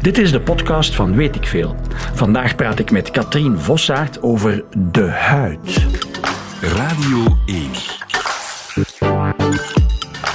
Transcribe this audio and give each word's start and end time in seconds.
Dit 0.00 0.18
is 0.18 0.32
de 0.32 0.40
podcast 0.40 0.94
van 0.94 1.16
Weet 1.16 1.36
ik 1.36 1.46
Veel. 1.46 1.76
Vandaag 2.14 2.54
praat 2.54 2.78
ik 2.78 2.90
met 2.90 3.10
Katrien 3.10 3.58
Vossaert 3.58 4.22
over 4.22 4.64
de 4.76 5.08
huid. 5.10 5.86
Radio 6.60 7.36
1. 7.46 7.70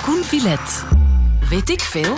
Koen 0.03 0.23
Villet. 0.23 0.85
Weet 1.49 1.69
ik 1.69 1.79
veel? 1.79 2.15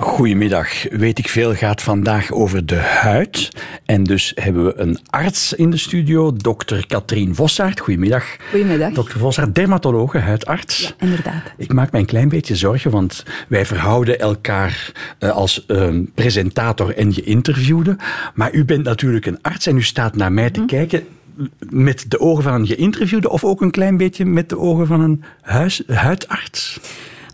Goedemiddag. 0.00 0.68
Weet 0.90 1.18
ik 1.18 1.28
veel 1.28 1.54
gaat 1.54 1.82
vandaag 1.82 2.32
over 2.32 2.66
de 2.66 2.74
huid. 2.76 3.48
En 3.84 4.04
dus 4.04 4.32
hebben 4.34 4.64
we 4.64 4.78
een 4.78 4.98
arts 5.10 5.52
in 5.52 5.70
de 5.70 5.76
studio, 5.76 6.32
dokter 6.32 6.86
Katrien 6.86 7.34
Vossaert. 7.34 7.80
Goedemiddag. 7.80 8.24
Goedemiddag. 8.50 8.92
Dokter 8.92 9.18
Vossaert, 9.18 9.54
dermatologe, 9.54 10.18
huidarts. 10.18 10.94
Inderdaad. 11.00 11.42
Ik 11.56 11.72
maak 11.72 11.90
mij 11.92 12.00
een 12.00 12.06
klein 12.06 12.28
beetje 12.28 12.56
zorgen, 12.56 12.90
want 12.90 13.24
wij 13.48 13.66
verhouden 13.66 14.18
elkaar 14.18 14.92
eh, 15.18 15.30
als 15.30 15.66
eh, 15.66 15.88
presentator 16.14 16.96
en 16.96 17.12
geïnterviewde. 17.12 17.96
Maar 18.34 18.52
u 18.54 18.64
bent 18.64 18.84
natuurlijk 18.84 19.26
een 19.26 19.38
arts 19.42 19.66
en 19.66 19.76
u 19.76 19.82
staat 19.82 20.16
naar 20.16 20.32
mij 20.32 20.50
te 20.50 20.58
Mhm. 20.60 20.68
kijken 20.68 21.04
met 21.70 22.04
de 22.08 22.20
ogen 22.20 22.42
van 22.42 22.54
een 22.54 22.66
geïnterviewde 22.66 23.28
of 23.30 23.44
ook 23.44 23.60
een 23.60 23.70
klein 23.70 23.96
beetje 23.96 24.24
met 24.24 24.48
de 24.48 24.58
ogen 24.58 24.86
van 24.86 25.00
een 25.00 25.24
huis, 25.40 25.82
huidarts? 25.86 26.80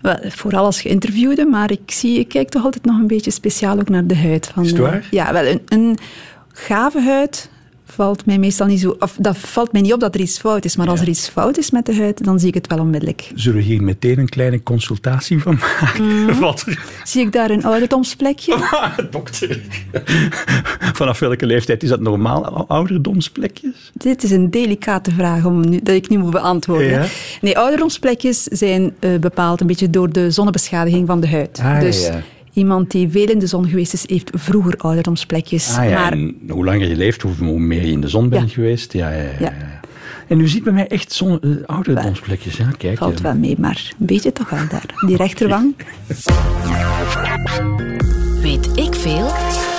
Wel, 0.03 0.17
vooral 0.23 0.65
als 0.65 0.81
geïnterviewde, 0.81 1.45
maar 1.45 1.71
ik, 1.71 1.91
zie, 1.91 2.19
ik 2.19 2.29
kijk 2.29 2.49
toch 2.49 2.65
altijd 2.65 2.85
nog 2.85 2.99
een 2.99 3.07
beetje 3.07 3.31
speciaal 3.31 3.79
ook 3.79 3.89
naar 3.89 4.07
de 4.07 4.17
huid. 4.17 4.47
Van, 4.55 4.65
Is 4.65 4.71
het 4.71 4.79
eh, 4.81 4.85
waar? 4.87 5.07
ja, 5.11 5.33
wel, 5.33 5.47
een, 5.47 5.63
een 5.69 5.99
gave 6.53 7.01
huid 7.01 7.51
valt 7.95 8.27
mij 8.27 8.39
meestal 8.39 8.67
niet 8.67 8.81
zo... 8.81 8.97
Of 8.99 9.17
dat 9.19 9.39
valt 9.39 9.73
mij 9.73 9.81
niet 9.81 9.93
op 9.93 10.01
dat 10.01 10.15
er 10.15 10.21
iets 10.21 10.39
fout 10.39 10.65
is, 10.65 10.77
maar 10.77 10.89
als 10.89 11.01
er 11.01 11.09
iets 11.09 11.29
fout 11.29 11.59
is 11.59 11.71
met 11.71 11.87
de 11.87 11.97
huid, 11.97 12.25
dan 12.25 12.39
zie 12.39 12.49
ik 12.49 12.55
het 12.55 12.67
wel 12.67 12.79
onmiddellijk. 12.79 13.31
Zullen 13.35 13.59
we 13.59 13.65
hier 13.65 13.83
meteen 13.83 14.19
een 14.19 14.29
kleine 14.29 14.63
consultatie 14.63 15.43
van 15.43 15.59
maken? 15.81 16.25
Mhm. 16.25 16.39
Wat? 16.41 16.65
Zie 17.05 17.23
ik 17.23 17.33
daar 17.33 17.51
een 17.51 17.65
ouderdomsplekje? 17.65 18.57
Dokter. 19.11 19.61
Vanaf 21.01 21.19
welke 21.19 21.47
leeftijd 21.47 21.83
is 21.83 21.89
dat 21.89 22.01
normaal? 22.01 22.69
Ouderdomsplekjes? 22.69 23.91
Dit 23.95 24.23
is 24.23 24.31
een 24.31 24.51
delicate 24.51 25.11
vraag 25.11 25.45
om 25.45 25.69
nu, 25.69 25.81
dat 25.83 25.95
ik 25.95 26.09
nu 26.09 26.19
moet 26.19 26.31
beantwoorden. 26.31 26.91
Ja. 26.91 27.07
Nee, 27.41 27.59
ouderdomsplekjes 27.59 28.43
zijn 28.43 28.95
eh, 28.99 29.19
bepaald 29.19 29.61
een 29.61 29.67
beetje 29.67 29.91
door 29.91 30.13
de 30.13 30.31
zonnebeschadiging 30.31 31.07
van 31.07 31.21
de 31.21 31.29
huid. 31.29 31.61
Ah, 31.63 31.81
dus 31.81 32.07
ja. 32.07 32.23
Iemand 32.61 32.91
die 32.91 33.09
veel 33.09 33.27
in 33.29 33.39
de 33.39 33.47
zon 33.47 33.69
geweest 33.69 33.93
is, 33.93 34.09
heeft 34.09 34.31
vroeger 34.35 34.75
ouderdomsplekjes. 34.77 35.77
Ah 35.77 35.89
ja, 35.89 36.01
maar 36.03 36.13
en 36.13 36.37
hoe 36.49 36.65
langer 36.65 36.89
je 36.89 36.97
leeft, 36.97 37.23
hoe 37.23 37.59
meer 37.59 37.85
je 37.87 37.93
in 37.93 38.01
de 38.01 38.09
zon 38.09 38.29
bent 38.29 38.49
Ja. 38.49 38.55
geweest. 38.55 38.93
Ja, 38.93 39.11
ja, 39.11 39.23
ja. 39.23 39.31
Ja. 39.39 39.55
ja. 39.59 39.81
En 40.29 40.41
u 40.41 40.49
ziet 40.49 40.65
bij 40.65 40.73
mij 40.73 40.87
echt 40.89 41.13
zon, 41.13 41.41
eh, 41.41 41.51
ouderdomsplekjes. 41.67 42.57
Ja, 42.57 42.71
kijk. 42.79 42.99
valt 42.99 43.17
ja. 43.17 43.23
wel 43.23 43.35
mee, 43.35 43.55
maar 43.59 43.93
een 44.01 44.07
beetje 44.07 44.33
toch 44.33 44.51
wel 44.51 44.69
daar. 44.71 44.95
Die 45.07 45.17
rechterwang. 45.25 45.75
Weet 48.43 48.69
ik 48.79 48.95
veel? 48.95 49.31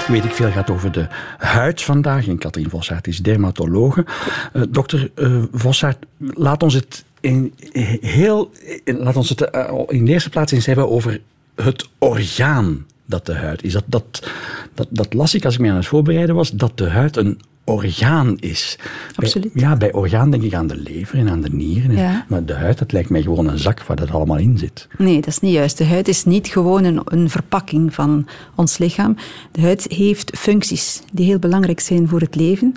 Weet 0.08 0.24
ik 0.26 0.32
veel 0.32 0.52
gaat 0.52 0.70
over 0.70 0.92
de 0.92 1.08
huid 1.38 1.82
vandaag. 1.82 2.28
En 2.28 2.38
Katrien 2.38 2.70
Vossaert 2.70 3.08
is 3.08 3.20
dermatologe. 3.20 4.06
Eh, 4.54 4.62
dokter 4.70 5.12
eh, 5.16 5.36
Vossaert, 5.52 5.98
laat 6.18 6.64
ons 6.64 6.74
het 6.74 7.04
in, 7.20 7.54
heel, 8.02 8.52
in- 8.84 8.98
laat 8.98 9.16
ons 9.16 9.30
het 9.30 9.50
in 9.88 10.06
de 10.06 10.12
eerste 10.12 10.30
plaats 10.30 10.52
eens 10.52 10.66
hebben 10.66 10.90
over 10.90 11.22
het 11.64 11.90
orgaan 11.98 12.86
dat 13.06 13.26
de 13.26 13.34
huid 13.34 13.64
is. 13.64 13.74
Dat, 13.74 13.84
dat, 13.86 14.32
dat, 14.74 14.88
dat 14.90 15.14
las 15.14 15.36
ik 15.36 15.46
als 15.46 15.54
ik 15.54 15.60
me 15.60 15.70
aan 15.70 15.76
het 15.76 15.86
voorbereiden 15.86 16.36
was, 16.36 16.52
dat 16.52 16.78
de 16.78 16.90
huid 16.90 17.18
een 17.18 17.40
orgaan 17.64 18.38
is. 18.40 18.78
Absoluut. 19.16 19.54
Bij, 19.54 19.62
ja, 19.62 19.76
bij 19.76 19.94
orgaan 19.94 20.32
denk 20.32 20.44
ik 20.44 20.54
aan 20.54 20.68
de 20.68 20.76
lever 20.76 21.18
en 21.18 21.30
aan 21.30 21.42
de 21.42 21.50
nieren. 21.50 21.96
Ja. 21.96 22.26
Maar 22.28 22.46
de 22.46 22.54
huid, 22.54 22.78
dat 22.78 22.92
lijkt 22.92 23.10
mij 23.10 23.22
gewoon 23.22 23.48
een 23.48 23.60
zak 23.60 23.84
waar 23.84 23.98
dat 23.98 24.12
allemaal 24.12 24.38
in 24.38 24.58
zit. 24.58 24.88
Nee, 24.98 25.16
dat 25.16 25.28
is 25.28 25.40
niet 25.40 25.54
juist. 25.54 25.78
De 25.78 25.86
huid 25.86 26.08
is 26.08 26.26
niet 26.26 26.48
gewoon 26.48 26.84
een, 26.84 27.02
een 27.06 27.30
verpakking 27.30 27.94
van 27.94 28.28
ons 28.56 28.78
lichaam. 28.78 29.16
De 29.52 29.62
huid 29.62 29.86
heeft 29.90 30.38
functies 30.38 31.02
die 31.12 31.26
heel 31.26 31.40
belangrijk 31.40 31.80
zijn 31.80 32.08
voor 32.08 32.20
het 32.20 32.36
leven. 32.36 32.74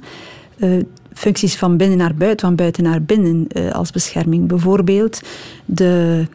Eh, 0.58 0.70
functies 1.12 1.56
van 1.56 1.77
binnen 1.77 1.98
naar 1.98 2.14
buiten, 2.14 2.46
van 2.46 2.56
buiten 2.56 2.83
naar 2.83 3.02
binnen 3.02 3.46
eh, 3.48 3.72
als 3.72 3.90
bescherming. 3.90 4.48
Bijvoorbeeld, 4.48 5.20
de, 5.64 6.27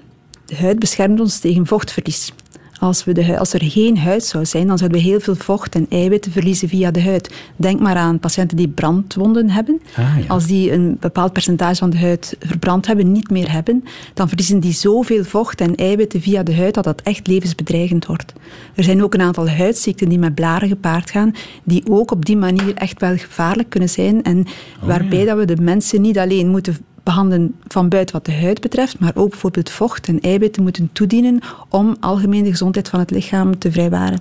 de 0.45 0.55
huid 0.55 0.79
beschermt 0.79 1.19
ons 1.19 1.39
tegen 1.39 1.67
vochtverlies. 1.67 2.33
Als, 2.79 3.03
we 3.03 3.13
de, 3.13 3.39
als 3.39 3.53
er 3.53 3.63
geen 3.63 3.97
huid 3.97 4.23
zou 4.23 4.45
zijn, 4.45 4.67
dan 4.67 4.77
zouden 4.77 4.99
we 4.99 5.05
heel 5.05 5.19
veel 5.19 5.35
vocht 5.35 5.75
en 5.75 5.85
eiwitten 5.89 6.31
verliezen 6.31 6.69
via 6.69 6.91
de 6.91 7.03
huid. 7.03 7.33
Denk 7.55 7.79
maar 7.79 7.95
aan 7.95 8.19
patiënten 8.19 8.57
die 8.57 8.67
brandwonden 8.67 9.49
hebben. 9.49 9.81
Ah, 9.95 10.17
ja. 10.19 10.27
Als 10.27 10.45
die 10.45 10.71
een 10.71 10.97
bepaald 10.99 11.33
percentage 11.33 11.75
van 11.75 11.89
de 11.89 11.97
huid 11.97 12.35
verbrand 12.39 12.87
hebben, 12.87 13.11
niet 13.11 13.29
meer 13.29 13.51
hebben, 13.51 13.83
dan 14.13 14.27
verliezen 14.27 14.59
die 14.59 14.73
zoveel 14.73 15.23
vocht 15.23 15.61
en 15.61 15.75
eiwitten 15.75 16.21
via 16.21 16.43
de 16.43 16.55
huid 16.55 16.73
dat 16.73 16.83
dat 16.83 17.01
echt 17.01 17.27
levensbedreigend 17.27 18.05
wordt. 18.05 18.33
Er 18.75 18.83
zijn 18.83 19.03
ook 19.03 19.13
een 19.13 19.21
aantal 19.21 19.49
huidziekten 19.49 20.09
die 20.09 20.19
met 20.19 20.35
blaren 20.35 20.67
gepaard 20.67 21.11
gaan, 21.11 21.35
die 21.63 21.83
ook 21.89 22.11
op 22.11 22.25
die 22.25 22.37
manier 22.37 22.73
echt 22.75 22.99
wel 22.99 23.17
gevaarlijk 23.17 23.69
kunnen 23.69 23.89
zijn 23.89 24.23
en 24.23 24.45
waarbij 24.81 25.25
dat 25.25 25.37
we 25.37 25.45
de 25.45 25.61
mensen 25.61 26.01
niet 26.01 26.17
alleen 26.17 26.47
moeten 26.47 26.77
behandelen 27.03 27.55
van 27.67 27.89
buiten 27.89 28.15
wat 28.15 28.25
de 28.25 28.33
huid 28.33 28.61
betreft, 28.61 28.99
maar 28.99 29.11
ook 29.15 29.29
bijvoorbeeld 29.29 29.69
vocht 29.69 30.07
en 30.07 30.19
eiwitten 30.19 30.63
moeten 30.63 30.89
toedienen 30.93 31.39
om 31.69 31.95
algemeen 31.99 32.43
de 32.43 32.49
gezondheid 32.49 32.89
van 32.89 32.99
het 32.99 33.11
lichaam 33.11 33.57
te 33.57 33.71
vrijwaren. 33.71 34.19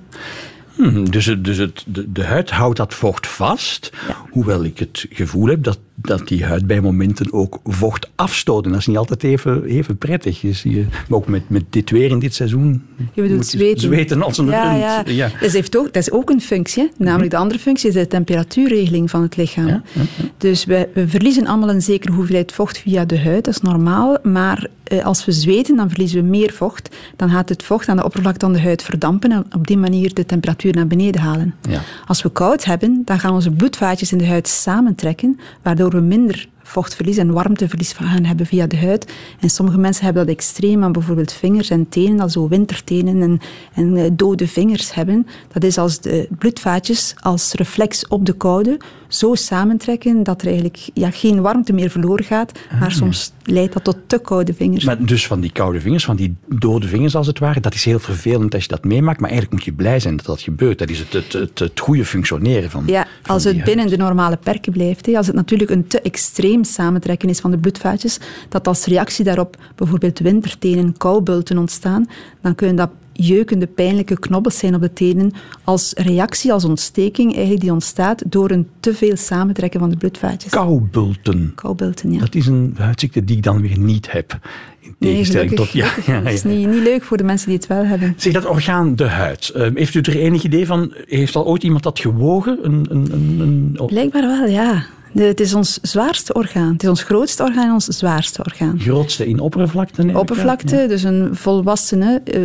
Hmm, 0.74 1.10
dus 1.10 1.26
het, 1.26 1.44
dus 1.44 1.56
het, 1.56 1.84
de, 1.86 2.12
de 2.12 2.24
huid 2.24 2.50
houdt 2.50 2.76
dat 2.76 2.94
vocht 2.94 3.26
vast. 3.26 3.92
Hoewel 4.30 4.64
ik 4.64 4.78
het 4.78 5.06
gevoel 5.10 5.46
heb 5.46 5.62
dat, 5.62 5.78
dat 6.00 6.28
die 6.28 6.44
huid 6.44 6.66
bij 6.66 6.80
momenten 6.80 7.32
ook 7.32 7.60
vocht 7.64 8.10
afstoot. 8.14 8.64
En 8.64 8.70
dat 8.70 8.80
is 8.80 8.86
niet 8.86 8.96
altijd 8.96 9.22
even, 9.22 9.64
even 9.64 9.96
prettig. 9.96 10.42
Je 10.42 10.86
maar 11.08 11.18
ook 11.18 11.26
met, 11.26 11.48
met 11.48 11.64
dit 11.70 11.90
weer 11.90 12.10
in 12.10 12.18
dit 12.18 12.34
seizoen. 12.34 12.82
Je 12.96 13.22
bedoelt 13.22 13.30
moet 13.30 13.46
zweten. 13.46 13.80
Zweten 13.80 14.22
als 14.22 14.38
een 14.38 14.46
ja, 14.46 14.94
rund. 14.96 15.16
Ja. 15.16 15.30
Dat, 15.40 15.52
heeft 15.52 15.76
ook, 15.76 15.84
dat 15.84 16.02
is 16.02 16.10
ook 16.10 16.30
een 16.30 16.40
functie. 16.40 16.90
Namelijk 16.96 17.30
de 17.30 17.36
andere 17.36 17.60
functie 17.60 17.88
is 17.88 17.94
de 17.94 18.06
temperatuurregeling 18.06 19.10
van 19.10 19.22
het 19.22 19.36
lichaam. 19.36 19.66
Ja, 19.66 19.82
ja, 19.92 20.02
Dus 20.36 20.64
we, 20.64 20.88
we 20.94 21.08
verliezen 21.08 21.46
allemaal 21.46 21.70
een 21.70 21.82
zekere 21.82 22.12
hoeveelheid 22.12 22.52
vocht 22.52 22.78
via 22.78 23.04
de 23.04 23.20
huid. 23.20 23.44
Dat 23.44 23.54
is 23.54 23.60
normaal. 23.60 24.18
Maar 24.22 24.68
eh, 24.88 25.04
als 25.04 25.24
we 25.24 25.32
zweten, 25.32 25.76
dan 25.76 25.88
verliezen 25.88 26.22
we 26.22 26.28
meer 26.28 26.52
vocht. 26.52 26.96
Dan 27.16 27.30
gaat 27.30 27.48
het 27.48 27.62
vocht 27.62 27.88
aan 27.88 27.96
de 27.96 28.04
oppervlakte 28.04 28.44
van 28.44 28.54
de 28.54 28.60
huid 28.60 28.82
verdampen 28.82 29.32
en 29.32 29.46
op 29.56 29.66
die 29.66 29.78
manier 29.78 30.14
de 30.14 30.26
temperatuur 30.26 30.74
naar 30.74 30.86
beneden 30.86 31.20
halen. 31.20 31.54
Ja. 31.68 31.80
Als 32.06 32.22
we 32.22 32.30
koud 32.30 32.64
hebben, 32.64 33.02
dan 33.04 33.18
gaan 33.18 33.32
onze 33.32 33.50
bloedvaatjes 33.50 34.12
in 34.12 34.18
de 34.18 34.26
huid 34.26 34.48
samentrekken, 34.48 35.40
waardoor 35.62 35.87
we 35.94 36.00
minder 36.00 36.46
vochtverlies 36.68 37.16
en 37.16 37.32
warmteverlies 37.32 37.92
gaan 37.92 38.24
hebben 38.24 38.46
via 38.46 38.66
de 38.66 38.76
huid. 38.76 39.12
En 39.40 39.50
sommige 39.50 39.78
mensen 39.78 40.04
hebben 40.04 40.26
dat 40.26 40.34
extreem 40.34 40.82
aan 40.84 40.92
bijvoorbeeld 40.92 41.32
vingers 41.32 41.70
en 41.70 41.88
tenen, 41.88 42.16
dat 42.16 42.32
zo 42.32 42.48
wintertenen 42.48 43.22
en, 43.22 43.40
en 43.74 43.96
eh, 43.96 44.10
dode 44.12 44.48
vingers 44.48 44.94
hebben. 44.94 45.26
Dat 45.52 45.64
is 45.64 45.78
als 45.78 46.00
de 46.00 46.28
bloedvaatjes 46.38 47.14
als 47.20 47.52
reflex 47.52 48.06
op 48.08 48.26
de 48.26 48.32
koude 48.32 48.78
zo 49.08 49.34
samentrekken 49.34 50.22
dat 50.22 50.40
er 50.40 50.46
eigenlijk 50.46 50.88
ja, 50.94 51.10
geen 51.10 51.40
warmte 51.40 51.72
meer 51.72 51.90
verloren 51.90 52.24
gaat, 52.24 52.52
maar 52.80 52.92
soms 52.92 53.32
leidt 53.44 53.72
dat 53.72 53.84
tot 53.84 53.96
te 54.06 54.18
koude 54.18 54.54
vingers. 54.54 54.84
Maar 54.84 55.04
dus 55.04 55.26
van 55.26 55.40
die 55.40 55.52
koude 55.52 55.80
vingers, 55.80 56.04
van 56.04 56.16
die 56.16 56.36
dode 56.48 56.88
vingers 56.88 57.16
als 57.16 57.26
het 57.26 57.38
ware, 57.38 57.60
dat 57.60 57.74
is 57.74 57.84
heel 57.84 57.98
vervelend 57.98 58.54
als 58.54 58.62
je 58.62 58.68
dat 58.68 58.84
meemaakt. 58.84 59.20
Maar 59.20 59.30
eigenlijk 59.30 59.58
moet 59.60 59.74
je 59.74 59.82
blij 59.82 60.00
zijn 60.00 60.16
dat 60.16 60.26
dat 60.26 60.40
gebeurt. 60.40 60.78
Dat 60.78 60.90
is 60.90 60.98
het, 60.98 61.12
het, 61.12 61.32
het, 61.32 61.58
het 61.58 61.80
goede 61.80 62.04
functioneren 62.04 62.70
van 62.70 62.82
Ja, 62.86 63.06
van 63.22 63.34
als 63.34 63.44
het 63.44 63.52
huid. 63.54 63.64
binnen 63.66 63.86
de 63.86 63.96
normale 63.96 64.36
perken 64.36 64.72
blijft. 64.72 65.06
hè. 65.06 65.16
Als 65.16 65.26
het 65.26 65.36
natuurlijk 65.36 65.70
een 65.70 65.86
te 65.86 66.00
extreem 66.00 66.57
samentrekken 66.64 67.28
is 67.28 67.40
van 67.40 67.50
de 67.50 67.58
bloedvaatjes, 67.58 68.18
dat 68.48 68.66
als 68.68 68.84
reactie 68.84 69.24
daarop 69.24 69.56
bijvoorbeeld 69.74 70.18
wintertenen, 70.18 70.96
koubulten 70.96 71.58
ontstaan, 71.58 72.06
dan 72.40 72.54
kunnen 72.54 72.76
dat 72.76 72.90
jeukende, 73.12 73.66
pijnlijke 73.66 74.18
knobbels 74.18 74.58
zijn 74.58 74.74
op 74.74 74.80
de 74.80 74.92
tenen 74.92 75.32
als 75.64 75.92
reactie, 75.96 76.52
als 76.52 76.64
ontsteking 76.64 77.32
eigenlijk 77.32 77.60
die 77.60 77.72
ontstaat 77.72 78.22
door 78.26 78.50
een 78.50 78.68
te 78.80 78.94
veel 78.94 79.16
samentrekken 79.16 79.80
van 79.80 79.90
de 79.90 79.96
bloedvaatjes. 79.96 80.50
Koubulten. 80.52 81.52
Koubulten, 81.54 82.12
ja. 82.12 82.18
Dat 82.18 82.34
is 82.34 82.46
een 82.46 82.74
huidziekte 82.78 83.24
die 83.24 83.36
ik 83.36 83.42
dan 83.42 83.60
weer 83.60 83.78
niet 83.78 84.12
heb. 84.12 84.38
In 84.80 84.94
Nee, 84.98 85.10
tegenstelling 85.10 85.52
tot... 85.54 85.70
Ja, 85.70 85.90
ja, 86.06 86.22
Het 86.22 86.32
is 86.32 86.44
niet, 86.44 86.68
niet 86.68 86.82
leuk 86.82 87.02
voor 87.02 87.16
de 87.16 87.24
mensen 87.24 87.48
die 87.48 87.56
het 87.56 87.66
wel 87.66 87.84
hebben. 87.84 88.14
Zeg, 88.16 88.32
dat 88.32 88.46
orgaan, 88.46 88.96
de 88.96 89.04
huid. 89.08 89.48
eh, 89.48 89.70
heeft 89.74 89.94
u 89.94 90.00
er 90.00 90.16
enig 90.16 90.42
idee 90.42 90.66
van? 90.66 90.94
Heeft 91.06 91.36
al 91.36 91.46
ooit 91.46 91.62
iemand 91.62 91.82
dat 91.82 91.98
gewogen? 91.98 92.58
Een, 92.62 92.86
een, 92.90 93.08
een, 93.12 93.40
een, 93.40 93.86
Blijkbaar 93.86 94.22
wel, 94.26 94.46
ja. 94.46 94.86
De- 95.18 95.24
het 95.24 95.40
is 95.40 95.54
ons 95.54 95.78
zwaarste 95.82 96.32
orgaan. 96.32 96.72
Het 96.72 96.82
is 96.82 96.88
ons 96.88 97.02
grootste 97.02 97.42
orgaan 97.42 97.64
en 97.66 97.72
ons 97.72 97.84
zwaarste 97.84 98.42
orgaan. 98.44 98.80
grootste 98.80 99.26
in 99.26 99.40
oppervlakte? 99.40 100.10
Oppervlakte, 100.14 100.86
dus 100.88 101.02
een 101.02 101.28
volwassene, 101.32 102.20
eh, 102.24 102.40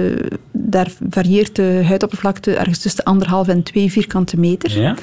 daar 0.52 0.92
varieert 1.10 1.56
de 1.56 1.82
huidoppervlakte 1.86 2.56
ergens 2.56 2.80
tussen 2.80 3.04
de 3.04 3.10
anderhalf 3.10 3.48
en 3.48 3.64
twee 3.64 3.92
vierkante 3.92 4.40
meter. 4.40 4.82
Ja? 4.82 4.96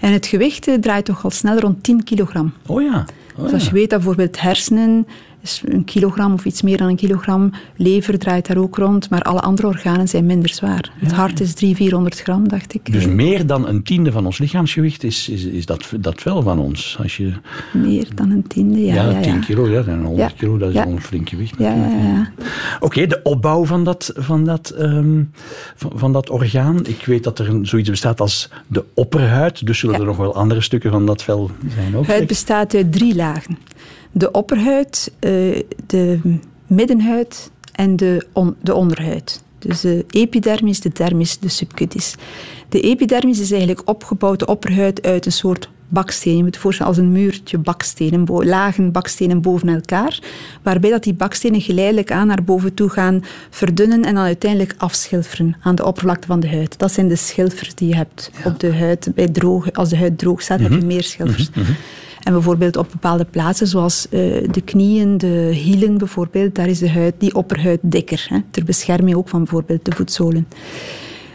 En 0.00 0.12
het 0.12 0.26
gewicht 0.26 0.68
eh, 0.68 0.74
draait 0.74 1.04
toch 1.04 1.24
al 1.24 1.30
snel 1.30 1.58
rond 1.58 1.82
10 1.82 2.04
kilogram. 2.04 2.52
Oh 2.66 2.82
ja. 2.82 3.04
Oh, 3.36 3.42
Dus 3.42 3.52
als 3.52 3.62
ja. 3.62 3.68
je 3.68 3.74
weet 3.74 3.90
dat 3.90 3.98
bijvoorbeeld 3.98 4.40
hersenen 4.40 5.06
Dus 5.44 5.62
een 5.64 5.84
kilogram 5.84 6.32
of 6.32 6.44
iets 6.44 6.62
meer 6.62 6.76
dan 6.76 6.88
een 6.88 6.96
kilogram. 6.96 7.50
Lever 7.76 8.18
draait 8.18 8.46
daar 8.46 8.56
ook 8.56 8.76
rond, 8.76 9.10
maar 9.10 9.22
alle 9.22 9.40
andere 9.40 9.68
organen 9.68 10.08
zijn 10.08 10.26
minder 10.26 10.48
zwaar. 10.48 10.92
Het 10.98 11.12
hart 11.12 11.40
is 11.40 11.54
300, 11.54 11.76
400 11.76 12.20
gram, 12.20 12.48
dacht 12.48 12.74
ik. 12.74 12.92
Dus 12.92 13.06
meer 13.06 13.46
dan 13.46 13.68
een 13.68 13.82
tiende 13.82 14.12
van 14.12 14.26
ons 14.26 14.38
lichaamsgewicht 14.38 15.04
is, 15.04 15.28
is, 15.28 15.44
is 15.44 15.66
dat, 15.66 15.92
dat 16.00 16.22
wel 16.22 16.42
van 16.42 16.58
ons. 16.58 16.96
Als 17.02 17.16
je, 17.16 17.32
Meer 17.72 18.06
dan 18.14 18.30
een 18.30 18.46
tiende, 18.46 18.84
ja. 18.84 18.94
ja, 18.94 19.10
ja, 19.10 19.20
10 19.20 19.32
ja. 19.34 19.40
kilo, 19.40 19.68
ja, 19.68 19.82
en 19.86 20.02
100 20.04 20.30
Ja. 20.30 20.36
kilo, 20.36 20.58
dat 20.58 20.70
is 20.70 20.76
al 20.76 20.90
een 20.90 21.00
flink 21.02 21.28
gewicht. 21.28 21.54
Ja, 21.58 21.74
ja, 21.74 21.88
ja. 21.88 22.32
Oké, 22.80 23.06
de 23.06 23.20
opbouw 23.22 23.64
van 23.64 23.84
dat, 23.84 24.12
van, 24.14 24.44
dat, 24.44 24.70
ehm, 24.70 25.22
van, 25.74 25.92
van 25.94 26.12
dat 26.12 26.30
orgaan. 26.30 26.86
Ik 26.86 27.06
weet 27.06 27.24
dat 27.24 27.38
er 27.38 27.48
een, 27.48 27.66
zoiets 27.66 27.90
bestaat 27.90 28.20
als 28.20 28.50
de 28.66 28.84
opperhuid. 28.94 29.66
Dus 29.66 29.78
zullen 29.78 30.00
er 30.00 30.06
nog 30.06 30.16
wel 30.16 30.34
andere 30.34 30.60
stukken 30.60 30.90
van 30.90 31.06
dat 31.06 31.22
vel 31.22 31.50
zijn 31.74 31.96
ook. 31.96 32.06
Huid 32.06 32.26
bestaat 32.26 32.74
uit 32.74 32.92
drie 32.92 33.14
lagen. 33.14 33.58
De 34.16 34.30
opperhuid, 34.30 35.12
eh, 35.20 35.30
de 35.86 36.18
middenhuid 36.66 37.50
en 37.72 37.96
de, 37.96 38.26
on- 38.32 38.56
de 38.62 38.74
onderhuid. 38.74 39.42
Dus 39.58 39.80
de 39.80 40.04
epidermis, 40.10 40.80
de 40.80 40.88
dermis, 40.92 41.38
de 41.38 41.48
subcutis. 41.48 42.14
De 42.68 42.80
epidermis 42.80 43.40
is 43.40 43.50
eigenlijk 43.50 43.88
opgebouwd, 43.88 44.38
de 44.38 44.46
opperhuid, 44.46 45.02
uit 45.06 45.26
een 45.26 45.32
soort 45.32 45.68
baksteen. 45.88 46.36
Je 46.36 46.42
moet 46.42 46.54
je 46.54 46.60
voorstellen 46.60 46.92
als 46.92 47.00
een 47.00 47.12
muurtje 47.12 47.58
bakstenen, 47.58 48.24
lagen 48.28 48.92
bakstenen 48.92 49.40
boven 49.40 49.68
elkaar, 49.68 50.18
waarbij 50.62 50.90
dat 50.90 51.02
die 51.02 51.14
bakstenen 51.14 51.60
geleidelijk 51.60 52.10
aan 52.12 52.26
naar 52.26 52.44
boven 52.44 52.74
toe 52.74 52.88
gaan 52.88 53.24
verdunnen 53.50 54.04
en 54.04 54.14
dan 54.14 54.24
uiteindelijk 54.24 54.74
afschilferen 54.78 55.56
aan 55.60 55.74
de 55.74 55.84
oppervlakte 55.84 56.26
van 56.26 56.40
de 56.40 56.48
huid. 56.48 56.78
Dat 56.78 56.92
zijn 56.92 57.08
de 57.08 57.16
schilfers 57.16 57.74
die 57.74 57.88
je 57.88 57.94
hebt 57.96 58.30
op 58.44 58.60
de 58.60 58.72
huid. 58.74 59.08
Bij 59.14 59.28
droog, 59.28 59.72
als 59.72 59.88
de 59.88 59.96
huid 59.96 60.18
droog 60.18 60.42
staat, 60.42 60.60
heb 60.60 60.72
je 60.72 60.80
meer 60.86 61.02
schilfers. 61.02 61.50
En 62.24 62.32
bijvoorbeeld 62.32 62.76
op 62.76 62.88
bepaalde 62.90 63.24
plaatsen, 63.24 63.66
zoals 63.66 64.08
eh, 64.08 64.20
de 64.50 64.62
knieën, 64.64 65.18
de 65.18 65.50
hielen 65.52 65.98
bijvoorbeeld, 65.98 66.54
daar 66.54 66.68
is 66.68 66.78
de 66.78 66.90
huid, 66.90 67.14
die 67.18 67.34
opperhuid 67.34 67.80
dikker. 67.82 68.26
Hè, 68.28 68.38
ter 68.50 68.64
bescherming 68.64 69.16
ook 69.16 69.28
van 69.28 69.38
bijvoorbeeld 69.38 69.84
de 69.84 69.92
voetzolen. 69.92 70.46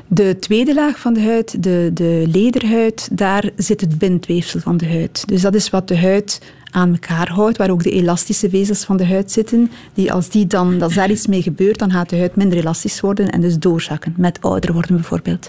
De 0.07 0.37
tweede 0.39 0.73
laag 0.73 0.99
van 0.99 1.13
de 1.13 1.21
huid, 1.21 1.63
de, 1.63 1.91
de 1.93 2.23
lederhuid, 2.31 3.09
daar 3.11 3.49
zit 3.55 3.81
het 3.81 3.97
bindweefsel 3.97 4.59
van 4.59 4.77
de 4.77 4.87
huid. 4.87 5.23
Dus 5.27 5.41
dat 5.41 5.55
is 5.55 5.69
wat 5.69 5.87
de 5.87 5.97
huid 5.97 6.41
aan 6.71 6.91
elkaar 6.91 7.29
houdt, 7.29 7.57
waar 7.57 7.69
ook 7.69 7.83
de 7.83 7.91
elastische 7.91 8.49
vezels 8.49 8.83
van 8.83 8.97
de 8.97 9.05
huid 9.05 9.31
zitten. 9.31 9.71
Die 9.93 10.13
als, 10.13 10.29
die 10.29 10.47
dan, 10.47 10.81
als 10.81 10.93
daar 10.93 11.11
iets 11.11 11.27
mee 11.27 11.41
gebeurt, 11.41 11.79
dan 11.79 11.91
gaat 11.91 12.09
de 12.09 12.17
huid 12.17 12.35
minder 12.35 12.57
elastisch 12.57 13.01
worden 13.01 13.29
en 13.29 13.41
dus 13.41 13.57
doorzakken, 13.57 14.13
met 14.17 14.41
ouder 14.41 14.73
worden 14.73 14.95
bijvoorbeeld. 14.95 15.47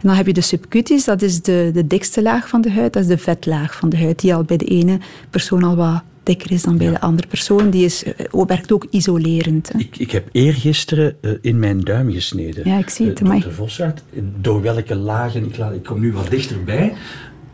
En 0.00 0.08
dan 0.08 0.16
heb 0.16 0.26
je 0.26 0.32
de 0.32 0.40
subcutis, 0.40 1.04
dat 1.04 1.22
is 1.22 1.42
de, 1.42 1.70
de 1.74 1.86
dikste 1.86 2.22
laag 2.22 2.48
van 2.48 2.60
de 2.60 2.70
huid, 2.70 2.92
dat 2.92 3.02
is 3.02 3.08
de 3.08 3.18
vetlaag 3.18 3.76
van 3.76 3.88
de 3.88 3.98
huid, 3.98 4.20
die 4.20 4.34
al 4.34 4.44
bij 4.44 4.56
de 4.56 4.64
ene 4.64 4.98
persoon 5.30 5.62
al 5.62 5.76
wat 5.76 6.02
dikker 6.28 6.52
is 6.52 6.62
dan 6.62 6.78
bij 6.78 6.90
de 6.90 7.00
andere 7.00 7.28
persoon. 7.28 7.70
Die 7.70 7.84
is, 7.84 8.04
eh, 8.04 8.44
werkt 8.46 8.72
ook 8.72 8.86
isolerend. 8.90 9.72
hè. 9.72 9.78
Ik, 9.78 9.96
ik 9.96 10.10
heb 10.10 10.28
eergisteren 10.32 11.16
eh, 11.20 11.30
in 11.40 11.58
mijn 11.58 11.80
duim 11.80 12.12
gesneden. 12.12 12.68
Ja, 12.68 12.78
ik 12.78 12.88
zie 12.88 13.06
het, 13.06 13.20
amai. 13.20 13.40
Dr. 13.40 13.50
Vossaert, 13.50 14.02
door 14.40 14.62
welke 14.62 14.94
lagen, 14.94 15.44
ik, 15.44 15.56
laat, 15.56 15.74
ik 15.74 15.82
kom 15.82 16.00
nu 16.00 16.12
wat 16.12 16.30
dichterbij. 16.30 16.92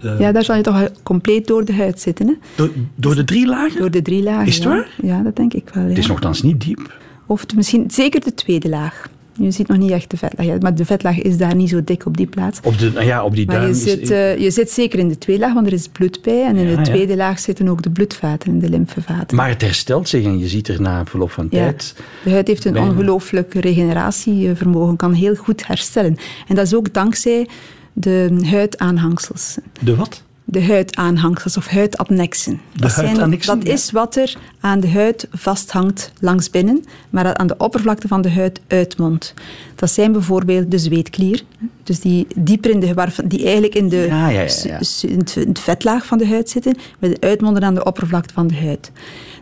Eh, 0.04 0.18
Ja, 0.20 0.32
daar 0.32 0.44
zal 0.44 0.56
je 0.56 0.62
toch 0.62 0.88
compleet 1.02 1.46
door 1.46 1.64
de 1.64 1.74
huid 1.74 2.00
zitten. 2.00 2.26
Hè? 2.26 2.34
door, 2.54 2.70
door 2.94 3.14
de 3.14 3.24
drie 3.24 3.46
lagen? 3.46 3.80
Door 3.80 3.90
de 3.90 4.02
drie 4.02 4.22
lagen. 4.22 4.46
Is 4.46 4.54
het 4.54 4.62
ja. 4.64 4.68
waar? 4.70 4.88
Ja, 5.02 5.22
dat 5.22 5.36
denk 5.36 5.54
ik 5.54 5.68
wel. 5.72 5.82
Ja. 5.82 5.88
Het 5.88 5.98
is 5.98 6.06
nogthans 6.06 6.42
niet 6.42 6.60
diep. 6.60 6.98
Of 7.26 7.44
de- 7.46 7.56
misschien 7.56 7.90
zeker 7.90 8.20
de 8.24 8.34
tweede 8.34 8.68
laag. 8.68 9.08
Je 9.38 9.50
ziet 9.50 9.68
nog 9.68 9.78
niet 9.78 9.90
echt 9.90 10.10
de 10.10 10.16
vetlaag. 10.16 10.58
Maar 10.60 10.74
de 10.74 10.84
vetlaag 10.84 11.18
is 11.22 11.36
daar 11.36 11.54
niet 11.54 11.68
zo 11.68 11.84
dik 11.84 12.06
op 12.06 12.16
die 12.16 12.26
plaats. 12.26 12.60
Op, 12.62 12.78
de, 12.78 12.90
nou 12.92 13.06
ja, 13.06 13.24
op 13.24 13.34
die 13.34 13.46
Maar 13.46 13.56
duim 13.56 13.68
je 13.68 13.74
zit, 13.74 14.10
eh, 14.10 14.38
je 14.38 14.50
zit 14.50 14.70
zeker 14.70 14.98
in 14.98 15.08
de 15.08 15.18
tweede 15.18 15.42
laag, 15.44 15.54
want 15.54 15.66
er 15.66 15.72
is 15.72 15.88
bloed 15.88 16.22
bij. 16.22 16.44
En 16.44 16.56
in 16.56 16.64
Ja, 16.64 16.70
de 16.70 16.76
ja. 16.76 16.82
tweede 16.82 17.16
laag 17.16 17.38
zitten 17.38 17.68
ook 17.68 17.82
de 17.82 17.90
bloedvaten 17.90 18.50
en 18.52 18.58
de 18.58 18.68
lymfevaten. 18.68 19.36
Maar 19.36 19.48
het 19.48 19.60
herstelt 19.60 20.08
zich 20.08 20.24
en 20.24 20.38
je 20.38 20.48
ziet 20.48 20.68
er 20.68 20.80
na 20.80 21.04
verloop 21.04 21.30
van 21.30 21.48
tijd... 21.48 21.94
De 22.24 22.30
huid 22.30 22.46
heeft 22.48 22.64
een 22.64 22.78
ongelooflijk 22.78 23.54
regeneratievermogen, 23.54 24.96
kan 24.96 25.12
heel 25.12 25.34
goed 25.34 25.66
herstellen. 25.66 26.16
En 26.48 26.54
dat 26.54 26.66
is 26.66 26.74
ook 26.74 26.92
dankzij 26.92 27.48
de 27.94 28.38
huidaanhangsels. 28.43 29.58
De 29.81 29.96
wat? 29.96 30.23
De 30.44 30.64
huidaanhangsels 30.64 31.56
of. 31.56 31.67
Dat, 31.67 32.93
zijn- 32.93 33.06
huidannexen, 33.06 33.58
dat 33.58 33.67
ja. 33.67 33.73
is 33.73 33.91
wat 33.91 34.17
er 34.17 34.37
aan 34.61 34.81
de 34.81 34.91
huid 34.91 35.29
vasthangt 35.31 36.12
langs 36.20 36.50
binnen, 36.50 36.85
maar 37.11 37.25
dat 37.25 37.37
aan 37.37 37.46
de 37.46 37.56
oppervlakte 37.56 38.08
van 38.08 38.23
de 38.23 38.31
huid 38.31 38.61
uitmondt. 38.67 39.35
Dat 39.75 39.91
zijn 39.91 40.12
bijvoorbeeld 40.12 40.70
de 40.70 40.79
zweetklier, 40.79 41.43
dus 41.82 42.00
die 42.00 42.26
dieper 42.37 42.70
in 42.70 42.81
de, 42.81 43.12
die 43.25 43.43
eigenlijk 43.44 43.75
in 43.75 43.88
de, 43.88 43.96
Ja, 43.96 44.29
ja, 44.29 44.46
ja, 44.62 44.81
in 45.02 45.19
het 45.49 45.58
vetlaag 45.58 46.06
van 46.06 46.19
de 46.19 46.29
huid 46.29 46.50
zitten, 46.50 46.76
met 46.99 47.20
uitmonden 47.20 47.62
aan 47.64 47.75
de 47.75 47.85
oppervlakte 47.85 48.35
van 48.35 48.46
de 48.46 48.56
huid. 48.56 48.91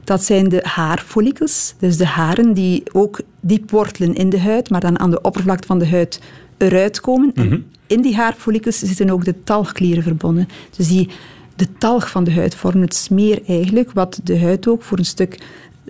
Dat 0.05 0.25
zijn 0.25 0.49
de 0.49 0.61
haarfollikels, 0.63 1.75
dus 1.79 1.97
de 1.97 2.07
haren 2.07 2.53
die 2.53 2.83
ook 2.93 3.21
diep 3.41 3.71
wortelen 3.71 4.15
in 4.15 4.29
de 4.29 4.41
huid, 4.41 4.71
maar 4.71 4.81
dan 4.81 4.99
aan 4.99 5.11
de 5.11 5.21
oppervlakte 5.21 5.67
van 5.67 5.79
de 5.79 5.89
huid 5.89 6.21
eruit 6.63 7.01
komen. 7.01 7.31
Mhm. 7.35 7.53
En 7.53 7.65
in 7.87 8.03
die 8.03 8.17
haarfollikels 8.17 8.79
zitten 8.79 9.11
ook 9.11 9.25
de 9.25 9.43
talgklieren 9.45 10.03
verbonden. 10.03 10.49
Dus 10.77 10.89
die, 10.89 11.09
de 11.57 11.67
talg 11.79 12.11
van 12.11 12.25
de 12.25 12.33
huid 12.33 12.55
vormt 12.55 12.81
het 12.83 12.95
smeer 12.95 13.41
eigenlijk, 13.47 13.93
wat 13.93 14.21
de 14.25 14.39
huid 14.41 14.67
ook 14.69 14.83
voor 14.83 14.99
een 14.99 15.05
stuk 15.05 15.39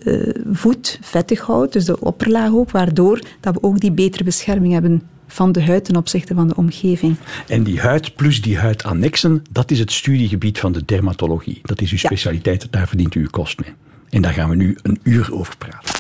eh, 0.05 0.15
voet 0.53 0.99
vettig 1.03 1.41
houdt, 1.41 1.73
dus 1.73 1.85
de 1.85 2.01
opperlaag 2.01 2.53
ook, 2.53 2.71
waardoor 2.71 3.21
dat 3.41 3.55
we 3.55 3.63
ook 3.63 3.81
die 3.81 3.93
betere 3.93 4.25
bescherming 4.25 4.73
hebben 4.73 5.03
van 5.27 5.53
de 5.53 5.63
huid 5.65 5.85
ten 5.85 5.97
opzichte 5.97 6.35
van 6.35 6.49
de 6.49 6.57
omgeving. 6.57 7.17
En 7.49 7.63
die 7.63 7.81
huid 7.81 8.15
plus 8.17 8.43
die 8.43 8.59
huidannexen, 8.59 9.43
dat 9.51 9.71
is 9.71 9.79
het 9.79 9.93
studiegebied 9.93 10.59
van 10.59 10.73
de 10.73 10.83
dermatologie. 10.85 11.61
Dat 11.63 11.81
is 11.81 11.91
uw 11.91 11.99
Ja. 12.01 12.09
specialiteit, 12.09 12.67
daar 12.71 12.89
verdient 12.89 13.15
u 13.15 13.21
uw 13.21 13.31
kost 13.31 13.61
mee. 13.61 13.75
En 14.11 14.23
daar 14.23 14.33
gaan 14.33 14.49
we 14.49 14.57
nu 14.57 14.79
een 14.83 15.01
uur 15.03 15.29
over 15.33 15.57
praten. 15.57 15.95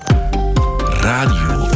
Radio 1.01 1.69
1. 1.69 1.72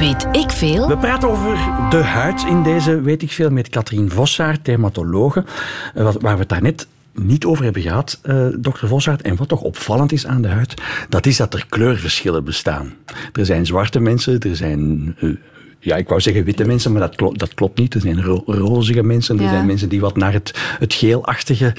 Weet 0.00 0.26
ik 0.32 0.50
veel? 0.50 0.88
We 0.88 0.96
praten 0.98 1.28
over 1.30 1.54
de 1.90 2.02
huid 2.02 2.44
in 2.44 2.62
deze, 2.62 3.00
weet 3.00 3.22
ik 3.22 3.30
veel, 3.32 3.50
met 3.50 3.68
Katrien 3.68 4.10
Vossaert, 4.10 4.64
dermatologe, 4.64 5.44
eh, 5.94 6.02
wat- 6.04 6.20
waar 6.20 6.34
we 6.34 6.40
het 6.40 6.48
daarnet 6.48 6.86
niet 7.14 7.44
over 7.44 7.64
hebben 7.64 7.82
gehad, 7.82 8.18
eh 8.22 8.46
dokter 8.58 8.88
Vossaert. 8.88 9.22
En 9.22 9.36
wat 9.36 9.48
toch 9.48 9.60
opvallend 9.60 10.12
is 10.12 10.26
aan 10.26 10.42
de 10.42 10.48
huid, 10.48 10.74
dat 11.08 11.26
is 11.26 11.36
dat 11.36 11.54
er 11.54 11.66
kleurverschillen 11.68 12.44
bestaan. 12.44 12.92
Er 13.32 13.46
zijn 13.46 13.66
zwarte 13.66 14.00
mensen, 14.00 14.40
er 14.40 14.56
zijn... 14.56 15.14
eh, 15.20 15.30
ja, 15.82 15.96
ik 15.96 16.08
wou 16.08 16.20
zeggen 16.20 16.44
witte 16.44 16.64
mensen, 16.64 16.92
maar 16.92 17.00
dat 17.00 17.16
klopt, 17.16 17.38
dat 17.38 17.54
klopt 17.54 17.78
niet. 17.78 17.94
Er 17.94 18.00
zijn 18.00 18.22
ro- 18.22 18.42
rozige 18.46 19.02
mensen, 19.02 19.36
er 19.38 19.42
Ja. 19.44 19.50
zijn 19.50 19.66
mensen 19.66 19.88
die 19.88 20.00
wat 20.00 20.16
naar 20.16 20.32
het, 20.32 20.58
het 20.78 20.94
geelachtige... 20.94 21.74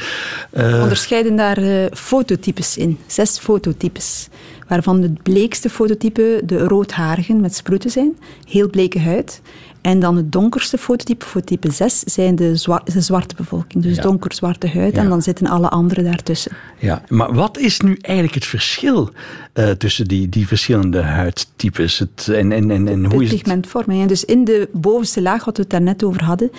eh, 0.50 0.82
onderscheiden 0.82 1.36
daar 1.36 1.58
eh, 1.58 1.86
fototypes 1.94 2.78
in. 2.78 2.98
Zes 3.06 3.40
fototypes. 3.40 4.28
Waarvan 4.72 5.02
het 5.02 5.24
bleekste 5.24 5.70
fototype 5.70 6.42
de 6.46 6.58
roodharigen 6.58 7.42
met 7.42 7.56
sproeten 7.56 7.90
zijn. 7.90 8.18
Heel 8.48 8.70
bleke 8.70 9.00
huid. 9.00 9.42
En 9.82 10.00
dan 10.00 10.16
het 10.16 10.32
donkerste 10.32 10.78
fototype, 10.78 11.26
fototype 11.26 11.72
6, 11.72 12.00
zijn 12.00 12.36
de, 12.36 12.56
zwa- 12.56 12.82
de 12.94 13.02
zwarte 13.02 13.36
bevolking. 13.36 13.84
Dus 13.84 13.96
Ja. 13.96 14.02
donkerzwarte 14.02 14.68
huid. 14.70 14.96
Ja. 14.96 15.02
En 15.02 15.10
dan 15.10 15.22
zitten 15.22 15.48
alle 15.48 15.70
anderen 15.70 16.04
daartussen. 16.04 16.52
Ja, 16.80 17.02
maar 17.10 17.34
wat 17.34 17.58
is 17.58 17.80
nu 17.80 17.98
eigenlijk 18.02 18.36
het 18.36 18.46
verschil 18.46 19.10
eh, 19.54 19.70
tussen 19.70 20.06
die, 20.08 20.30
die 20.30 20.48
verschillende 20.48 21.02
huidtypes? 21.02 22.00
Het, 22.00 22.28
en, 22.32 22.52
en, 22.52 22.72
en, 22.72 22.88
en 22.88 23.06
hoe 23.06 23.24
is 23.24 23.30
het? 23.32 23.42
pigmentvorming. 23.42 24.02
En 24.02 24.08
Dus 24.08 24.26
in 24.26 24.44
de 24.46 24.70
bovenste 24.74 25.22
laag, 25.22 25.46
wat 25.46 25.56
we 25.56 25.62
het 25.62 25.72
daarnet 25.72 26.04
over 26.04 26.24
hadden, 26.24 26.50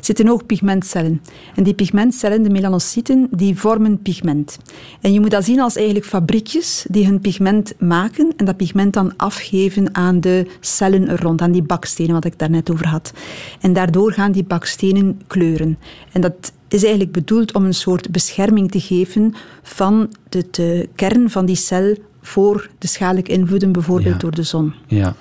zitten 0.00 0.28
ook 0.28 0.46
pigmentcellen. 0.46 1.20
En 1.54 1.62
die 1.62 1.74
pigmentcellen, 1.74 2.42
de 2.42 2.50
melanocyten, 2.50 3.28
die 3.30 3.58
vormen 3.58 4.02
pigment. 4.02 4.58
En 5.00 5.12
je 5.12 5.20
moet 5.20 5.30
dat 5.30 5.44
zien 5.44 5.60
als 5.60 5.76
eigenlijk 5.76 6.06
fabriekjes 6.06 6.84
die 6.90 7.06
hun 7.06 7.20
pigment 7.20 7.72
maken 7.78 8.32
en 8.36 8.44
dat 8.44 8.56
pigment 8.56 8.92
dan 8.92 9.12
afgeven 9.16 9.94
aan 9.94 10.20
de 10.20 10.46
cellen 10.60 11.08
er 11.08 11.22
rond, 11.22 11.40
aan 11.40 11.52
die 11.52 11.62
bakstenen, 11.62 12.12
wat 12.14 12.24
ik 12.24 12.38
daarnet 12.38 12.68
over 12.70 12.86
had. 12.88 13.12
En 13.60 13.72
daardoor 13.72 14.12
gaan 14.12 14.32
die 14.32 14.44
bakstenen 14.44 15.20
kleuren. 15.26 15.78
En 16.12 16.20
dat 16.20 16.52
is 16.68 16.82
eigenlijk 16.82 17.12
bedoeld 17.12 17.52
om 17.52 17.64
een 17.64 17.74
soort 17.74 18.10
bescherming 18.10 18.70
te 18.70 18.80
geven 18.80 19.34
van 19.62 20.12
de, 20.28 20.46
de 20.50 20.88
kern 20.94 21.30
van 21.30 21.46
die 21.46 21.56
cel 21.56 21.96
voor 22.22 22.70
de 22.78 22.86
schadelijke 22.86 23.32
invloeden, 23.32 23.72
bijvoorbeeld 23.72 24.14
Ja. 24.14 24.18
door 24.20 24.34
de 24.34 24.42
zon. 24.42 24.74
Ja. 24.86 25.14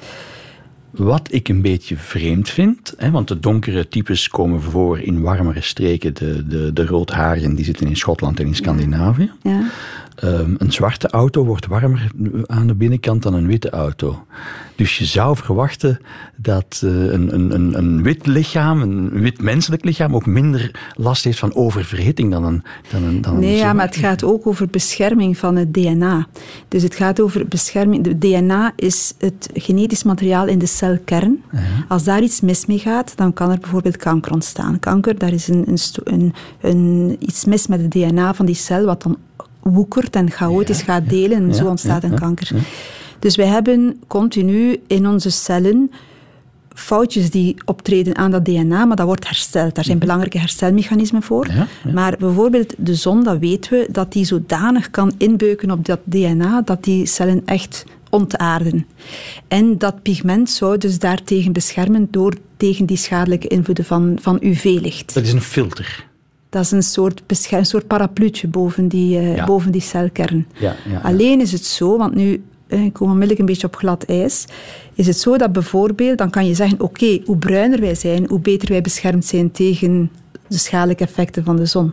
Wat 0.91 1.27
ik 1.31 1.47
een 1.49 1.61
beetje 1.61 1.97
vreemd 1.97 2.49
vind, 2.49 2.93
hè, 2.97 3.11
want 3.11 3.27
de 3.27 3.39
donkere 3.39 3.87
types 3.87 4.27
komen 4.27 4.61
voor 4.61 4.99
in 4.99 5.21
warmere 5.21 5.61
streken. 5.61 6.13
De, 6.13 6.47
de, 6.47 6.73
de 6.73 6.85
roodharigen 6.85 7.55
die 7.55 7.65
zitten 7.65 7.87
in 7.87 7.95
Schotland 7.95 8.39
en 8.39 8.45
in 8.45 8.55
Scandinavië. 8.55 9.31
Ja. 9.43 9.69
Ehm, 10.15 10.55
een 10.57 10.71
zwarte 10.71 11.09
auto 11.09 11.45
wordt 11.45 11.65
warmer 11.67 12.11
aan 12.45 12.67
de 12.67 12.75
binnenkant 12.75 13.23
dan 13.23 13.33
een 13.33 13.47
witte 13.47 13.69
auto. 13.69 14.25
Dus 14.79 14.97
je 14.97 15.05
zou 15.05 15.37
verwachten 15.37 15.99
dat 16.35 16.81
eh, 16.83 16.89
een, 16.89 17.33
een, 17.33 17.77
een, 17.77 18.03
wit 18.03 18.25
lichaam, 18.25 18.81
een 18.81 19.09
wit 19.09 19.41
menselijk 19.41 19.83
lichaam, 19.83 20.15
ook 20.15 20.25
minder 20.25 20.91
last 20.95 21.23
heeft 21.23 21.39
van 21.39 21.55
oververhitting 21.55 22.31
dan 22.31 22.43
een. 22.43 22.63
Dan 22.91 23.03
een 23.03 23.21
dan 23.21 23.33
een 23.33 23.39
Nee, 23.39 23.55
ja, 23.55 23.73
maar 23.73 23.85
het 23.85 23.95
gaat 23.95 24.23
ook 24.23 24.47
over 24.47 24.67
bescherming 24.67 25.37
van 25.37 25.55
het 25.55 25.73
DNA. 25.73 26.27
Dus 26.67 26.83
het 26.83 26.95
gaat 26.95 27.21
over 27.21 27.47
bescherming. 27.47 28.03
De 28.03 28.17
DNA 28.17 28.73
is 28.75 29.13
het 29.17 29.49
genetisch 29.53 30.03
materiaal 30.03 30.47
in 30.47 30.59
de 30.59 30.65
celkern. 30.65 31.43
Als 31.87 32.03
daar 32.03 32.21
iets 32.21 32.41
mis 32.41 32.65
mee 32.65 32.79
gaat, 32.79 33.13
dan 33.15 33.33
kan 33.33 33.51
er 33.51 33.59
bijvoorbeeld 33.59 33.97
kanker 33.97 34.31
ontstaan. 34.31 34.79
Kanker, 34.79 35.17
daar 35.17 35.33
is 35.33 35.47
een, 35.47 35.77
een, 36.03 36.33
een, 36.61 37.15
iets 37.19 37.45
mis 37.45 37.67
met 37.67 37.81
het 37.81 37.91
DNA 37.91 38.33
van 38.33 38.45
die 38.45 38.55
cel, 38.55 38.85
wat 38.85 39.03
dan 39.03 39.17
woekert 39.59 40.15
en 40.15 40.31
chaotisch 40.31 40.81
gaat 40.81 41.09
delen. 41.09 41.37
En 41.43 41.55
zo 41.55 41.67
ontstaat 41.67 42.03
een 42.03 42.19
kanker. 42.19 42.51
Dus 43.19 43.35
wij 43.35 43.47
hebben 43.47 43.99
continu 44.07 44.79
in 44.87 45.07
onze 45.07 45.29
cellen 45.29 45.91
foutjes 46.73 47.29
die 47.29 47.55
optreden 47.65 48.15
aan 48.17 48.31
dat 48.31 48.45
DNA, 48.45 48.85
maar 48.85 48.95
dat 48.95 49.05
wordt 49.05 49.27
hersteld. 49.27 49.75
Daar 49.75 49.83
zijn 49.83 49.97
Mhm. 49.97 50.05
belangrijke 50.05 50.39
herstelmechanismen 50.39 51.21
voor. 51.23 51.47
Maar 51.93 52.15
bijvoorbeeld 52.19 52.73
de 52.77 52.95
zon, 52.95 53.23
dat 53.23 53.37
weten 53.39 53.71
we, 53.71 53.87
dat 53.91 54.11
die 54.11 54.25
zodanig 54.25 54.89
kan 54.91 55.11
inbeuken 55.17 55.71
op 55.71 55.85
dat 55.85 55.99
DNA, 56.03 56.61
dat 56.61 56.83
die 56.83 57.05
cellen 57.05 57.41
echt 57.45 57.85
ontaarden. 58.09 58.85
En 59.47 59.77
dat 59.77 60.01
pigment 60.01 60.49
zou 60.49 60.77
dus 60.77 60.99
daartegen 60.99 61.51
beschermen 61.51 62.07
door 62.11 62.33
tegen 62.57 62.85
die 62.85 62.97
schadelijke 62.97 63.47
invloeden 63.47 63.85
van, 63.85 64.17
van 64.21 64.37
UV-licht. 64.41 65.13
Dat 65.13 65.23
is 65.23 65.33
een 65.33 65.41
filter. 65.41 66.07
Dat 66.49 66.63
is 66.63 66.71
een 66.71 66.83
soort, 66.83 67.21
een 67.51 67.65
soort 67.65 67.87
parapluutje 67.87 68.47
boven 68.47 68.87
die, 68.87 69.17
eh, 69.17 69.35
Ja. 69.35 69.45
boven 69.45 69.71
die 69.71 69.81
celkern. 69.81 70.47
Ja, 70.59 70.75
ja. 70.89 70.99
Alleen 71.03 71.41
is 71.41 71.51
het 71.51 71.65
zo, 71.65 71.97
want 71.97 72.15
nu 72.15 72.43
ik 72.69 72.93
kom 72.93 73.07
onmiddellijk 73.07 73.39
een 73.39 73.45
beetje 73.45 73.67
op 73.67 73.75
glad 73.75 74.03
ijs, 74.03 74.45
is 74.93 75.07
het 75.07 75.17
zo 75.19 75.37
dat 75.37 75.51
bijvoorbeeld, 75.51 76.17
dan 76.17 76.29
kan 76.29 76.45
je 76.45 76.53
zeggen, 76.53 76.81
oké, 76.81 77.19
hoe 77.25 77.37
bruiner 77.37 77.79
wij 77.79 77.95
zijn, 77.95 78.25
hoe 78.29 78.39
beter 78.39 78.69
wij 78.69 78.81
beschermd 78.81 79.25
zijn 79.25 79.51
tegen 79.51 80.11
de 80.47 80.57
schadelijke 80.57 81.03
effecten 81.03 81.43
van 81.43 81.55
de 81.55 81.65
zon. 81.65 81.91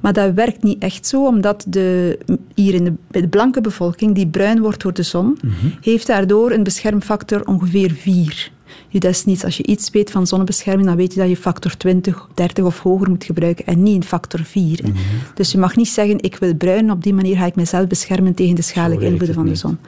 Maar 0.00 0.12
dat 0.12 0.34
werkt 0.34 0.62
niet 0.62 0.82
echt 0.82 1.06
zo, 1.06 1.26
omdat 1.26 1.64
de, 1.68 2.18
hier 2.54 2.74
in 2.74 2.84
de, 2.84 3.20
de 3.20 3.28
blanke 3.28 3.60
bevolking, 3.60 4.14
die 4.14 4.26
bruin 4.26 4.60
wordt 4.60 4.82
door 4.82 4.92
de 4.92 5.02
zon, 5.02 5.38
Mhm. 5.42 5.54
heeft 5.80 6.06
daardoor 6.06 6.50
een 6.50 6.62
beschermfactor 6.62 7.46
ongeveer 7.46 7.90
4. 7.90 8.50
Is 8.90 9.24
niets. 9.24 9.44
Als 9.44 9.56
je 9.56 9.66
iets 9.66 9.90
weet 9.90 10.10
van 10.10 10.26
zonnebescherming, 10.26 10.88
dan 10.88 10.96
weet 10.96 11.14
je 11.14 11.20
dat 11.20 11.28
je 11.28 11.36
factor 11.36 11.76
20, 11.76 12.28
30 12.34 12.64
of 12.64 12.78
hoger 12.78 13.08
moet 13.08 13.24
gebruiken 13.24 13.66
en 13.66 13.82
niet 13.82 13.96
een 13.96 14.04
factor 14.04 14.40
4. 14.44 14.80
Mhm. 14.82 14.92
Dus 15.34 15.52
je 15.52 15.58
mag 15.58 15.76
niet 15.76 15.88
zeggen, 15.88 16.22
ik 16.22 16.36
wil 16.36 16.54
bruin, 16.54 16.90
op 16.90 17.02
die 17.02 17.14
manier 17.14 17.36
ga 17.36 17.46
ik 17.46 17.54
mezelf 17.54 17.86
beschermen 17.86 18.34
tegen 18.34 18.54
de 18.54 18.62
schadelijke 18.62 19.04
invloeden 19.04 19.34
van 19.34 19.46
de 19.46 19.54
zon. 19.54 19.78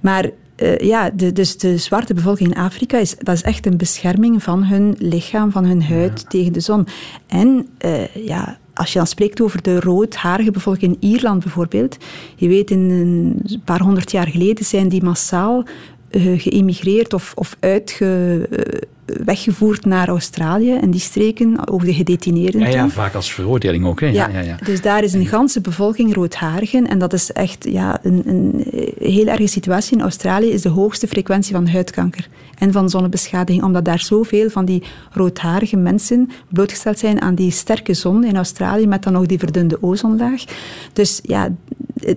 Maar 0.00 0.30
eh, 0.60 0.78
ja, 0.78 1.10
de, 1.10 1.32
dus 1.32 1.58
de 1.58 1.78
zwarte 1.78 2.14
bevolking 2.14 2.54
in 2.54 2.60
Afrika, 2.60 2.98
is, 2.98 3.16
dat 3.18 3.34
is 3.34 3.42
echt 3.42 3.66
een 3.66 3.76
bescherming 3.76 4.42
van 4.42 4.64
hun 4.64 4.94
lichaam, 4.98 5.52
van 5.52 5.64
hun 5.64 5.82
huid 5.82 6.30
tegen 6.30 6.52
de 6.52 6.60
zon. 6.60 6.86
En 7.26 7.68
eh, 7.78 8.14
ja, 8.14 8.58
als 8.74 8.92
je 8.92 8.98
dan 8.98 9.06
spreekt 9.06 9.40
over 9.40 9.62
de 9.62 9.80
roodharige 9.80 10.50
bevolking 10.50 10.96
in 11.00 11.10
Ierland 11.10 11.42
bijvoorbeeld, 11.42 11.96
je 12.36 12.48
weet, 12.48 12.70
in 12.70 12.90
een 12.90 13.62
paar 13.64 13.80
honderd 13.80 14.10
jaar 14.10 14.26
geleden 14.26 14.64
zijn 14.64 14.88
die 14.88 15.02
massaal 15.02 15.64
eh, 16.10 16.40
geëmigreerd 16.40 17.12
of, 17.12 17.32
of 17.34 17.56
uitge, 17.60 18.46
eh, 18.50 18.80
weggevoerd 19.24 19.84
naar 19.84 20.08
Australië 20.08 20.74
en 20.74 20.90
die 20.90 21.00
streken, 21.00 21.68
ook 21.68 21.84
de 21.84 21.94
gedetineerden 21.94 22.60
Ja, 22.60 22.68
ja, 22.68 22.88
vaak 22.88 23.14
als 23.14 23.32
veroordeling 23.32 23.86
ook. 23.86 24.00
Hè? 24.00 24.06
Ja, 24.06 24.28
ja, 24.28 24.40
ja. 24.40 24.56
Dus 24.64 24.80
daar 24.80 25.04
is 25.04 25.12
een 25.12 25.26
ganse 25.26 25.60
bevolking 25.60 26.14
roodharigen. 26.14 26.88
En 26.88 26.98
dat 26.98 27.12
is 27.12 27.32
echt 27.32 27.66
ja, 27.68 27.98
een, 28.02 28.22
een 28.26 28.64
heel 28.98 29.26
erge 29.26 29.46
situatie. 29.46 29.96
In 29.96 30.02
Australië 30.02 30.48
is 30.48 30.62
de 30.62 30.68
hoogste 30.68 31.06
frequentie 31.06 31.54
van 31.54 31.68
huidkanker 31.68 32.28
en 32.58 32.72
van 32.72 32.90
zonnebeschadiging. 32.90 33.64
Omdat 33.64 33.84
daar 33.84 34.00
zoveel 34.00 34.50
van 34.50 34.64
die 34.64 34.82
roodharige 35.10 35.76
mensen 35.76 36.30
blootgesteld 36.48 36.98
zijn 36.98 37.20
aan 37.20 37.34
die 37.34 37.50
sterke 37.50 37.94
zon 37.94 38.24
in 38.24 38.36
Australië. 38.36 38.86
Met 38.86 39.02
dan 39.02 39.12
nog 39.12 39.26
die 39.26 39.38
verdunde 39.38 39.82
ozonlaag. 39.82 40.44
Dus 40.92 41.20
ja, 41.22 41.50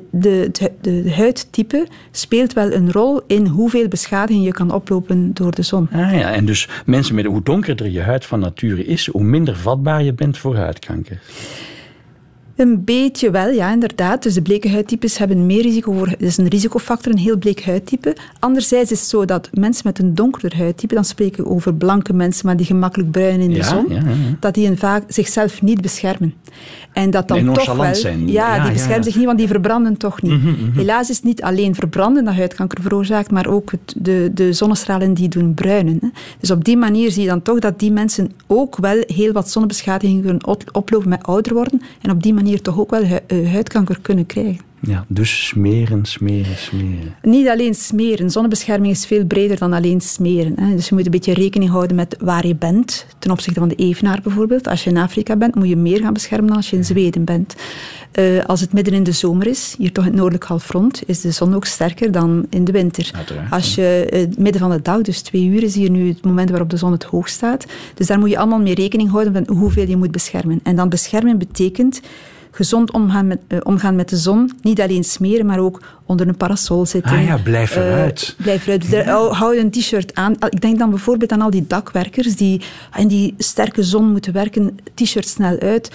de, 0.09 0.49
de, 0.51 0.71
de 0.81 1.13
huidtype 1.15 1.87
speelt 2.11 2.53
wel 2.53 2.71
een 2.71 2.91
rol 2.91 3.21
in 3.27 3.47
hoeveel 3.47 3.87
beschadiging 3.87 4.45
je 4.45 4.51
kan 4.51 4.71
oplopen 4.71 5.33
door 5.33 5.51
de 5.51 5.61
zon. 5.61 5.87
Ah, 5.91 6.17
ja. 6.19 6.31
En 6.31 6.45
dus 6.45 6.69
mensen 6.85 7.15
met 7.15 7.25
hoe 7.25 7.43
donkerder 7.43 7.89
je 7.89 8.01
huid 8.01 8.25
van 8.25 8.39
nature 8.39 8.85
is, 8.85 9.07
hoe 9.07 9.23
minder 9.23 9.55
vatbaar 9.55 10.03
je 10.03 10.13
bent 10.13 10.37
voor 10.37 10.55
huidkanker. 10.55 11.19
Een 12.55 12.83
beetje 12.83 13.31
wel, 13.31 13.49
ja, 13.49 13.71
inderdaad. 13.71 14.23
Dus 14.23 14.33
de 14.33 14.41
bleke 14.41 14.69
huidtypes 14.69 15.17
hebben 15.17 15.45
meer 15.45 15.61
risico 15.61 15.91
voor... 15.91 16.09
Dat 16.09 16.21
is 16.21 16.37
een 16.37 16.47
risicofactor, 16.47 17.11
een 17.11 17.17
heel 17.17 17.37
bleek 17.37 17.63
huidtype. 17.63 18.15
Anderzijds 18.39 18.91
is 18.91 18.99
het 18.99 19.09
zo 19.09 19.25
dat 19.25 19.49
mensen 19.53 19.81
met 19.85 19.99
een 19.99 20.15
donkerder 20.15 20.57
huidtype, 20.57 20.95
dan 20.95 21.05
spreken 21.05 21.43
we 21.43 21.49
over 21.49 21.73
blanke 21.73 22.13
mensen, 22.13 22.45
maar 22.45 22.57
die 22.57 22.65
gemakkelijk 22.65 23.11
bruin 23.11 23.39
in 23.39 23.49
de 23.49 23.55
Ja, 23.55 23.63
zon, 23.63 23.85
ja, 23.89 23.95
ja. 23.95 24.03
dat 24.39 24.53
die 24.53 24.67
een 24.67 24.77
vaak 24.77 25.03
zichzelf 25.07 25.61
niet 25.61 25.81
beschermen. 25.81 26.33
En 26.93 27.09
dat 27.11 27.27
dan 27.27 27.53
toch 27.53 27.75
wel... 27.75 27.95
zijn. 27.95 28.31
Ja, 28.31 28.63
die 28.63 28.71
beschermen 28.71 29.03
zich 29.03 29.15
niet, 29.15 29.25
want 29.25 29.37
die 29.37 29.47
verbranden 29.47 29.97
toch 29.97 30.21
niet. 30.21 30.31
Mhm, 30.31 30.49
mhm. 30.49 30.77
Helaas 30.77 31.09
is 31.09 31.15
het 31.15 31.25
niet 31.25 31.41
alleen 31.41 31.75
verbranden 31.75 32.25
dat 32.25 32.33
huidkanker 32.33 32.81
veroorzaakt, 32.81 33.31
maar 33.31 33.47
ook 33.47 33.71
het, 33.71 33.95
de, 33.97 34.31
de 34.33 34.53
zonnestralen 34.53 35.13
die 35.13 35.29
doen 35.29 35.53
bruinen. 35.53 35.97
Hè. 36.01 36.07
Dus 36.39 36.51
op 36.51 36.63
die 36.63 36.77
manier 36.77 37.11
zie 37.11 37.21
je 37.21 37.29
dan 37.29 37.41
toch 37.41 37.59
dat 37.59 37.79
die 37.79 37.91
mensen 37.91 38.31
ook 38.47 38.77
wel 38.77 39.03
heel 39.07 39.31
wat 39.31 39.49
zonnebeschadiging 39.49 40.21
kunnen 40.21 40.45
op- 40.45 40.69
oplopen 40.71 41.09
met 41.09 41.23
ouder 41.23 41.53
worden 41.53 41.81
en 42.01 42.11
op 42.11 42.23
die 42.23 42.33
manier 42.33 42.41
toch 42.61 42.79
ook 42.79 42.89
wel 42.89 43.05
hu- 43.05 43.15
eh, 43.27 43.51
huidkanker 43.51 43.97
kunnen 44.01 44.25
krijgen. 44.25 44.71
Ja, 44.87 45.05
dus 45.07 45.47
smeren, 45.47 46.05
smeren, 46.05 46.57
smeren. 46.57 47.15
Niet 47.21 47.47
alleen 47.47 47.73
smeren. 47.75 48.29
Zonnebescherming 48.29 48.93
is 48.93 49.05
veel 49.05 49.25
breder 49.25 49.57
dan 49.57 49.73
alleen 49.73 50.01
smeren. 50.01 50.59
Hè. 50.59 50.75
Dus 50.75 50.89
je 50.89 50.95
moet 50.95 51.05
een 51.05 51.11
beetje 51.11 51.33
rekening 51.33 51.71
houden 51.71 51.95
met 51.95 52.15
waar 52.19 52.47
je 52.47 52.55
bent. 52.55 53.05
Ten 53.19 53.31
opzichte 53.31 53.59
van 53.59 53.69
de 53.69 53.75
evenaar 53.75 54.19
bijvoorbeeld. 54.23 54.67
Als 54.67 54.83
je 54.83 54.89
in 54.89 54.97
Afrika 54.97 55.35
bent, 55.35 55.55
moet 55.55 55.67
je 55.69 55.75
meer 55.75 55.99
gaan 55.99 56.13
beschermen 56.13 56.47
dan 56.47 56.55
als 56.55 56.69
je 56.69 56.75
in 56.75 56.85
Zweden 56.85 57.23
bent. 57.23 57.55
Eh, 58.13 58.45
als 58.45 58.61
het 58.61 58.73
midden 58.73 58.93
in 58.93 59.03
de 59.03 59.11
zomer 59.11 59.47
is, 59.47 59.75
hier 59.77 59.91
toch 59.91 60.03
in 60.03 60.09
het 60.09 60.19
noordelijk 60.19 60.45
halfrond, 60.45 61.01
is 61.05 61.21
de 61.21 61.31
zon 61.31 61.55
ook 61.55 61.65
sterker 61.65 62.11
dan 62.11 62.45
in 62.49 62.63
de 62.63 62.71
winter. 62.71 63.11
Uiteraard, 63.15 63.51
Als 63.51 63.75
je 63.75 64.07
eh, 64.11 64.27
midden 64.37 64.61
van 64.61 64.71
de 64.71 64.81
dag, 64.81 65.01
dus 65.01 65.21
twee 65.21 65.45
uur, 65.45 65.63
is 65.63 65.75
hier 65.75 65.89
nu 65.89 66.07
het 66.07 66.23
moment 66.23 66.49
waarop 66.49 66.69
de 66.69 66.77
zon 66.77 66.91
het 66.91 67.03
hoogst 67.03 67.35
staat. 67.35 67.65
Dus 67.93 68.07
daar 68.07 68.19
moet 68.19 68.29
je 68.29 68.37
allemaal 68.37 68.59
mee 68.59 68.75
rekening 68.75 69.11
houden 69.11 69.33
van 69.33 69.57
hoeveel 69.57 69.87
je 69.87 69.97
moet 69.97 70.11
beschermen. 70.11 70.59
En 70.63 70.75
dan 70.75 70.89
beschermen 70.89 71.37
betekent 71.37 72.01
gezond 72.51 72.91
omgaan 72.91 73.27
met, 73.27 73.39
eh, 73.47 73.57
omgaan 73.63 73.95
met 73.95 74.09
de 74.09 74.17
zon. 74.17 74.51
Niet 74.61 74.81
alleen 74.81 75.03
smeren, 75.03 75.45
maar 75.45 75.59
ook 75.59 75.81
onder 76.05 76.27
een 76.27 76.37
parasol 76.37 76.85
zitten. 76.85 77.11
Ah 77.11 77.25
ja, 77.25 77.37
blijf 77.37 77.75
eruit. 77.75 78.35
blijf 78.37 78.67
eruit. 78.67 79.05
Hou 79.35 79.57
een 79.57 79.71
t-shirt 79.71 80.15
aan. 80.15 80.35
Ik 80.49 80.61
denk 80.61 80.79
dan 80.79 80.89
bijvoorbeeld 80.89 81.31
aan 81.31 81.41
al 81.41 81.49
die 81.49 81.65
dakwerkers 81.67 82.35
die 82.35 82.61
in 82.97 83.07
die 83.07 83.33
sterke 83.37 83.83
zon 83.83 84.11
moeten 84.11 84.33
werken. 84.33 84.77
T-shirt 84.93 85.27
snel 85.27 85.59
uit. 85.59 85.91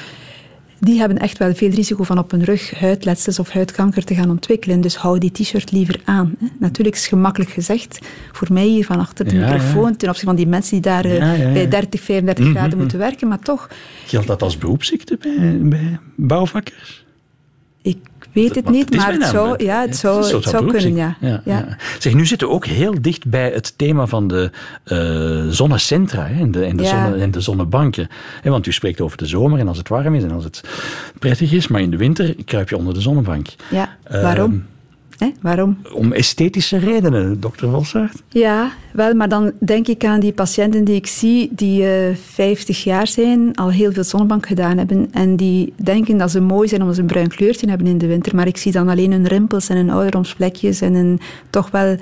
Die 0.80 0.99
hebben 0.99 1.18
echt 1.18 1.38
wel 1.38 1.54
veel 1.54 1.70
risico 1.70 2.02
van 2.02 2.18
op 2.18 2.30
hun 2.30 2.44
rug 2.44 2.78
huidletsels 2.78 3.38
of 3.38 3.49
huidkanker 3.50 4.04
te 4.04 4.14
gaan 4.14 4.30
ontwikkelen. 4.30 4.80
Dus 4.80 4.97
hou 4.97 5.18
die 5.18 5.30
t-shirt 5.32 5.73
liever 5.73 6.00
aan. 6.04 6.35
hè. 6.38 6.47
Natuurlijk 6.58 6.97
is 6.97 7.02
het 7.02 7.11
gemakkelijk 7.12 7.50
gezegd 7.50 7.99
voor 8.32 8.49
mij 8.52 8.66
hier 8.66 8.85
van 8.85 8.99
achter 8.99 9.25
de 9.28 9.35
Ja, 9.35 9.40
ja. 9.40 9.52
microfoon 9.52 9.97
ten 9.97 10.08
opzichte 10.08 10.25
van 10.26 10.37
die 10.37 10.47
mensen 10.47 10.73
die 10.73 10.80
daar 10.92 11.04
eh, 11.04 11.38
Ja, 11.38 11.52
bij 11.52 11.68
30, 11.68 12.00
35 12.00 12.44
Mhm, 12.44 12.52
graden 12.52 12.70
mhm. 12.70 12.78
moeten 12.80 12.99
werken. 12.99 13.28
Maar 13.28 13.38
toch, 13.38 13.68
Geldt 14.06 14.26
dat 14.26 14.42
als 14.42 14.58
beroepsziekte 14.58 15.18
bij, 15.20 15.58
bij 15.62 15.99
bouwvakkers? 16.14 17.04
ik 17.82 17.99
weet 18.40 18.54
het 18.54 18.71
niet, 18.71 18.97
maar 18.97 19.12
het 19.12 19.25
zou, 19.25 19.64
ja, 19.64 19.80
het 19.80 19.97
zou, 19.97 20.25
het 20.25 20.50
kunnen, 20.50 20.95
ja. 20.95 21.16
ja. 21.21 21.40
ja. 21.45 21.76
Zeg, 21.99 22.14
nu 22.14 22.26
zitten 22.26 22.49
we 22.49 22.54
ook 22.54 22.66
heel 22.66 23.02
dicht 23.02 23.26
bij 23.26 23.50
het 23.50 23.78
thema 23.78 24.07
van 24.07 24.28
de 24.28 24.50
eh, 24.85 25.47
zonnecentra 25.49 26.26
hè, 26.26 26.40
en, 26.40 26.50
de, 26.50 26.64
en, 26.64 26.76
de 26.76 26.85
zonne, 26.85 27.16
en 27.16 27.30
de 27.30 27.40
zonnebanken. 27.40 28.09
Hè, 28.42 28.50
want 28.50 28.66
u 28.66 28.73
spreekt 28.73 29.00
over 29.00 29.16
de 29.16 29.26
zomer 29.26 29.59
en 29.59 29.68
als 29.68 29.78
het 29.78 29.88
warm 29.88 30.14
is 30.14 30.23
en 30.23 30.30
als 30.30 30.45
het 30.45 30.61
prettig 31.18 31.52
is, 31.52 31.68
maar 31.68 31.80
in 31.80 31.90
de 31.90 31.97
winter 31.97 32.35
kruip 32.45 32.68
je 32.68 32.76
onder 32.76 32.95
de 32.95 33.00
zonnebank. 33.00 33.47
Ja, 33.71 33.97
Ehm, 34.09 34.23
waarom? 34.23 34.64
Hè, 35.19 35.29
waarom? 35.41 35.79
Om 35.93 36.13
esthetische 36.13 36.79
redenen, 36.79 37.41
dokter 37.41 37.71
Wolsaert. 37.71 38.23
Ja, 38.29 38.71
wel, 38.93 39.15
maar 39.15 39.29
dan 39.29 39.53
denk 39.61 39.87
ik 39.87 40.05
aan 40.05 40.21
die 40.21 40.33
patiënten 40.33 40.85
die 40.85 40.95
ik 40.95 41.07
zie 41.07 41.49
die 41.53 41.87
eh 41.87 42.15
50 42.33 42.85
jaar 42.85 43.07
zijn, 43.07 43.55
al 43.55 43.71
heel 43.71 43.93
veel 43.93 44.05
zonnebank 44.05 44.47
gedaan 44.47 44.79
hebben 44.79 45.09
en 45.13 45.37
die 45.37 45.73
denken 45.77 46.17
dat 46.17 46.31
ze 46.31 46.41
mooi 46.41 46.69
zijn 46.69 46.81
omdat 46.81 46.97
ze 46.97 47.03
een 47.03 47.07
bruin 47.07 47.29
kleurtje 47.29 47.69
hebben 47.69 47.87
in 47.87 47.99
de 47.99 48.07
winter, 48.07 48.35
maar 48.35 48.47
ik 48.47 48.57
zie 48.57 48.73
dan 48.73 48.89
alleen 48.89 49.13
hun 49.13 49.27
rimpels 49.27 49.69
en 49.69 49.77
hun 49.77 49.91
ouderdomsplekjes 49.91 50.81
en 50.81 50.95
een 50.95 51.21
toch 51.51 51.71
wel 51.71 51.97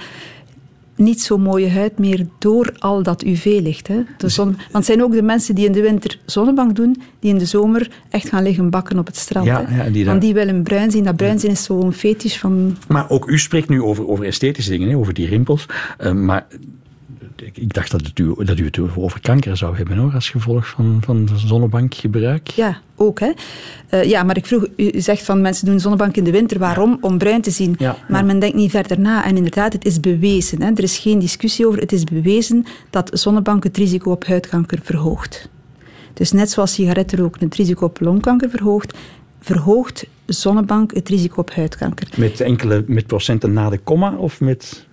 niet 0.96 1.20
zo 1.20 1.38
mooie 1.38 1.70
huid 1.70 1.98
meer 1.98 2.26
door 2.38 2.72
al 2.78 3.02
dat 3.02 3.22
UV-licht. 3.24 3.88
Hè. 3.88 4.02
De 4.18 4.28
zon, 4.28 4.46
want 4.46 4.58
het 4.72 4.84
zijn 4.84 5.02
ook 5.02 5.12
de 5.12 5.22
mensen 5.22 5.54
die 5.54 5.66
in 5.66 5.72
de 5.72 5.80
winter 5.82 6.18
zonnebank 6.26 6.76
doen, 6.76 7.02
die 7.20 7.30
in 7.32 7.38
de 7.38 7.44
zomer 7.44 7.90
echt 8.10 8.28
gaan 8.28 8.42
liggen 8.42 8.70
bakken 8.70 8.98
op 8.98 9.06
het 9.06 9.16
strand. 9.16 9.46
Ja, 9.46 9.64
hè. 9.66 9.84
ja, 9.84 9.90
die 9.90 10.02
daar- 10.04 10.10
Want 10.10 10.22
die 10.24 10.34
willen 10.34 10.62
bruin 10.62 10.90
zien. 10.90 11.04
Dat 11.04 11.16
bruin 11.16 11.38
zien 11.38 11.50
is 11.50 11.62
zo'n 11.64 11.92
fetish 11.92 12.36
van... 12.38 12.76
Maar 12.88 13.10
ook 13.10 13.28
u 13.28 13.38
spreekt 13.38 13.68
nu 13.68 13.82
over, 13.82 14.08
over 14.08 14.24
esthetische 14.24 14.70
dingen, 14.70 14.88
hè, 14.88 14.96
over 14.96 15.14
die 15.14 15.26
rimpels. 15.28 15.66
Eh, 15.98 16.12
maar 16.12 16.46
ik, 17.42 17.74
dacht 17.74 17.90
dat, 17.90 18.06
het 18.06 18.18
u, 18.18 18.34
dat 18.44 18.58
u 18.58 18.64
het 18.64 18.78
over 18.96 19.20
kanker 19.20 19.56
zou 19.56 19.76
hebben 19.76 19.96
hoor, 19.96 20.12
als 20.12 20.30
gevolg 20.30 20.68
van, 20.68 20.98
van 21.04 21.28
zonnebankgebruik. 21.34 22.48
Ja, 22.48 22.80
ook. 22.96 23.20
Hè. 23.20 23.32
Eh, 23.88 24.04
ja, 24.04 24.22
maar 24.22 24.36
ik 24.36 24.46
vroeg, 24.46 24.66
u 24.76 25.00
zegt 25.00 25.22
van 25.22 25.40
mensen 25.40 25.66
doen 25.66 25.80
zonnebank 25.80 26.16
in 26.16 26.24
de 26.24 26.30
winter. 26.30 26.58
Waarom? 26.58 26.98
Om 27.00 27.18
bruin 27.18 27.40
te 27.40 27.50
zien. 27.50 27.74
Ja, 27.78 27.96
maar 28.08 28.20
ja. 28.20 28.26
men 28.26 28.38
denkt 28.38 28.56
niet 28.56 28.70
verder 28.70 29.00
na. 29.00 29.24
En 29.24 29.36
inderdaad, 29.36 29.72
het 29.72 29.84
is 29.84 30.00
bewezen. 30.00 30.62
Hè. 30.62 30.70
Er 30.70 30.82
is 30.82 30.98
geen 30.98 31.18
discussie 31.18 31.66
over. 31.66 31.80
Het 31.80 31.92
is 31.92 32.04
bewezen 32.04 32.64
dat 32.90 33.10
zonnebank 33.12 33.64
het 33.64 33.76
risico 33.76 34.10
op 34.10 34.26
huidkanker 34.26 34.78
verhoogt. 34.82 35.48
Dus 36.12 36.32
net 36.32 36.50
zoals 36.50 36.72
sigarettenroken 36.72 37.44
het 37.44 37.54
risico 37.54 37.84
op 37.84 38.00
longkanker 38.00 38.50
verhoogt, 38.50 38.98
verhoogt 39.40 40.06
zonnebank 40.26 40.94
het 40.94 41.08
risico 41.08 41.40
op 41.40 41.54
huidkanker. 41.54 42.08
Met 42.16 42.40
enkele 42.40 42.84
met 42.86 43.06
procenten 43.06 43.52
na 43.52 43.70
de 43.70 43.78
komma 43.78 44.14
of 44.16 44.40
met 44.40 44.85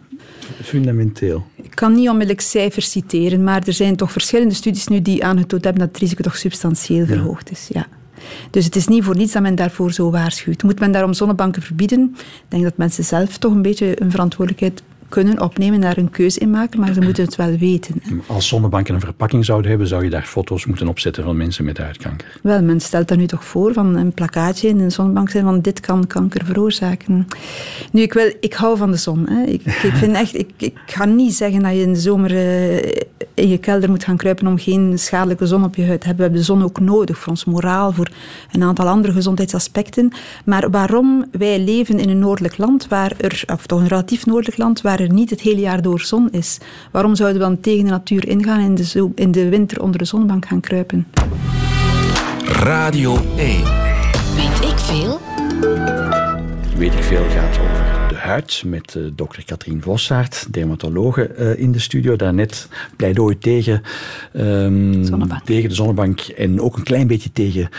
fundamenteel? 0.64 1.46
Ik 1.56 1.76
kan 1.76 1.94
niet 1.94 2.08
onmiddellijk 2.10 2.42
cijfers 2.42 2.92
citeren, 2.92 3.44
maar 3.44 3.64
er 3.68 3.74
zijn 3.74 3.96
toch 3.96 4.12
verschillende 4.12 4.54
studies 4.54 4.88
nu 4.88 5.02
die 5.02 5.24
aangetoond 5.24 5.64
hebben 5.64 5.82
dat 5.82 5.92
het 5.92 6.02
risico 6.02 6.24
toch 6.24 6.38
substantieel 6.38 7.06
verhoogd 7.06 7.52
is. 7.52 7.70
Ja. 7.72 7.88
Dus 8.50 8.66
het 8.66 8.76
is 8.76 8.88
niet 8.88 9.04
voor 9.04 9.16
niets 9.16 9.34
dat 9.34 9.42
men 9.42 9.56
daarvoor 9.56 9.92
zo 9.92 10.12
waarschuwt. 10.12 10.64
Moet 10.64 10.80
men 10.80 10.92
daarom 10.92 11.14
zonnebanken 11.14 11.62
verbieden? 11.62 12.16
Ik 12.18 12.46
denk 12.48 12.64
dat 12.64 12.78
mensen 12.78 13.04
zelf 13.04 13.38
toch 13.38 13.52
een 13.52 13.62
beetje 13.62 14.02
een 14.02 14.12
verantwoordelijkheid 14.12 14.84
kunnen 15.14 15.42
opnemen, 15.42 15.82
daar 15.82 15.98
een 15.98 16.10
keuze 16.10 16.40
in 16.40 16.50
maken, 16.50 16.80
maar 16.80 16.94
ze 16.94 17.02
moeten 17.02 17.24
het 17.24 17.36
wel 17.36 17.58
weten. 17.58 18.02
hè. 18.02 18.16
Als 18.28 18.48
zonnebanken 18.48 18.94
een 18.94 19.00
verpakking 19.00 19.46
zouden 19.46 19.70
hebben, 19.70 19.88
zou 19.88 20.04
je 20.04 20.10
daar 20.10 20.24
foto's 20.24 20.66
moeten 20.66 20.88
opzetten 20.88 21.24
van 21.24 21.38
mensen 21.38 21.66
met 21.66 21.78
huidkanker. 21.78 22.40
Wel, 22.42 22.62
men 22.62 22.80
stelt 22.80 23.08
daar 23.08 23.18
nu 23.18 23.28
toch 23.28 23.46
voor 23.46 23.74
van 23.74 23.96
een 23.96 24.14
plakkaatje 24.14 24.68
in 24.68 24.80
een 24.80 24.92
zonnebank 24.92 25.30
zijn 25.30 25.44
van 25.44 25.62
dit 25.62 25.80
kan 25.80 26.08
kanker 26.08 26.46
veroorzaken. 26.46 27.28
Nu, 27.92 28.02
ik, 28.02 28.14
wil, 28.14 28.34
ik 28.40 28.54
hou 28.54 28.78
van 28.78 28.92
de 28.92 28.98
zon. 28.98 29.30
Hè. 29.30 29.44
Ik, 29.44 29.62
ik, 29.66 29.94
vind 30.02 30.16
echt, 30.16 30.38
ik, 30.38 30.50
ik 30.58 30.78
ga 30.86 31.06
niet 31.06 31.34
zeggen 31.34 31.62
dat 31.62 31.72
je 31.72 31.82
in 31.82 31.94
de 31.94 32.00
zomer 32.00 32.32
eh, 32.32 33.02
in 33.34 33.50
je 33.50 33.58
kelder 33.58 33.90
moet 33.90 34.04
gaan 34.04 34.18
kruipen 34.18 34.48
om 34.48 34.58
geen 34.58 35.00
schadelijke 35.00 35.46
zon 35.46 35.64
op 35.64 35.76
je 35.76 35.86
huid 35.86 36.02
te 36.02 36.08
hebben. 36.08 36.26
We 36.26 36.32
hebben 36.32 36.40
de 36.40 36.54
zon 36.54 36.64
ook 36.64 36.80
nodig 36.80 37.18
voor 37.18 37.30
ons 37.30 37.46
moraal, 37.46 37.92
voor 37.92 38.10
een 38.52 38.64
aantal 38.64 38.88
andere 38.88 39.14
gezondheidsaspecten. 39.14 40.12
Maar 40.46 40.70
waarom 40.70 41.26
wij 41.32 41.60
leven 41.60 42.00
in 42.00 42.10
een 42.10 42.20
noordelijk 42.20 42.58
land, 42.58 42.88
waar 42.88 43.14
er, 43.18 43.44
of 43.54 43.66
toch 43.66 43.80
een 43.80 43.88
relatief 43.88 44.26
noordelijk 44.26 44.58
land, 44.58 44.82
waar 44.82 45.00
er 45.04 45.14
niet 45.14 45.30
het 45.30 45.42
hele 45.42 45.60
jaar 45.62 45.82
door 45.82 46.02
zon 46.02 46.30
is? 46.32 46.58
Waarom 46.92 47.16
zouden 47.16 47.40
we 47.42 47.46
dan 47.48 47.60
tegen 47.60 47.84
de 47.86 47.90
natuur 47.92 48.28
ingaan 48.28 48.60
en 48.60 48.66
in 48.66 48.76
de, 48.76 48.86
zo- 48.86 49.12
in 49.16 49.32
de 49.32 49.50
winter 49.50 49.82
onder 49.82 49.98
de 50.00 50.06
zonnebank 50.06 50.46
gaan 50.46 50.60
kruipen? 50.60 51.08
Radio 52.46 53.14
1. 53.38 53.64
Weet 54.36 54.70
ik 54.72 54.78
veel? 54.78 55.20
Weet 56.78 56.94
ik 56.94 57.04
veel 57.04 57.24
gaat 57.30 57.60
over 57.60 58.08
de 58.10 58.16
huid 58.16 58.64
met 58.66 58.96
eh, 58.96 59.04
dokter 59.16 59.46
Katrien 59.46 59.82
Vossaert, 59.82 60.54
dermatologe 60.54 61.28
eh, 61.28 61.60
in 61.60 61.72
de 61.72 61.80
studio. 61.80 62.16
Daarnet 62.16 62.68
pleidooi 62.96 63.38
tegen, 63.38 63.82
ehm, 64.34 65.04
tegen 65.46 65.70
de 65.70 65.76
zonnebank 65.76 66.20
en 66.20 66.62
ook 66.62 66.78
een 66.78 66.84
klein 66.84 67.08
beetje 67.08 67.32
tegen 67.32 67.70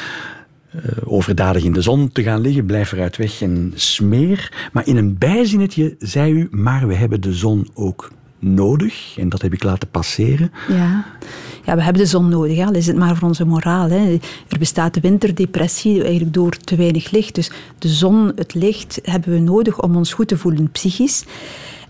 overdadig 1.04 1.64
in 1.64 1.73
de 1.73 1.83
zon 1.83 2.12
te 2.12 2.23
gaan 2.23 2.40
liggen. 2.40 2.66
Blijf 2.66 2.93
eruit 2.93 3.16
weg 3.16 3.43
en 3.43 3.73
smeer. 3.75 4.69
Maar 4.73 4.87
in 4.87 4.97
een 4.97 5.19
bijzinnetje 5.19 5.97
zei 5.99 6.33
u, 6.33 6.49
maar 6.50 6.87
we 6.87 6.95
hebben 6.95 7.21
de 7.21 7.33
zon 7.33 7.69
ook 7.75 8.12
nodig. 8.38 9.14
En 9.19 9.28
dat 9.28 9.43
heb 9.43 9.52
ik 9.52 9.62
laten 9.62 9.88
passeren. 9.88 10.52
Ja. 10.69 11.04
ja, 11.64 11.76
we 11.76 11.83
hebben 11.83 12.02
de 12.02 12.09
zon 12.09 12.28
nodig, 12.28 12.66
al 12.66 12.75
is 12.75 12.87
het 12.87 12.97
maar 12.97 13.16
voor 13.16 13.28
onze 13.28 13.45
moraal. 13.45 13.88
Hè. 13.88 14.19
Er 14.49 14.59
bestaat 14.59 14.95
de 14.95 15.00
winterdepressie 15.00 16.02
eigenlijk 16.02 16.35
door 16.35 16.57
te 16.57 16.76
weinig 16.76 17.11
licht. 17.11 17.35
Dus 17.35 17.50
de 17.78 17.88
zon, 17.88 18.33
het 18.35 18.54
licht, 18.54 19.00
hebben 19.02 19.33
we 19.33 19.38
nodig 19.38 19.83
om 19.83 19.97
ons 19.97 20.12
goed 20.12 20.28
te 20.28 20.38
voelen 20.38 20.71
psychisch. 20.71 21.25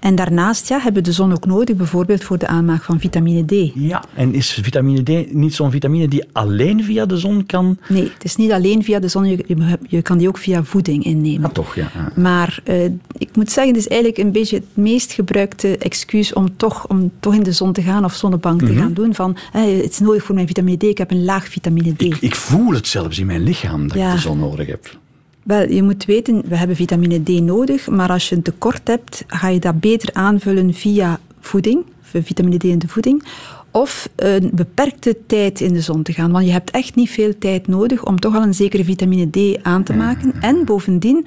En 0.05 0.15
daarnaast 0.15 0.69
ja, 0.69 0.77
hebben 0.81 1.03
we 1.03 1.09
de 1.09 1.15
zon 1.15 1.33
ook 1.33 1.47
nodig, 1.47 1.77
bijvoorbeeld 1.77 2.25
voor 2.25 2.39
de 2.39 2.47
aanmaak 2.47 2.83
van 2.83 3.01
vitamine 3.01 3.45
D. 3.45 3.71
Ja, 3.75 4.05
en 4.15 4.35
is 4.35 4.51
vitamine 4.63 5.03
D 5.03 5.33
niet 5.35 5.55
zo'n 5.55 5.71
vitamine 5.71 6.09
die 6.09 6.25
alleen 6.33 6.85
via 6.85 7.07
de 7.07 7.17
zon 7.17 7.47
kan? 7.47 7.79
Nee, 7.89 8.03
het 8.15 8.25
is 8.25 8.37
niet 8.37 8.53
alleen 8.53 8.83
via 8.85 8.99
de 8.99 9.09
zon, 9.09 9.25
je, 9.25 9.45
je, 9.47 9.79
je 9.89 10.03
kan 10.03 10.19
die 10.19 10.29
ook 10.29 10.39
via 10.39 10.65
voeding 10.65 11.05
innemen. 11.05 11.45
Ah, 11.45 11.53
toch, 11.53 11.75
ja. 11.75 11.91
Maar 12.17 12.61
eh, 12.65 12.85
ik 13.19 13.29
moet 13.37 13.51
zeggen, 13.51 13.75
het 13.75 13.83
is 13.83 13.89
eigenlijk 13.89 14.21
een 14.21 14.33
beetje 14.33 14.57
het 14.57 14.65
meest 14.75 15.13
gebruikte 15.13 15.79
excuus 15.79 16.33
om 16.33 16.57
toch, 16.57 16.89
om 16.89 17.11
toch 17.21 17.35
in 17.35 17.43
de 17.43 17.53
zon 17.53 17.73
te 17.73 17.83
gaan 17.83 18.05
of 18.05 18.15
zonnebank 18.15 18.63
te 18.63 18.75
gaan 18.75 18.93
doen. 18.93 19.15
Van, 19.15 19.37
eh, 19.53 19.63
het 19.83 19.91
is 19.91 19.99
nodig 19.99 20.23
voor 20.25 20.35
mijn 20.35 20.47
vitamine 20.47 20.77
D, 20.77 20.83
ik 20.83 20.99
heb 20.99 21.11
een 21.11 21.25
laag 21.25 21.49
vitamine 21.49 21.93
D. 21.95 22.03
Ik, 22.03 22.17
ik 22.21 22.35
voel 22.35 22.73
het 22.73 22.87
zelfs 22.87 23.19
in 23.19 23.27
mijn 23.27 23.43
lichaam 23.43 23.89
dat 23.89 23.97
Ja. 23.97 24.09
ik 24.09 24.15
de 24.15 24.21
zon 24.21 24.39
nodig 24.39 24.67
heb. 24.67 25.03
Wel, 25.45 25.71
je 25.71 25.83
moet 25.83 26.05
weten, 26.05 26.43
we 26.49 26.57
hebben 26.57 26.77
vitamine 26.77 27.23
D 27.23 27.29
nodig, 27.29 27.89
maar 27.89 28.09
als 28.09 28.29
je 28.29 28.37
een 28.37 28.43
tekort 28.43 28.89
hebt, 28.89 29.25
ga 29.27 29.49
je 29.49 29.59
dat 29.59 29.81
beter 29.81 30.09
aanvullen 30.13 30.75
via 30.75 31.21
voeding, 31.41 31.85
vitamine 32.03 32.57
D 32.57 32.65
in 32.65 32.79
de 32.79 32.89
voeding, 32.89 33.25
of 33.71 34.09
een 34.17 34.51
beperkte 34.53 35.17
tijd 35.27 35.61
in 35.61 35.73
de 35.73 35.81
zon 35.81 36.03
te 36.03 36.13
gaan. 36.13 36.33
Want 36.33 36.47
je 36.47 36.53
hebt 36.53 36.71
echt 36.71 36.95
niet 36.95 37.11
veel 37.11 37.39
tijd 37.39 37.67
nodig 37.67 38.05
om 38.05 38.21
toch 38.21 38.35
al 38.35 38.43
een 38.43 38.55
zekere 38.55 38.85
vitamine 38.85 39.31
D 39.31 39.63
aan 39.63 39.83
te 39.83 39.93
maken. 39.93 40.35
En 40.41 40.65
bovendien, 40.65 41.27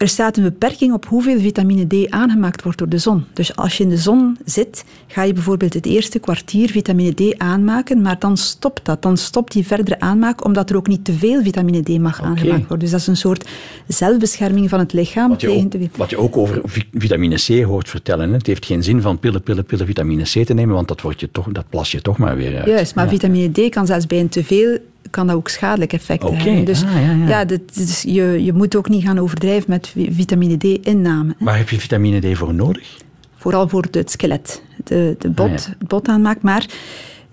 er 0.00 0.08
staat 0.08 0.36
een 0.36 0.42
beperking 0.42 0.92
op 0.92 1.06
hoeveel 1.06 1.40
vitamine 1.40 1.86
D 1.86 2.10
aangemaakt 2.10 2.62
wordt 2.62 2.78
door 2.78 2.88
de 2.88 2.98
zon. 2.98 3.24
Dus 3.32 3.56
als 3.56 3.76
je 3.76 3.82
in 3.82 3.88
de 3.88 3.96
zon 3.96 4.36
zit, 4.44 4.84
ga 5.06 5.22
je 5.22 5.32
bijvoorbeeld 5.32 5.74
het 5.74 5.86
eerste 5.86 6.18
kwartier 6.18 6.70
vitamine 6.70 7.12
D 7.14 7.34
aanmaken, 7.38 8.02
maar 8.02 8.18
dan 8.18 8.36
stopt 8.36 8.84
dat. 8.84 9.02
Dan 9.02 9.16
stopt 9.16 9.52
die 9.52 9.66
verdere 9.66 10.00
aanmaak, 10.00 10.44
omdat 10.44 10.70
er 10.70 10.76
ook 10.76 10.86
niet 10.86 11.04
te 11.04 11.12
veel 11.12 11.42
vitamine 11.42 11.82
D 11.82 11.88
mag 11.98 12.22
aangemaakt 12.22 12.58
worden. 12.60 12.78
Dus 12.78 12.90
dat 12.90 13.00
is 13.00 13.06
een 13.06 13.16
soort 13.16 13.48
zelfbescherming 13.86 14.68
van 14.68 14.78
het 14.78 14.92
lichaam 14.92 15.28
Wat 15.28 15.40
je, 15.40 15.46
tegen 15.46 15.64
ook, 15.64 15.70
te 15.70 15.78
veel. 15.78 15.88
wat 15.96 16.10
je 16.10 16.18
ook 16.18 16.36
over 16.36 16.60
vi- 16.64 16.88
vitamine 16.92 17.34
C 17.36 17.64
hoort 17.64 17.88
vertellen. 17.88 18.28
Hè. 18.28 18.34
Het 18.36 18.46
heeft 18.46 18.66
geen 18.66 18.82
zin 18.82 19.00
van 19.00 19.18
pillen, 19.18 19.42
pillen, 19.42 19.64
pillen 19.64 19.86
vitamine 19.86 20.22
C 20.22 20.46
te 20.46 20.54
nemen, 20.54 20.74
want 20.74 20.88
dat, 20.88 21.00
wordt 21.00 21.20
je 21.20 21.30
toch, 21.30 21.46
dat 21.52 21.64
plas 21.68 21.90
je 21.92 22.00
toch 22.02 22.18
maar 22.18 22.36
weer 22.36 22.56
uit. 22.56 22.66
Juist, 22.66 22.94
maar 22.94 23.04
Ja. 23.04 23.10
vitamine 23.10 23.50
D 23.52 23.70
kan 23.70 23.86
zelfs 23.86 24.06
bij 24.06 24.20
een 24.20 24.28
teveel 24.28 24.78
kan 25.10 25.26
dat 25.26 25.36
ook 25.36 25.48
schadelijke 25.48 25.96
effecten 25.96 26.28
Oké, 26.28 26.38
hebben. 26.38 26.64
Dus 26.64 26.82
ah, 26.84 26.92
ja, 26.92 27.26
ja. 27.26 27.44
dat, 27.44 27.60
dus 27.74 28.02
je, 28.02 28.44
je 28.44 28.52
moet 28.52 28.76
ook 28.76 28.88
niet 28.88 29.04
gaan 29.04 29.18
overdrijven 29.18 29.70
met 29.70 29.88
vi- 29.88 30.12
vitamine 30.12 30.56
D-inname. 30.56 31.34
Waar 31.38 31.56
heb 31.56 31.68
je 31.70 31.80
vitamine 31.80 32.32
D 32.32 32.36
voor 32.36 32.54
nodig? 32.54 32.96
Vooral 33.36 33.68
voor 33.68 33.84
het 33.90 34.10
skelet, 34.10 34.62
de, 34.84 35.16
de 35.18 35.30
bot, 35.30 35.46
Ah, 35.46 35.52
ja. 35.58 35.74
het 35.78 35.88
bot 35.88 36.08
aanmaakt. 36.08 36.42
Maar 36.42 36.66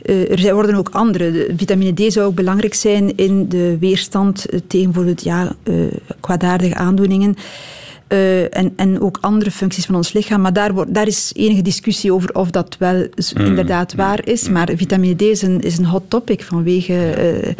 eh, 0.02 0.46
er 0.46 0.54
worden 0.54 0.76
ook 0.76 0.90
andere. 0.90 1.32
De 1.32 1.54
vitamine 1.58 1.94
D 2.10 2.14
zou 2.14 2.26
ook 2.26 2.36
belangrijk 2.36 2.74
zijn 2.74 3.16
in 3.18 3.50
de 3.50 3.78
weerstand 3.80 4.46
eh, 4.46 4.60
tegen 4.68 4.86
bijvoorbeeld 4.86 5.24
ja, 5.24 5.56
eh, 5.64 5.76
kwaadaardige 6.20 6.76
aandoeningen. 6.76 7.36
Eh, 8.08 8.58
en, 8.58 8.74
en 8.76 9.02
ook 9.02 9.18
andere 9.22 9.52
functies 9.52 9.86
van 9.86 9.96
ons 9.96 10.14
lichaam. 10.14 10.42
Maar 10.42 10.54
daar, 10.54 10.74
wordt, 10.74 10.94
daar 10.94 11.08
is 11.08 11.32
enige 11.36 11.62
discussie 11.62 12.14
over 12.14 12.36
of 12.36 12.52
dat 12.52 12.76
wel 12.80 13.08
Mm. 13.36 13.46
inderdaad 13.46 13.94
waar 13.96 14.28
is. 14.28 14.50
Maar 14.50 14.70
vitamine 14.76 15.16
D 15.16 15.22
is 15.22 15.42
een, 15.42 15.62
is 15.62 15.78
een 15.78 15.86
hot 15.86 16.04
topic 16.08 16.44
vanwege 16.44 17.10
eh, 17.12 17.54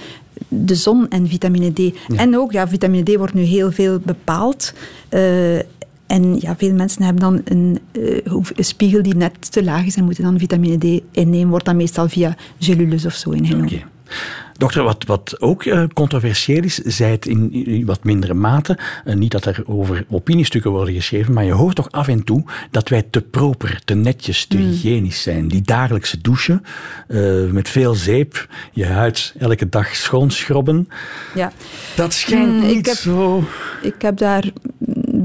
de 0.48 0.76
zon 0.76 1.10
en 1.10 1.28
vitamine 1.28 1.74
D. 1.74 1.80
En 2.16 2.38
ook, 2.38 2.52
ja, 2.52 2.68
vitamine 2.68 3.04
D 3.04 3.16
wordt 3.16 3.34
nu 3.34 3.42
heel 3.42 3.72
veel 3.72 4.00
bepaald. 4.00 4.74
Eh, 5.10 5.58
en 6.08 6.36
ja, 6.40 6.56
veel 6.58 6.74
mensen 6.74 7.04
hebben 7.04 7.22
dan 7.22 7.42
een, 7.44 7.80
spiegel 8.56 9.02
die 9.04 9.16
net 9.16 9.52
te 9.52 9.64
laag 9.64 9.86
is 9.86 9.96
en 9.96 10.04
moeten 10.04 10.24
dan 10.24 10.40
vitamine 10.40 10.78
D 10.78 11.02
innemen. 11.12 11.50
Wordt 11.50 11.66
dan 11.66 11.76
meestal 11.76 12.10
via 12.10 12.36
gelules 12.60 13.06
of 13.06 13.14
zo 13.14 13.30
ingenomen. 13.30 13.66
Oké. 13.74 13.84
Dokter, 14.58 14.84
wat, 14.84 15.04
wat 15.08 15.42
ook 15.42 15.64
eh, 15.64 15.84
controversieel 15.94 16.64
is, 16.64 16.76
zij 16.76 17.12
het 17.12 17.26
in, 17.26 17.52
in 17.66 17.86
wat 17.86 18.04
mindere 18.04 18.34
mate, 18.34 18.78
eh, 19.06 19.16
niet 19.16 19.32
dat 19.32 19.46
er 19.46 19.64
over 19.66 20.06
opiniestukken 20.10 20.72
worden 20.72 20.94
geschreven, 20.94 21.34
maar 21.34 21.44
je 21.44 21.52
hoort 21.52 21.76
toch 21.76 21.92
af 21.92 22.08
en 22.08 22.24
toe 22.24 22.44
dat 22.72 22.90
wij 22.90 23.02
te 23.10 23.22
proper, 23.22 23.82
te 23.86 23.94
netjes, 23.94 24.46
te 24.46 24.58
hygiënisch 24.58 25.22
zijn. 25.22 25.48
Die 25.48 25.62
dagelijkse 25.62 26.22
douchen, 26.22 26.64
eh, 27.08 27.44
met 27.52 27.70
veel 27.70 27.94
zeep, 27.96 28.48
je 28.74 28.86
huid 28.86 29.34
elke 29.40 29.70
dag 29.70 29.96
schoonschrobben, 29.96 30.88
Ja. 31.36 31.52
dat 31.96 32.14
schijnt 32.14 32.52
Mm, 32.54 32.64
ik 32.70 32.76
niet 32.76 32.86
heb- 32.88 32.96
zo... 32.96 33.44
Ik 33.82 34.02
heb 34.02 34.18
daar 34.18 34.44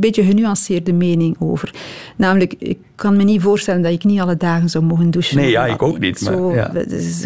beetje 0.03 0.25
genuanceerde 0.25 0.93
mening 0.93 1.37
over. 1.39 1.71
Namelijk, 2.17 2.55
ik 2.59 2.79
kan 2.95 3.17
me 3.17 3.23
niet 3.23 3.43
voorstellen 3.43 3.83
dat 3.83 3.93
ik 3.93 4.05
niet 4.05 4.21
alle 4.21 4.37
dagen 4.37 4.69
zou 4.69 4.85
mogen 4.85 5.11
douchen. 5.11 5.37
Nee, 5.37 5.51
ja, 5.51 5.67
ik 5.67 5.83
ook 5.83 5.99
niet. 5.99 6.21
Maar, 6.21 6.33
Zo, 6.33 6.55
ja. 6.55 6.73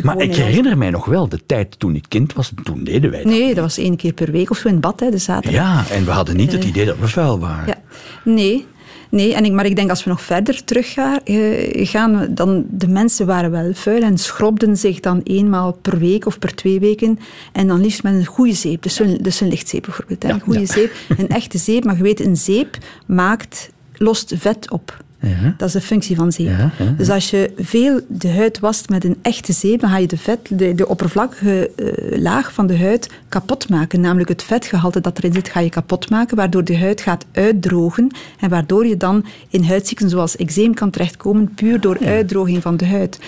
maar 0.02 0.20
ik 0.20 0.34
herinner 0.36 0.78
mij 0.78 0.90
nog 0.90 1.04
wel 1.04 1.28
de 1.28 1.40
tijd 1.46 1.78
toen 1.78 1.94
ik 1.94 2.04
kind 2.08 2.32
was, 2.32 2.52
toen 2.62 2.84
deden 2.84 3.10
wij 3.10 3.22
dat. 3.22 3.32
Nee, 3.32 3.54
dat 3.54 3.64
was 3.64 3.78
één 3.78 3.96
keer 3.96 4.12
per 4.12 4.30
week 4.30 4.50
of 4.50 4.56
zo 4.58 4.68
in 4.68 4.80
bad, 4.80 5.00
hè, 5.00 5.10
de 5.10 5.18
zaterdag. 5.18 5.60
Ja, 5.60 5.84
en 5.96 6.04
we 6.04 6.10
hadden 6.10 6.36
niet 6.36 6.52
het 6.52 6.62
Eh, 6.62 6.68
idee 6.68 6.84
dat 6.84 6.98
we 6.98 7.08
vuil 7.08 7.38
waren. 7.38 7.66
Ja, 7.66 7.80
nee. 8.24 8.66
Nee, 9.10 9.34
en 9.34 9.44
ik, 9.44 9.52
maar 9.52 9.66
ik 9.66 9.76
denk 9.76 9.90
als 9.90 10.04
we 10.04 10.10
nog 10.10 10.20
verder 10.20 10.64
terug 10.64 10.92
gaan, 10.92 12.20
eh, 12.20 12.28
dan 12.30 12.66
de 12.70 12.88
mensen 12.88 13.26
waren 13.26 13.50
wel 13.50 13.74
vuil 13.74 14.02
en 14.02 14.18
schrobden 14.18 14.76
zich 14.76 15.00
dan 15.00 15.20
eenmaal 15.24 15.72
per 15.72 15.98
week 15.98 16.26
of 16.26 16.38
per 16.38 16.54
twee 16.54 16.80
weken. 16.80 17.18
En 17.52 17.66
dan 17.66 17.80
liefst 17.80 18.02
met 18.02 18.14
een 18.14 18.24
goede 18.24 18.52
zeep, 18.52 18.82
dus 18.82 18.98
een, 18.98 19.18
dus 19.20 19.40
een 19.40 19.48
lichtzeep 19.48 19.82
bijvoorbeeld. 19.82 20.22
Hè. 20.22 20.28
Een 20.28 20.40
goede 20.40 20.60
ja. 20.60 20.66
zeep, 20.66 20.92
een 21.18 21.28
echte 21.28 21.58
zeep. 21.58 21.84
Maar 21.84 21.96
je 21.96 22.02
weet, 22.02 22.20
een 22.20 22.36
zeep 22.36 22.76
maakt, 23.06 23.70
lost 23.92 24.34
vet 24.36 24.70
op. 24.70 25.04
Ja. 25.20 25.54
Dat 25.56 25.68
is 25.68 25.74
de 25.74 25.80
functie 25.80 26.16
van 26.16 26.32
zeep. 26.32 26.46
Ja, 26.46 26.70
ja, 26.78 26.94
Dus 26.96 27.08
als 27.08 27.30
je 27.30 27.52
veel 27.56 28.00
de 28.08 28.28
huid 28.28 28.58
wast 28.58 28.88
met 28.88 29.04
een 29.04 29.16
echte 29.22 29.52
zeep, 29.52 29.80
dan 29.80 29.90
ga 29.90 29.98
je 29.98 30.06
de, 30.06 30.16
vet, 30.16 30.38
de, 30.48 30.74
de 30.74 30.88
oppervlakkige 30.88 31.70
eh, 31.76 32.18
laag 32.20 32.52
van 32.52 32.66
de 32.66 32.78
huid 32.78 33.10
kapot 33.28 33.68
maken. 33.68 34.00
Namelijk 34.00 34.28
het 34.28 34.42
vetgehalte 34.42 35.00
dat 35.00 35.18
erin 35.18 35.32
zit, 35.32 35.48
ga 35.48 35.60
je 35.60 35.68
kapot 35.68 36.10
maken, 36.10 36.36
waardoor 36.36 36.64
de 36.64 36.78
huid 36.78 37.00
gaat 37.00 37.24
uitdrogen 37.32 38.10
en 38.40 38.48
waardoor 38.50 38.86
je 38.86 38.96
dan 38.96 39.24
in 39.48 39.62
huidziekten 39.62 40.10
zoals 40.10 40.36
eczeem 40.36 40.74
kan 40.74 40.90
terechtkomen, 40.90 41.54
puur 41.54 41.80
door 41.80 41.98
uitdroging 42.04 42.62
van 42.62 42.76
de 42.76 42.86
huid. 42.86 43.18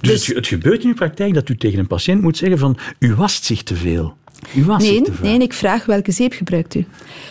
Dus, 0.00 0.26
het, 0.26 0.36
het 0.36 0.46
gebeurt 0.46 0.82
in 0.82 0.88
uw 0.88 0.94
praktijk 0.94 1.34
dat 1.34 1.48
u 1.48 1.56
tegen 1.56 1.78
een 1.78 1.86
patiënt 1.86 2.22
moet 2.22 2.36
zeggen 2.36 2.58
van 2.58 2.78
u 2.98 3.14
wast 3.14 3.44
zich 3.44 3.62
te 3.62 3.74
veel. 3.74 4.16
Nee, 4.54 4.80
zich 4.80 5.02
te 5.02 5.12
veel. 5.12 5.28
nee, 5.28 5.38
ik 5.38 5.52
vraag 5.52 5.86
welke 5.86 6.12
zeep 6.12 6.32
gebruikt 6.32 6.74
u? 6.74 6.84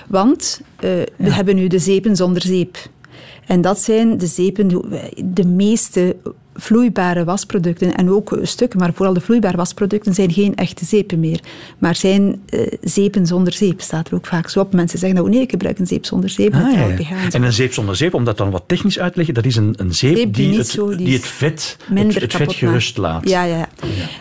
Want 0.07 0.61
eh, 0.75 0.89
we 1.15 1.33
hebben 1.33 1.55
nu 1.55 1.67
de 1.67 1.79
zeepen 1.79 2.15
zonder 2.15 2.41
zeep. 2.41 2.77
En 3.47 3.61
dat 3.61 3.79
zijn 3.79 4.17
de 4.17 4.27
zeepen, 4.27 4.67
de 5.25 5.45
meeste 5.45 6.15
vloeibare 6.57 7.23
wasproducten 7.23 7.95
en 7.95 8.11
ook 8.11 8.37
stukken, 8.41 8.79
maar 8.79 8.93
vooral 8.93 9.13
de 9.13 9.21
vloeibare 9.21 9.57
wasproducten 9.57 10.13
zijn 10.13 10.31
geen 10.31 10.55
echte 10.55 10.85
zeepen 10.85 11.19
meer. 11.19 11.39
Maar 11.77 11.95
zijn 11.95 12.41
uh, 12.49 12.67
zeepen 12.81 13.25
zonder 13.25 13.53
zeep, 13.53 13.81
staat 13.81 14.07
er 14.07 14.15
ook 14.15 14.25
vaak 14.25 14.49
zo 14.49 14.59
op. 14.59 14.73
Mensen 14.73 14.99
zeggen 14.99 15.17
nou 15.17 15.29
nee, 15.29 15.41
ik 15.41 15.49
gebruik 15.49 15.79
een 15.79 15.87
zeep 15.87 16.05
zonder 16.05 16.29
zeep. 16.29 16.53
Ah, 16.53 16.99
ja. 16.99 17.15
En 17.31 17.43
een 17.43 17.53
zeep 17.53 17.73
zonder 17.73 17.95
zeep, 17.95 18.13
om 18.13 18.23
dat 18.23 18.37
dan 18.37 18.49
wat 18.49 18.63
technisch 18.67 18.99
uit 18.99 19.11
te 19.11 19.17
leggen, 19.17 19.35
dat 19.35 19.45
is 19.45 19.55
een, 19.55 19.73
een 19.77 19.93
zeep, 19.93 20.15
zeep 20.15 20.33
die, 20.33 20.49
die, 20.49 20.57
het, 20.57 20.67
zo, 20.67 20.87
die, 20.89 20.97
die, 20.97 21.13
het 21.13 21.25
vet, 21.25 21.77
het, 21.93 22.21
het 22.21 22.33
vet 22.33 22.53
gerust 22.53 22.97
laat. 22.97 23.29
Ja, 23.29 23.43
ja, 23.43 23.57
ja. 23.57 23.67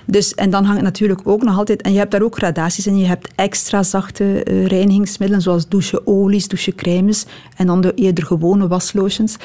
Dus, 0.04 0.34
en 0.34 0.50
dan 0.50 0.62
hangt 0.64 0.80
het 0.80 0.84
natuurlijk 0.84 1.20
ook 1.24 1.42
nog 1.42 1.56
altijd, 1.56 1.82
en 1.82 1.92
je 1.92 1.98
hebt 1.98 2.10
daar 2.10 2.22
ook 2.22 2.36
gradaties 2.36 2.86
in, 2.86 2.98
je 2.98 3.06
hebt 3.06 3.28
extra 3.34 3.82
zachte 3.82 4.24
uh, 4.24 4.66
reinigingsmiddelen, 4.66 5.42
zoals 5.42 5.68
doucheolies, 5.68 6.48
douchecremes, 6.48 7.26
en 7.56 7.66
dan 7.66 7.80
de 7.80 7.94
eerder 7.94 8.24
gewone 8.24 8.68
waslotions. 8.68 9.36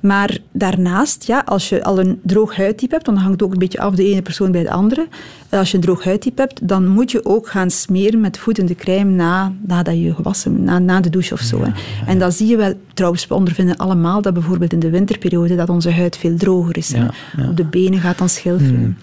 Maar 0.00 0.38
daarnaast, 0.52 1.26
ja, 1.26 1.42
als 1.46 1.68
je 1.68 1.84
al 1.84 2.00
een 2.00 2.20
droog 2.30 2.56
huidtype 2.56 2.94
hebt, 2.94 3.06
dan 3.06 3.16
hangt 3.16 3.32
het 3.32 3.42
ook 3.42 3.52
een 3.52 3.58
beetje 3.58 3.80
af 3.80 3.94
de 3.94 4.04
ene 4.04 4.22
persoon 4.22 4.52
bij 4.52 4.62
de 4.62 4.70
andere. 4.70 5.06
Als 5.48 5.70
je 5.70 5.76
een 5.76 5.82
droog 5.82 6.04
huidtype 6.04 6.40
hebt, 6.40 6.68
dan 6.68 6.86
moet 6.88 7.10
je 7.10 7.24
ook 7.24 7.48
gaan 7.48 7.70
smeren 7.70 8.20
met 8.20 8.38
voedende 8.38 8.74
crème 8.74 9.10
na, 9.10 9.52
nadat 9.66 9.94
je 10.00 10.14
gewassen, 10.14 10.64
na, 10.64 10.78
na 10.78 11.00
de 11.00 11.10
douche 11.10 11.34
of 11.34 11.40
zo. 11.40 11.64
En 12.06 12.18
dat 12.18 12.34
zie 12.34 12.46
je 12.46 12.56
wel, 12.56 12.72
trouwens, 12.94 13.26
we 13.26 13.34
ondervinden 13.34 13.76
allemaal 13.76 14.22
dat 14.22 14.32
bijvoorbeeld 14.34 14.72
in 14.72 14.78
de 14.78 14.90
winterperiode 14.90 15.56
dat 15.56 15.68
onze 15.68 15.90
huid 15.92 16.16
veel 16.16 16.36
droger 16.36 16.76
is. 16.76 16.88
Ja, 16.88 17.10
Op 17.48 17.56
de 17.56 17.64
benen 17.64 18.00
gaat 18.00 18.18
dan 18.18 18.28
schilferen. 18.28 18.74
Hmm. 18.74 18.96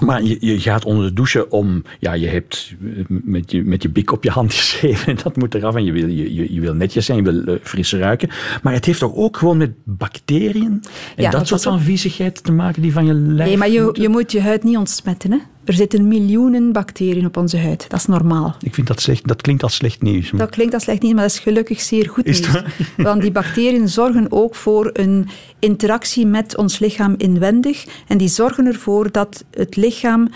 Maar 0.00 0.22
je, 0.22 0.36
je, 0.40 0.60
gaat 0.60 0.84
onder 0.84 1.06
de 1.06 1.12
douche 1.12 1.50
om, 1.50 1.82
ja, 1.98 2.12
je 2.12 2.26
hebt 2.26 2.74
met 3.08 3.50
je, 3.50 3.64
met 3.64 3.82
je 3.82 3.88
bik 3.88 4.12
op 4.12 4.24
je 4.24 4.30
hand 4.30 4.54
geschreven 4.60 5.06
en 5.06 5.18
dat 5.22 5.36
moet 5.36 5.54
eraf 5.54 5.74
en 5.74 5.84
je 5.84 5.92
wil, 5.92 6.08
je, 6.08 6.54
je 6.54 6.60
wil 6.60 6.74
netjes 6.74 7.06
zijn, 7.06 7.24
je 7.24 7.32
wil 7.32 7.54
uh, 7.54 7.60
fris 7.62 7.92
ruiken. 7.92 8.28
Maar 8.62 8.72
het 8.72 8.84
heeft 8.84 8.98
toch 8.98 9.14
ook 9.14 9.36
gewoon 9.36 9.56
met 9.56 9.72
bacteriën 9.84 10.82
en 11.16 11.22
ja, 11.22 11.30
dat, 11.30 11.46
soort 11.46 11.62
van 11.62 11.80
viezigheid 11.80 12.44
te 12.44 12.52
maken 12.52 12.82
die 12.82 12.92
van 12.92 13.06
je 13.06 13.14
lijf... 13.14 13.48
Nee, 13.48 13.58
maar 13.58 13.70
je, 13.70 13.90
je 13.92 14.08
moet 14.08 14.32
je 14.32 14.40
huid 14.40 14.62
niet 14.62 14.76
ontsmetten, 14.76 15.32
hè. 15.32 15.38
Er 15.68 15.74
zitten 15.74 16.08
miljoenen 16.08 16.72
bacteriën 16.72 17.26
op 17.26 17.36
onze 17.36 17.58
huid. 17.58 17.86
Dat 17.88 17.98
is 17.98 18.06
normaal. 18.06 18.56
Ik 18.60 18.74
vind 18.74 18.86
dat 18.86 19.00
slecht. 19.00 19.28
Dat 19.28 19.42
klinkt 19.42 19.62
als 19.62 19.74
slecht 19.74 20.02
nieuws. 20.02 20.30
Dat 20.30 20.50
klinkt 20.50 20.74
als 20.74 20.82
slecht 20.82 21.02
nieuws, 21.02 21.14
maar 21.14 21.22
dat 21.22 21.32
is 21.32 21.38
gelukkig 21.38 21.80
zeer 21.80 22.08
goed 22.08 22.24
nieuws. 22.24 22.62
Want 22.96 23.22
die 23.22 23.30
bacteriën 23.30 23.88
zorgen 23.88 24.32
ook 24.32 24.54
voor 24.54 24.90
een 24.92 25.28
interactie 25.58 26.26
met 26.26 26.56
ons 26.56 26.78
lichaam 26.78 27.14
inwendig. 27.16 27.86
En 28.06 28.18
die 28.18 28.28
zorgen 28.28 28.66
ervoor 28.66 29.12
dat 29.12 29.44
het 29.50 29.76
lichaam 29.76 30.28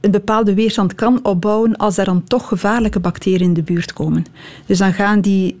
een 0.00 0.10
bepaalde 0.10 0.54
weerstand 0.54 0.94
kan 0.94 1.24
opbouwen 1.24 1.76
als 1.76 1.98
er 1.98 2.04
dan 2.04 2.24
toch 2.24 2.48
gevaarlijke 2.48 3.00
bacteriën 3.00 3.40
in 3.40 3.54
de 3.54 3.62
buurt 3.62 3.92
komen. 3.92 4.24
Dus 4.66 4.78
dan 4.78 4.92
gaan 4.92 5.20
die 5.20 5.60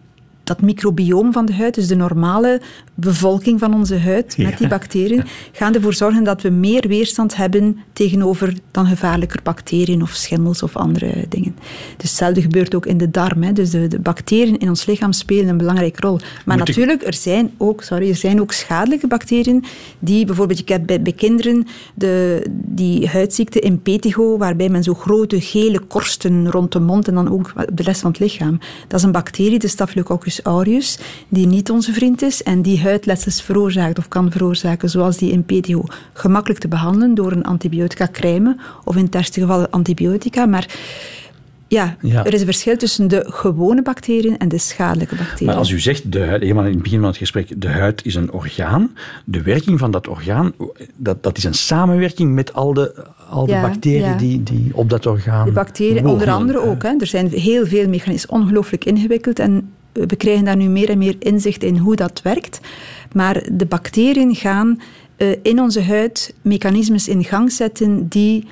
dat 0.50 0.60
microbioom 0.60 1.32
van 1.32 1.46
de 1.46 1.54
huid, 1.54 1.74
dus 1.74 1.86
de 1.86 1.96
normale 1.96 2.60
bevolking 2.94 3.58
van 3.58 3.74
onze 3.74 3.98
huid 3.98 4.38
met 4.38 4.58
die 4.58 4.68
bacteriën, 4.68 5.24
gaan 5.52 5.74
ervoor 5.74 5.94
zorgen 5.94 6.24
dat 6.24 6.42
we 6.42 6.48
meer 6.48 6.88
weerstand 6.88 7.36
hebben 7.36 7.78
tegenover 7.92 8.54
dan 8.70 8.86
gevaarlijker 8.86 9.40
bacteriën 9.42 10.02
of 10.02 10.10
schimmels 10.10 10.62
of 10.62 10.76
andere 10.76 11.24
dingen. 11.28 11.56
Dus 11.96 12.08
hetzelfde 12.08 12.42
gebeurt 12.42 12.74
ook 12.74 12.86
in 12.86 12.98
de 12.98 13.10
darm. 13.10 13.42
Hè. 13.42 13.52
Dus 13.52 13.70
de, 13.70 13.88
de, 13.88 13.98
bacteriën 13.98 14.58
in 14.58 14.68
ons 14.68 14.86
lichaam 14.86 15.12
spelen 15.12 15.48
een 15.48 15.56
belangrijke 15.56 16.00
rol. 16.00 16.18
Maar 16.44 16.56
natuurlijk, 16.56 17.06
er 17.06 17.14
zijn, 17.14 17.50
ook, 17.56 17.82
sorry, 17.82 18.08
er 18.08 18.16
zijn 18.16 18.40
ook 18.40 18.52
schadelijke 18.52 19.06
bacteriën 19.06 19.64
die 19.98 20.24
bijvoorbeeld, 20.24 20.58
ik 20.58 20.68
heb 20.68 20.86
bij, 20.86 21.02
bij 21.02 21.12
kinderen 21.12 21.66
de, 21.94 22.46
die 22.52 23.08
huidziekte 23.08 23.60
impetigo, 23.60 24.38
waarbij 24.38 24.68
men 24.68 24.82
zo 24.82 24.94
grote 24.94 25.40
gele 25.40 25.78
korsten 25.78 26.50
rond 26.50 26.72
de 26.72 26.80
mond 26.80 27.08
en 27.08 27.14
dan 27.14 27.30
ook 27.30 27.52
de 27.72 27.82
rest 27.82 28.00
van 28.00 28.10
het 28.10 28.20
lichaam. 28.20 28.58
Dat 28.88 28.98
is 28.98 29.04
een 29.04 29.12
bacterie, 29.12 29.58
de 29.58 29.68
Staphylococcus 29.68 30.39
aureus, 30.42 30.98
die 31.28 31.46
niet 31.46 31.70
onze 31.70 31.92
vriend 31.92 32.22
is 32.22 32.42
en 32.42 32.62
die 32.62 32.80
huidletsels 32.80 33.42
veroorzaakt 33.42 33.98
of 33.98 34.08
kan 34.08 34.30
veroorzaken, 34.30 34.90
zoals 34.90 35.16
die 35.16 35.32
in 35.32 35.44
PTO, 35.44 35.84
gemakkelijk 36.12 36.60
te 36.60 36.68
behandelen 36.68 37.14
door 37.14 37.32
een 37.32 37.44
antibiotica 37.44 38.08
crème 38.12 38.56
of 38.84 38.96
in 38.96 39.04
het 39.04 39.14
ergste 39.14 39.40
geval 39.40 39.68
antibiotica. 39.68 40.46
Maar 40.46 40.66
ja, 41.70 41.96
er 42.00 42.34
is 42.34 42.40
een 42.40 42.46
verschil 42.46 42.76
tussen 42.76 43.08
de 43.08 43.24
gewone 43.28 43.82
bacteriën 43.82 44.38
en 44.38 44.48
de 44.48 44.58
schadelijke 44.58 45.16
bacteriën. 45.16 45.46
Maar 45.46 45.56
als 45.56 45.70
u 45.70 45.80
zegt, 45.80 46.12
de 46.12 46.24
huid, 46.24 46.40
helemaal 46.42 46.64
in 46.64 46.72
het 46.72 46.82
begin 46.82 46.98
van 46.98 47.08
het 47.08 47.16
gesprek, 47.16 47.60
de 47.60 47.68
huid 47.68 48.04
is 48.04 48.14
een 48.14 48.32
orgaan. 48.32 48.90
De 49.24 49.42
werking 49.42 49.78
van 49.78 49.90
dat 49.90 50.08
orgaan, 50.08 50.52
dat, 50.96 51.22
dat 51.22 51.36
is 51.36 51.44
een 51.44 51.54
samenwerking 51.54 52.34
met 52.34 52.52
al 52.52 52.74
de, 52.74 53.06
al 53.28 53.46
de 53.46 53.52
bacteriën 53.62 54.16
Die, 54.16 54.42
die 54.42 54.70
op 54.72 54.90
dat 54.90 55.06
orgaan 55.06 55.44
De 55.44 55.52
bacteriën, 55.52 56.06
onder 56.06 56.30
andere 56.30 56.58
ook. 56.58 56.82
Hè. 56.82 56.94
Er 56.98 57.06
zijn 57.06 57.28
heel 57.28 57.66
veel 57.66 57.88
mechanismen, 57.88 58.40
ongelooflijk 58.40 58.84
ingewikkeld. 58.84 59.38
En 59.38 59.70
we 60.06 60.16
krijgen 60.16 60.44
daar 60.44 60.56
nu 60.56 60.68
meer 60.68 60.90
en 60.90 60.98
meer 60.98 61.16
inzicht 61.18 61.62
in 61.62 61.76
hoe 61.76 61.96
dat 61.96 62.22
werkt. 62.22 62.60
Maar 63.12 63.42
de 63.52 63.66
bacteriën 63.66 64.34
gaan 64.34 64.80
uh, 65.16 65.36
in 65.42 65.60
onze 65.60 65.82
huid 65.82 66.34
mechanismes 66.42 67.08
in 67.08 67.24
gang 67.24 67.52
zetten 67.52 68.08
die 68.08 68.46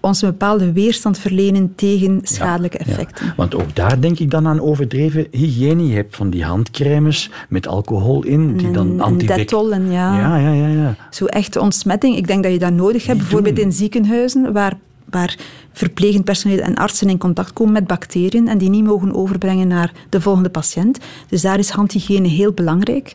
ons 0.00 0.22
een 0.22 0.30
bepaalde 0.30 0.72
weerstand 0.72 1.18
verlenen 1.18 1.74
tegen 1.74 2.20
schadelijke 2.22 2.78
effecten. 2.78 3.26
Ja, 3.26 3.34
want 3.36 3.54
ook 3.54 3.74
daar 3.76 4.00
denk 4.00 4.18
ik 4.18 4.30
dan 4.30 4.46
aan 4.46 4.60
overdreven 4.60 5.26
hygiëne. 5.30 5.86
Je 5.86 5.94
hebt 5.94 6.16
van 6.16 6.30
die 6.30 6.44
handcrèmes 6.44 7.30
met 7.48 7.66
alcohol 7.66 8.24
in, 8.24 8.56
die 8.56 8.70
dan 8.70 9.00
antibacteriële... 9.00 9.90
ja. 9.90 10.18
Ja, 10.18 10.38
ja, 10.38 10.52
ja, 10.52 10.66
ja. 10.66 10.96
Zo 11.10 11.24
echte 11.24 11.60
ontsmetting, 11.60 12.16
ik 12.16 12.26
denk 12.26 12.42
dat 12.42 12.52
je 12.52 12.58
dat 12.58 12.72
nodig 12.72 13.06
hebt. 13.06 13.18
bijvoorbeeld 13.18 13.58
in 13.58 13.72
ziekenhuizen, 13.72 14.52
waar 14.52 14.78
waar 15.10 15.36
verplegend 15.72 16.24
personeel 16.24 16.58
en 16.58 16.74
artsen 16.74 17.08
in 17.08 17.18
contact 17.18 17.52
komen 17.52 17.72
met 17.72 17.86
bacteriën 17.86 18.48
en 18.48 18.58
die 18.58 18.70
niet 18.70 18.84
mogen 18.84 19.14
overbrengen 19.14 19.68
naar 19.68 19.92
de 20.08 20.20
volgende 20.20 20.50
patiënt. 20.50 20.98
Dus 21.28 21.42
daar 21.42 21.58
is 21.58 21.70
handhygiëne 21.70 22.28
heel 22.28 22.52
belangrijk. 22.52 23.12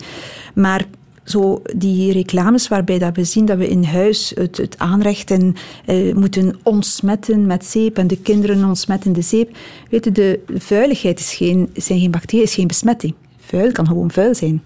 Maar 0.54 0.86
zo 1.24 1.62
die 1.76 2.12
reclames 2.12 2.68
waarbij 2.68 3.00
dat 3.00 3.16
we 3.16 3.24
zien 3.24 3.46
dat 3.46 3.58
we 3.58 3.70
in 3.70 3.84
huis 3.84 4.32
het, 4.36 4.58
het 4.58 4.80
aanrechten 4.80 5.56
eh, 5.86 6.14
moeten 6.14 6.60
ontsmetten 6.64 7.46
met 7.46 7.66
zeep 7.66 7.98
en 7.98 8.08
de 8.08 8.18
kinderen 8.18 8.66
ontsmetten 8.66 9.14
de 9.14 9.22
zeep. 9.22 9.58
Weet 9.90 10.16
de 10.16 10.40
vuiligheid 10.48 11.20
is 11.20 11.34
geen, 11.34 11.70
zijn 11.74 12.00
geen 12.00 12.12
bacteriën, 12.12 12.44
is 12.44 12.54
geen 12.54 12.68
besmetting. 12.68 13.14
Vuil 13.38 13.72
kan 13.72 13.88
gewoon 13.88 14.12
vuil 14.12 14.36
zijn. 14.36 14.62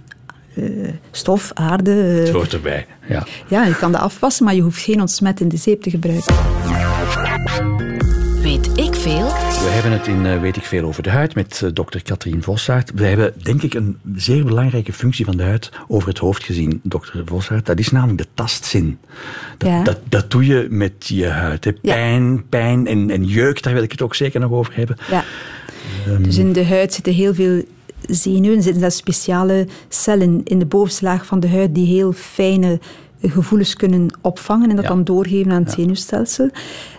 Uh, 0.57 0.89
stof, 1.11 1.51
aarde. 1.53 1.91
Uh, 1.91 2.19
het 2.19 2.29
hoort 2.29 2.53
erbij, 2.53 2.85
ja. 3.09 3.25
Ja, 3.47 3.65
je 3.65 3.75
kan 3.75 3.91
dat 3.91 4.01
afwassen, 4.01 4.45
maar 4.45 4.55
je 4.55 4.61
hoeft 4.61 4.81
geen 4.81 4.99
ontsmettende 4.99 5.57
zeep 5.57 5.81
te 5.81 5.89
gebruiken. 5.89 6.35
Weet 8.41 8.77
ik 8.77 8.93
veel? 8.93 9.25
We 9.27 9.69
hebben 9.69 9.91
het 9.91 10.07
in 10.07 10.25
uh, 10.25 10.41
Weet 10.41 10.57
ik 10.57 10.63
veel 10.63 10.83
over 10.83 11.03
de 11.03 11.09
huid 11.09 11.35
met 11.35 11.69
dokter 11.73 12.03
Katrien 12.03 12.43
Vossaert. 12.43 12.91
We 12.95 13.05
hebben 13.05 13.33
denk 13.43 13.61
ik 13.61 13.73
een 13.73 13.97
zeer 14.15 14.45
belangrijke 14.45 14.93
functie 14.93 15.25
van 15.25 15.37
de 15.37 15.43
huid 15.43 15.71
over 15.87 16.07
het 16.07 16.17
hoofd 16.17 16.43
gezien, 16.43 16.79
dokter 16.83 17.21
Vossaert. 17.25 17.65
Dat 17.65 17.79
is 17.79 17.91
namelijk 17.91 18.17
de 18.17 18.27
tastzin. 18.33 18.97
Dat, 19.57 19.69
ja. 19.69 19.83
dat, 19.83 19.99
dat 20.09 20.31
doe 20.31 20.45
je 20.45 20.67
met 20.69 21.07
je 21.07 21.27
huid. 21.27 21.63
Hè. 21.63 21.73
Pijn, 21.73 22.33
ja. 22.33 22.41
pijn 22.49 22.87
en, 22.87 23.09
en 23.09 23.25
jeuk, 23.25 23.63
daar 23.63 23.73
wil 23.73 23.83
ik 23.83 23.91
het 23.91 24.01
ook 24.01 24.15
zeker 24.15 24.39
nog 24.39 24.51
over 24.51 24.75
hebben. 24.75 24.97
Ja. 25.09 25.23
Um, 26.07 26.23
dus 26.23 26.37
in 26.37 26.53
de 26.53 26.65
huid 26.65 26.93
zitten 26.93 27.13
heel 27.13 27.33
veel 27.33 27.63
zenuwen, 28.01 28.61
zitten 28.61 28.81
daar 28.81 28.91
speciale 28.91 29.67
cellen 29.87 30.41
in 30.43 30.59
de 30.59 30.65
bovenste 30.65 31.05
laag 31.05 31.25
van 31.25 31.39
de 31.39 31.49
huid 31.49 31.75
die 31.75 31.85
heel 31.85 32.11
fijne 32.11 32.79
gevoelens 33.21 33.73
kunnen 33.73 34.07
opvangen 34.21 34.69
en 34.69 34.75
dat 34.75 34.85
ja. 34.85 34.91
dan 34.91 35.03
doorgeven 35.03 35.51
aan 35.51 35.61
het 35.61 35.69
ja. 35.75 35.75
zenuwstelsel. 35.75 36.49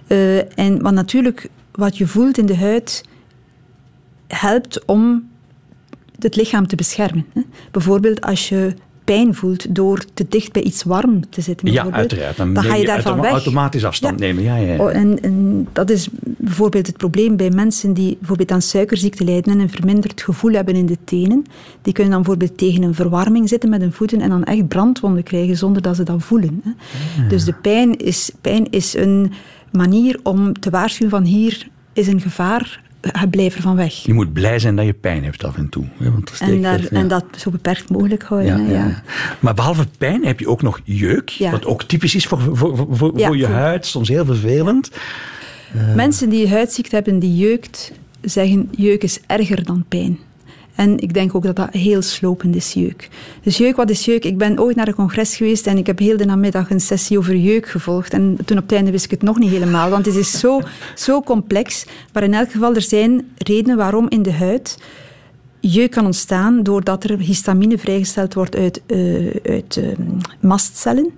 Uh, 0.08 0.58
en, 0.58 0.82
maar 0.82 0.92
natuurlijk, 0.92 1.48
wat 1.72 1.98
je 1.98 2.06
voelt 2.06 2.38
in 2.38 2.46
de 2.46 2.56
huid 2.56 3.04
helpt 4.26 4.84
om 4.84 5.28
het 6.18 6.37
lichaam 6.37 6.66
te 6.66 6.76
beschermen. 6.76 7.26
Hè. 7.32 7.40
Bijvoorbeeld 7.70 8.20
als 8.20 8.48
je 8.48 8.74
pijn 9.04 9.34
voelt 9.34 9.74
door 9.74 10.04
te 10.14 10.26
dicht 10.28 10.52
bij 10.52 10.62
iets 10.62 10.82
warm 10.82 11.30
te 11.30 11.40
zitten. 11.40 11.72
Ja, 11.72 11.90
uiteraard. 11.90 12.37
Dan, 12.37 12.54
dan 12.54 12.64
ga 12.64 12.74
je, 12.74 12.80
je 12.80 12.87
daarvan 12.87 13.20
weg. 13.20 13.30
automatisch 13.30 13.84
afstand 13.84 14.20
ja. 14.20 14.26
nemen. 14.26 14.42
Ja, 14.42 14.56
ja, 14.56 14.72
ja. 14.72 14.78
Oh, 14.78 14.94
en, 14.94 15.22
en, 15.22 15.68
dat 15.72 15.90
is 15.90 16.08
bijvoorbeeld 16.38 16.87
het 16.87 16.96
probleem 16.96 17.37
bij 17.37 17.51
mensen 17.51 17.92
die 17.92 18.16
bijvoorbeeld 18.18 18.51
aan 18.51 18.62
suikerziekte 18.62 19.24
lijden 19.24 19.53
en 19.53 19.61
een 19.61 19.70
verminderd 19.70 20.22
gevoel 20.22 20.53
hebben 20.53 20.74
in 20.74 20.87
de 20.87 20.98
tenen. 21.05 21.44
Die 21.83 21.92
kunnen 21.92 22.12
dan 22.12 22.22
bijvoorbeeld 22.22 22.59
tegen 22.59 22.83
een 22.83 22.94
verwarming 22.94 23.48
zitten 23.48 23.70
met 23.70 23.81
hun 23.81 23.92
voeten 23.92 24.20
en 24.20 24.29
dan 24.29 24.44
echt 24.44 24.68
brandwonden 24.68 25.22
krijgen 25.22 25.57
zonder 25.57 25.83
dat 25.83 25.96
ze 25.96 26.03
dat 26.03 26.22
voelen. 26.22 26.61
Hè. 26.64 26.70
Ja. 27.22 27.29
Dus 27.29 27.44
de 27.44 27.53
pijn 27.53 27.96
is, 27.96 28.31
pijn 28.40 28.70
is 28.70 28.94
een 28.94 29.33
manier 29.72 30.20
om 30.22 30.53
te 30.53 30.70
waarschuwen 30.70 31.11
van 31.11 31.24
hier 31.24 31.68
is 31.92 32.07
een 32.07 32.20
gevaar 32.20 32.87
blijf 33.31 33.57
er 33.57 33.62
van 33.62 33.77
weg. 33.77 33.92
Je 33.92 34.14
moet 34.14 34.33
blij 34.33 34.59
zijn 34.59 34.77
dat 34.77 34.85
je 34.85 34.92
pijn 34.92 35.24
hebt 35.24 35.44
af 35.44 35.57
en 35.57 35.68
toe. 35.68 35.85
Hè, 35.96 36.11
want 36.11 36.31
dat 36.31 36.48
en, 36.48 36.62
daar, 36.62 36.81
ja. 36.81 36.88
en, 36.88 37.09
dat 37.09 37.24
zo 37.37 37.51
beperkt 37.51 37.90
mogelijk 37.90 38.22
houden. 38.22 38.66
Ja, 38.66 38.72
ja. 38.72 39.03
Maar 39.40 39.55
behalve 39.55 39.87
pijn 39.98 40.24
heb 40.24 40.40
je 40.40 40.48
ook 40.48 40.62
nog 40.62 40.81
jeuk, 40.85 41.37
wat 41.51 41.66
ook 41.66 41.83
typisch 41.83 42.14
is 42.14 42.27
voor, 42.27 42.40
voor, 42.40 42.77
voor, 42.90 43.12
voor 43.14 43.37
je 43.37 43.46
huid, 43.46 43.87
soms 43.87 44.09
heel 44.09 44.24
vervelend. 44.24 44.90
Uh. 45.76 45.94
Mensen 45.94 46.28
die 46.28 46.48
huidziekte 46.48 46.94
hebben 46.94 47.18
die 47.18 47.37
jeukt, 47.37 47.92
zeggen 48.20 48.68
jeuk 48.76 49.02
is 49.02 49.20
erger 49.26 49.64
dan 49.64 49.85
pijn. 49.88 50.18
En 50.74 50.98
ik 50.98 51.14
denk 51.14 51.35
ook 51.35 51.42
dat 51.42 51.57
dat 51.57 51.70
heel 51.70 52.02
slopend 52.02 52.57
is, 52.57 52.72
jeuk. 52.72 53.09
Dus 53.42 53.57
jeuk, 53.57 53.76
wat 53.76 53.90
is 53.90 54.04
jeuk? 54.04 54.24
Ik 54.24 54.38
ben 54.38 54.61
ooit 54.61 54.76
naar 54.76 54.88
een 54.88 54.94
congres 54.94 55.37
geweest 55.37 55.66
en 55.66 55.78
ik 55.78 55.87
heb 55.87 55.98
heel 55.98 56.16
de 56.16 56.24
namiddag 56.24 56.70
een 56.70 56.81
sessie 56.81 57.18
over 57.18 57.37
jeuk 57.37 57.68
gevolgd. 57.68 58.12
En 58.12 58.38
toen 58.44 58.57
op 58.57 58.62
het 58.62 58.72
einde 58.72 58.90
wist 58.90 59.04
ik 59.04 59.11
het 59.11 59.22
nog 59.22 59.38
niet 59.38 59.50
helemaal, 59.50 59.90
want 59.90 60.07
het 60.07 60.14
is 60.14 60.38
zo, 60.38 60.61
zo 60.94 61.22
complex. 61.22 61.85
Maar 62.12 62.22
in 62.22 62.35
elk 62.35 62.50
geval, 62.50 62.74
er 62.74 62.83
zijn 62.83 63.28
redenen 63.37 63.76
waarom 63.76 64.07
in 64.09 64.22
de 64.22 64.33
huid 64.33 64.78
jeuk 65.72 65.90
kan 65.90 66.07
ontstaan 66.07 66.62
doordat 66.62 67.04
er 67.04 67.18
histamine 67.18 67.78
vrijgesteld 67.78 68.35
wordt 68.35 68.57
uit, 68.57 68.83
uh, 68.87 69.35
uit 69.44 69.76
uh, 69.76 69.88
mastcellen. 70.40 71.11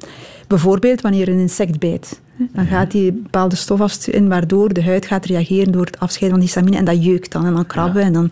Bijvoorbeeld 0.47 1.01
wanneer 1.01 1.29
een 1.29 1.39
insect 1.39 1.79
bijt. 1.79 2.21
Dan 2.53 2.67
gaat 2.67 2.91
die 2.91 3.13
bepaalde 3.13 3.57
stof 3.57 3.81
afsturen, 3.81 4.29
waardoor 4.29 4.73
de 4.73 4.83
huid 4.83 5.07
gaat 5.07 5.25
reageren 5.25 5.73
door 5.73 5.85
het 5.85 5.99
afscheiden 5.99 6.39
van 6.39 6.47
histamine. 6.47 6.77
En 6.77 6.85
dat 6.85 7.05
jeukt 7.05 7.33
dan 7.33 7.47
en 7.47 7.55
dan 7.55 7.67
krabben. 7.67 8.03
En 8.03 8.13
dan, 8.13 8.31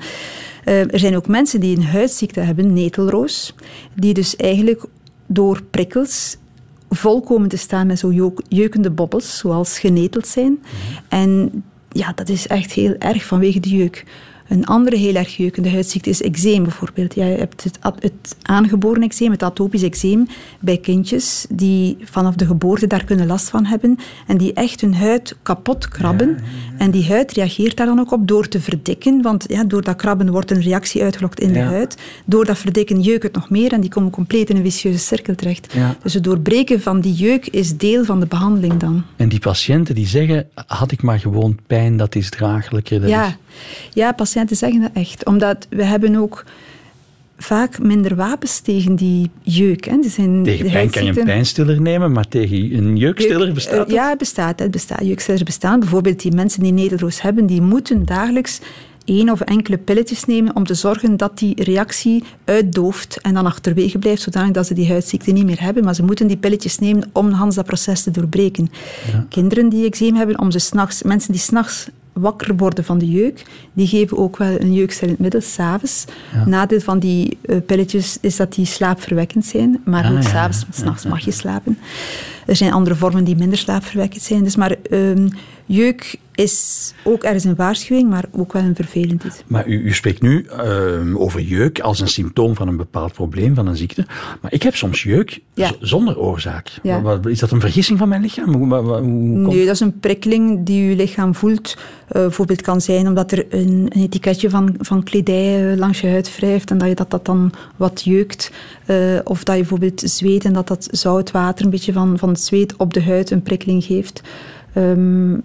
uh, 0.65 0.93
er 0.93 0.99
zijn 0.99 1.17
ook 1.17 1.27
mensen 1.27 1.61
die 1.61 1.77
een 1.77 1.85
huidziekte 1.85 2.41
hebben, 2.41 2.73
netelroos, 2.73 3.55
die 3.95 4.15
dus 4.15 4.37
eigenlijk 4.37 4.85
door 5.27 5.63
prikkels 5.71 6.37
volkomen 6.91 7.49
te 7.49 7.57
staan 7.57 7.87
met 7.87 7.99
zo 7.99 8.33
jeukende 8.49 8.91
bobbels, 8.91 9.39
zoals 9.39 9.79
geneteld 9.79 10.27
zijn. 10.27 10.59
En 11.09 11.63
ja, 11.89 12.13
dat 12.15 12.29
is 12.29 12.47
echt 12.47 12.73
heel 12.73 12.95
erg 12.99 13.25
vanwege 13.25 13.61
de 13.61 13.69
jeuk. 13.69 14.05
Een 14.49 14.67
andere 14.67 14.97
heel 14.97 15.15
erg 15.15 15.37
jeukende 15.37 15.71
huidziekte 15.71 16.11
is 16.11 16.23
eczeem 16.23 16.63
bijvoorbeeld. 16.63 17.15
Ja, 17.15 17.27
je 17.27 17.37
hebt 17.37 17.65
het, 17.65 17.79
het 17.99 18.37
aangeboren 18.43 19.03
eczeem, 19.03 19.31
het 19.31 19.43
atopisch 19.43 19.83
eczeem, 19.83 20.27
bij 20.61 20.79
kindjes 20.79 21.47
die 21.51 21.97
vanaf 22.05 22.35
de 22.35 22.47
geboorte 22.47 22.87
daar 22.87 23.05
kunnen 23.05 23.27
last 23.27 23.49
van 23.49 23.65
hebben 23.65 23.99
en 24.27 24.37
die 24.37 24.53
echt 24.53 24.81
hun 24.81 24.95
huid 24.95 25.37
kapot 25.43 25.89
krabben. 25.89 26.39
En 26.79 26.91
die 26.91 27.09
huid 27.09 27.33
reageert 27.33 27.77
daar 27.77 27.87
dan 27.87 28.01
ook 28.01 28.13
op 28.13 28.29
door 28.29 28.49
te 28.49 28.61
verdikken, 28.61 29.23
want 29.23 29.45
ja, 29.49 29.65
door 29.65 29.83
dat 29.83 29.97
krabben 29.97 30.31
wordt 30.31 30.51
een 30.51 30.61
reactie 30.61 31.03
uitgelokt 31.03 31.41
in 31.41 31.53
de 31.53 31.61
huid. 31.61 31.97
Door 32.25 32.45
dat 32.45 32.59
verdikken 32.59 33.01
jeukt 33.01 33.23
het 33.23 33.35
nog 33.35 33.51
meer 33.51 33.73
en 33.73 33.81
die 33.81 33.91
komen 33.91 34.11
compleet 34.11 34.51
in 34.51 34.57
een 34.57 34.63
vicieuze 34.63 34.99
cirkel 34.99 35.35
terecht. 35.35 35.75
Dus 36.03 36.15
het 36.15 36.25
doorbreken 36.25 36.81
van 36.81 37.01
die 37.01 37.15
jeuk 37.15 37.47
is 37.47 37.77
deel 37.77 38.05
van 38.05 38.21
de 38.21 38.27
behandeling 38.27 38.77
dan. 38.77 39.05
En 39.17 39.29
die 39.29 39.39
patiënten 39.39 39.95
die 39.95 40.07
zeggen, 40.07 40.49
had 40.67 40.93
ik 40.93 41.03
maar 41.03 41.19
gewoon 41.19 41.59
pijn, 41.67 41.97
dat 41.97 42.15
is 42.15 42.31
draaglijker. 42.31 43.01
Dat 43.01 43.09
ja. 43.09 43.27
Is... 43.27 43.37
ja, 43.93 44.13
patiënten 44.13 44.57
zeggen 44.57 44.81
dat 44.81 44.91
echt. 44.93 45.25
Omdat 45.25 45.67
we 45.71 45.85
hebben 45.85 46.17
ook 46.17 46.45
vaak 47.39 47.79
minder 47.79 48.17
wapens 48.17 48.61
tegen 48.61 48.97
die 48.97 49.31
jeuk. 49.43 49.85
Hè. 49.85 50.03
Zijn 50.03 50.43
tegen 50.43 50.71
pijn 50.71 50.91
kan 50.91 51.05
je 51.05 51.19
een 51.19 51.25
pijnstiller 51.25 51.81
nemen, 51.81 52.13
maar 52.13 52.29
tegen 52.29 52.77
een 52.77 52.97
jeukstiller 52.97 53.53
bestaat 53.53 53.79
het? 53.79 53.91
Ja, 53.91 54.09
het 54.09 54.19
bestaat. 54.19 54.59
Het 54.59 54.71
bestaat. 54.71 55.05
Jeukstillers 55.05 55.43
bestaan. 55.43 55.81
Bijvoorbeeld 55.81 56.23
die 56.23 56.33
mensen 56.33 56.63
die 56.63 56.73
netelroos 56.73 57.23
hebben, 57.23 57.47
die 57.47 57.63
moeten 57.63 58.05
dagelijks 58.05 58.61
één 59.05 59.31
of 59.31 59.41
enkele 59.41 59.79
pilletjes 59.79 60.25
nemen 60.25 60.57
om 60.57 60.65
te 60.65 60.75
zorgen 60.75 61.17
dat 61.17 61.39
die 61.39 61.63
reactie 61.63 62.25
uitdooft 62.45 63.19
en 63.21 63.35
dan 63.35 63.47
achterwege 63.47 63.99
blijft, 63.99 64.23
zodanig 64.23 64.51
dat 64.51 64.67
ze 64.67 64.75
die 64.75 64.89
huidziekte 64.89 65.31
niet 65.31 65.45
meer 65.45 65.61
hebben. 65.61 65.85
Maar 65.85 65.95
ze 65.95 66.03
moeten 66.03 66.27
die 66.27 66.37
pilletjes 66.37 66.79
nemen 66.79 67.11
om 67.13 67.31
Hans 67.31 67.55
dat 67.55 67.65
proces 67.65 68.03
te 68.03 68.11
doorbreken. 68.11 68.71
Kinderen 69.29 69.69
die 69.69 69.87
eczeem 69.87 70.15
hebben, 70.15 70.39
om 70.39 70.51
ze 70.51 70.59
s'nachts, 70.59 71.03
mensen 71.03 71.33
die 71.33 71.41
s'nachts 71.41 71.89
wakker 72.21 72.57
worden 72.57 72.85
van 72.85 72.99
de 72.99 73.11
jeuk. 73.11 73.43
Die 73.73 73.87
geven 73.87 74.17
ook 74.17 74.37
wel 74.37 74.61
een 74.61 74.75
jeukstillend 74.75 75.19
middel, 75.19 75.41
s'avonds. 75.41 76.05
Ja. 76.33 76.47
Nadeel 76.47 76.81
van 76.81 76.99
die 76.99 77.39
uh, 77.45 77.57
pilletjes 77.67 78.19
is 78.21 78.37
dat 78.37 78.55
die 78.55 78.67
slaapverwekkend 78.67 79.45
zijn. 79.45 79.81
Maar 79.85 80.05
ah, 80.05 80.13
ja, 80.13 80.23
s'avonds, 80.23 80.67
s'nachts 80.71 81.07
mag 81.07 81.25
je 81.25 81.31
slapen. 81.31 81.79
Er 82.49 82.57
zijn 82.57 82.73
andere 82.73 82.97
vormen 82.97 83.25
die 83.25 83.37
minder 83.37 83.59
slaapverwekkend 83.59 84.23
zijn. 84.23 84.45
Dus 84.45 84.57
maar 84.57 84.77
um, 84.91 85.29
jeuk 85.67 86.19
is 86.35 86.93
ook 87.05 87.23
ergens 87.23 87.45
een 87.45 87.55
waarschuwing, 87.55 88.11
maar 88.11 88.25
ook 88.31 88.53
wel 88.53 88.63
een 88.63 88.75
vervelend 88.75 89.25
iets. 89.25 89.43
Maar 89.47 89.69
u, 89.69 89.83
u 89.83 89.95
spreekt 89.95 90.23
nu 90.23 90.47
uh, 90.53 91.21
over 91.21 91.41
jeuk 91.41 91.81
als 91.81 92.01
een 92.01 92.09
symptoom 92.09 92.55
van 92.55 92.69
een 92.69 92.77
bepaald 92.77 93.13
probleem, 93.13 93.55
van 93.55 93.67
een 93.67 93.77
ziekte. 93.77 94.07
Maar 94.41 94.53
ik 94.53 94.63
heb 94.63 94.77
soms 94.77 95.03
jeuk 95.03 95.41
ja. 95.55 95.73
zonder 95.81 96.19
oorzaak. 96.19 96.79
Ja. 96.83 97.21
Is 97.23 97.39
dat 97.39 97.51
een 97.51 97.61
vergissing 97.61 97.99
van 97.99 98.09
mijn 98.09 98.23
lichaam? 98.23 98.55
Hoe, 98.55 98.75
hoe, 98.75 98.93
hoe 98.93 99.03
nee, 99.55 99.65
dat 99.65 99.75
is 99.75 99.81
een 99.81 99.99
prikkeling 99.99 100.67
die 100.67 100.91
uw 100.91 100.97
lichaam 100.97 101.35
voelt. 101.35 101.77
Uh, 101.77 102.23
bijvoorbeeld 102.23 102.63
kan 102.63 102.81
zijn 102.81 103.07
omdat 103.07 103.33
er 103.33 103.47
een, 103.51 103.87
een 103.89 104.03
etiketje 104.03 104.51
van, 104.51 104.75
van 104.79 105.03
kledij 105.03 105.73
uh, 105.73 105.79
langs 105.79 106.01
je 106.01 106.09
huid 106.09 106.37
wrijft 106.37 106.71
en 106.71 106.79
dat 106.79 106.89
je 106.89 106.95
dat, 106.95 107.11
dat 107.11 107.25
dan 107.25 107.53
wat 107.77 108.03
jeukt. 108.05 108.53
Uh, 108.87 109.19
of 109.25 109.45
dat 109.45 109.55
je 109.55 109.61
bijvoorbeeld 109.61 110.01
zweet 110.05 110.45
en 110.45 110.53
dat 110.53 110.69
dat 110.69 110.89
zoutwater 110.91 111.65
een 111.65 111.71
beetje 111.71 111.93
van, 111.93 112.19
van 112.19 112.37
het 112.39 112.47
zweet 112.47 112.77
op 112.77 112.95
de 112.95 113.03
huid 113.03 113.31
een 113.31 113.43
prikkeling 113.43 113.85
geeft. 113.85 114.23
Um, 114.75 115.43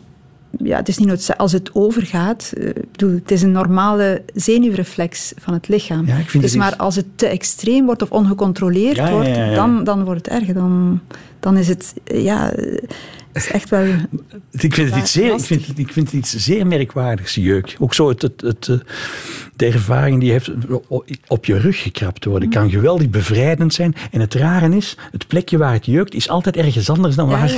ja, 0.58 0.78
het 0.78 0.88
is 0.88 0.98
niet 0.98 1.08
noodzakelijk. 1.08 1.42
Als 1.42 1.52
het 1.52 1.70
overgaat, 1.74 2.54
uh, 2.58 2.70
bedoel, 2.92 3.14
het 3.16 3.32
is 3.32 3.42
een 3.42 3.52
normale 3.52 4.22
zenuwreflex 4.34 5.34
van 5.38 5.54
het 5.54 5.68
lichaam. 5.68 6.06
Ja, 6.06 6.18
dus 6.32 6.52
het 6.52 6.56
maar 6.56 6.76
als 6.76 6.96
het 6.96 7.06
te 7.16 7.28
extreem 7.28 7.86
wordt 7.86 8.02
of 8.02 8.12
ongecontroleerd 8.12 8.96
ja, 8.96 9.12
wordt, 9.12 9.56
Dan, 9.56 9.84
dan 9.84 10.04
wordt 10.04 10.26
het 10.26 10.42
erg. 10.42 10.54
Dan, 10.54 11.00
dan 11.40 11.58
is 11.58 11.68
het, 11.68 11.94
ja, 12.04 12.54
is 13.34 13.52
echt 13.52 13.70
wel. 13.70 13.86
Ik 14.52 14.74
vind 14.74 14.90
het 14.90 14.96
iets 14.96 15.12
zeer, 15.12 15.34
ik 15.34 15.40
vind, 15.40 15.80
ik 15.80 15.92
vind 15.92 16.12
het 16.12 16.16
iets 16.16 16.36
zeer 16.36 16.68
merkwaardigs, 16.68 17.36
jeuk. 17.36 17.76
Ook 17.80 17.94
zo 17.94 18.10
het, 18.10 18.22
het, 18.22 18.42
het, 18.42 18.68
eh, 18.68 18.76
de 19.56 19.66
ervaring 19.66 20.20
die 20.20 20.32
heeft 20.32 20.52
op 21.28 21.46
je 21.46 21.58
rug 21.58 21.82
gekrapt 21.82 22.26
worden, 22.26 22.50
kan 22.50 22.70
geweldig 22.70 23.10
bevrijdend 23.10 23.74
zijn. 23.74 23.96
En 24.12 24.20
het 24.20 24.34
rare 24.34 24.76
is, 24.76 24.98
het 25.12 25.28
plekje 25.28 25.58
waar 25.58 25.74
het 25.74 25.86
jeukt, 25.86 26.14
is 26.14 26.30
altijd 26.30 26.58
ergens 26.58 26.90
anders 26.90 27.16
dan 27.16 27.30
waar. 27.30 27.52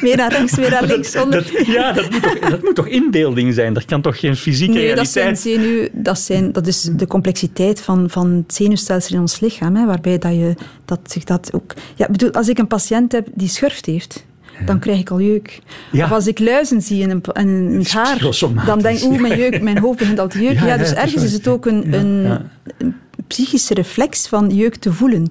meer 0.00 0.16
naar 0.16 0.32
rechts, 0.32 0.56
meer 0.56 0.70
naar 0.70 0.84
links. 0.84 1.12
Dat, 1.30 1.48
ja, 1.66 1.92
dat 1.92 2.10
moet, 2.10 2.22
toch, 2.22 2.38
dat 2.38 2.62
moet 2.62 2.74
toch 2.74 2.86
inbeelding 2.86 3.54
zijn? 3.54 3.72
Dat 3.72 3.84
kan 3.84 4.00
toch 4.00 4.20
geen 4.20 4.36
fysieke 4.36 4.72
nee, 4.72 4.82
realiteit 4.82 5.08
zijn? 5.10 5.28
Dat, 5.28 5.38
zijn 5.38 5.60
zenuw, 5.60 5.88
dat, 5.92 6.18
zijn, 6.18 6.52
dat 6.52 6.66
is 6.66 6.82
de 6.92 7.06
complexiteit 7.06 7.80
van, 7.80 8.10
van 8.10 8.30
het 8.32 8.54
zenuwstelsel 8.54 9.14
in 9.14 9.20
ons 9.20 9.40
lichaam. 9.40 9.76
Hè, 9.76 9.86
waarbij 9.86 10.18
dat 10.18 10.32
je, 10.32 10.54
dat 10.84 11.00
zich 11.04 11.24
dat 11.24 11.50
ook... 11.52 11.74
Ja, 11.94 12.08
bedoel, 12.10 12.32
als 12.32 12.48
ik 12.48 12.58
een 12.58 12.66
patiënt 12.66 13.12
heb 13.12 13.28
die 13.34 13.48
schurft 13.48 13.86
heeft, 13.86 14.26
dan 14.64 14.78
krijg 14.78 14.98
ik 14.98 15.10
al 15.10 15.20
jeuk. 15.20 15.58
Ja. 15.92 16.04
Of 16.04 16.10
als 16.10 16.26
ik 16.26 16.38
luizen 16.38 16.82
zie 16.82 17.02
in, 17.02 17.10
een, 17.10 17.22
in, 17.32 17.78
het 17.78 17.92
haar, 17.92 18.18
dan 18.66 18.78
denk 18.78 18.98
ik, 18.98 19.04
oeh, 19.04 19.20
mijn, 19.20 19.38
jeuk, 19.38 19.62
mijn 19.62 19.78
hoofd 19.78 19.98
begint 19.98 20.18
al 20.18 20.28
te 20.28 20.42
jeuken. 20.42 20.66
Ja, 20.66 20.76
dus 20.76 20.92
ergens 20.92 21.22
is 21.22 21.32
het 21.32 21.48
ook 21.48 21.66
een, 21.66 21.92
een, 21.94 22.40
een, 22.78 22.94
psychische 23.26 23.74
reflex 23.74 24.28
van 24.28 24.54
jeuk 24.54 24.76
te 24.76 24.92
voelen. 24.92 25.30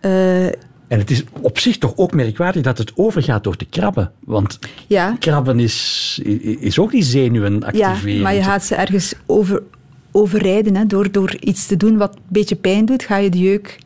Uh, 0.00 0.46
en 0.88 0.98
het 0.98 1.10
is 1.10 1.24
op 1.40 1.58
zich 1.58 1.78
toch 1.78 1.92
ook 1.96 2.12
merkwaardig 2.12 2.62
dat 2.62 2.78
het 2.78 2.92
overgaat 2.94 3.44
door 3.44 3.56
te 3.56 3.64
krabben. 3.64 4.12
Want 4.20 4.58
ja. 4.86 5.16
krabben 5.18 5.60
is, 5.60 6.20
is 6.60 6.78
ook 6.78 6.90
die 6.90 7.02
zenuwen 7.02 7.64
activeren. 7.64 8.14
Ja, 8.14 8.22
maar 8.22 8.34
je 8.34 8.42
gaat 8.42 8.64
ze 8.64 8.74
ergens 8.74 9.14
over, 9.26 9.62
overrijden. 10.10 10.76
Hè. 10.76 10.86
Door, 10.86 11.10
door 11.10 11.36
iets 11.40 11.66
te 11.66 11.76
doen 11.76 11.96
wat 11.96 12.14
een 12.14 12.22
beetje 12.28 12.56
pijn 12.56 12.84
doet, 12.84 13.02
ga 13.02 13.16
je 13.16 13.30
de 13.30 13.38
jeuk 13.38 13.78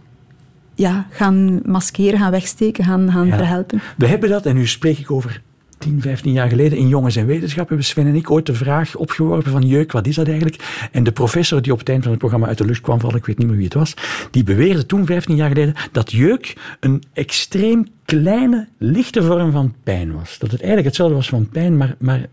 ja, 0.81 1.07
gaan 1.11 1.61
maskeren, 1.65 2.19
gaan 2.19 2.31
wegsteken, 2.31 2.85
gaan, 2.85 3.11
gaan 3.11 3.29
verhelpen. 3.29 3.81
We 3.97 4.07
hebben 4.07 4.31
dat, 4.31 4.47
en 4.47 4.55
nu 4.55 4.67
spreek 4.67 4.99
ik 4.99 5.11
over 5.11 5.43
10, 5.79 6.01
15 6.01 6.33
jaar 6.33 6.49
geleden 6.49 6.79
in 6.79 6.89
Jongens 6.89 7.17
en 7.17 7.27
Wetenschap 7.27 7.69
hebben 7.69 7.87
Sven 7.87 8.07
en 8.07 8.15
ik 8.15 8.31
ooit 8.31 8.47
de 8.47 8.55
vraag 8.55 8.97
opgeworpen 8.97 9.53
van 9.53 9.67
jeuk, 9.67 9.93
wat 9.93 10.07
is 10.07 10.15
dat 10.15 10.27
eigenlijk? 10.27 10.89
En 10.93 11.05
de 11.05 11.13
professor 11.13 11.63
die 11.63 11.73
op 11.73 11.79
het 11.79 11.89
eind 11.89 12.03
van 12.03 12.11
het 12.11 12.21
programma 12.21 12.47
uit 12.47 12.59
de 12.59 12.65
lucht 12.65 12.81
kwam 12.81 13.01
vallen, 13.01 13.17
ik 13.17 13.27
weet 13.27 13.39
niet 13.39 13.47
meer 13.47 13.57
wie 13.57 13.65
het 13.65 13.75
was, 13.75 13.95
die 14.31 14.45
beweerde 14.45 14.87
toen, 14.87 15.07
15 15.07 15.37
jaar 15.37 15.49
geleden, 15.49 15.75
dat 15.93 16.13
jeuk 16.13 16.57
een 16.81 17.03
extreem 17.13 17.87
kleine, 18.05 18.69
lichte 18.79 19.23
vorm 19.23 19.53
van 19.53 19.75
pijn 19.83 20.13
was. 20.13 20.39
Dat 20.39 20.51
het 20.51 20.61
eigenlijk 20.61 20.89
hetzelfde 20.89 21.15
was 21.15 21.29
van 21.29 21.49
pijn, 21.49 21.77
maar, 21.77 21.95
maar 21.99 22.27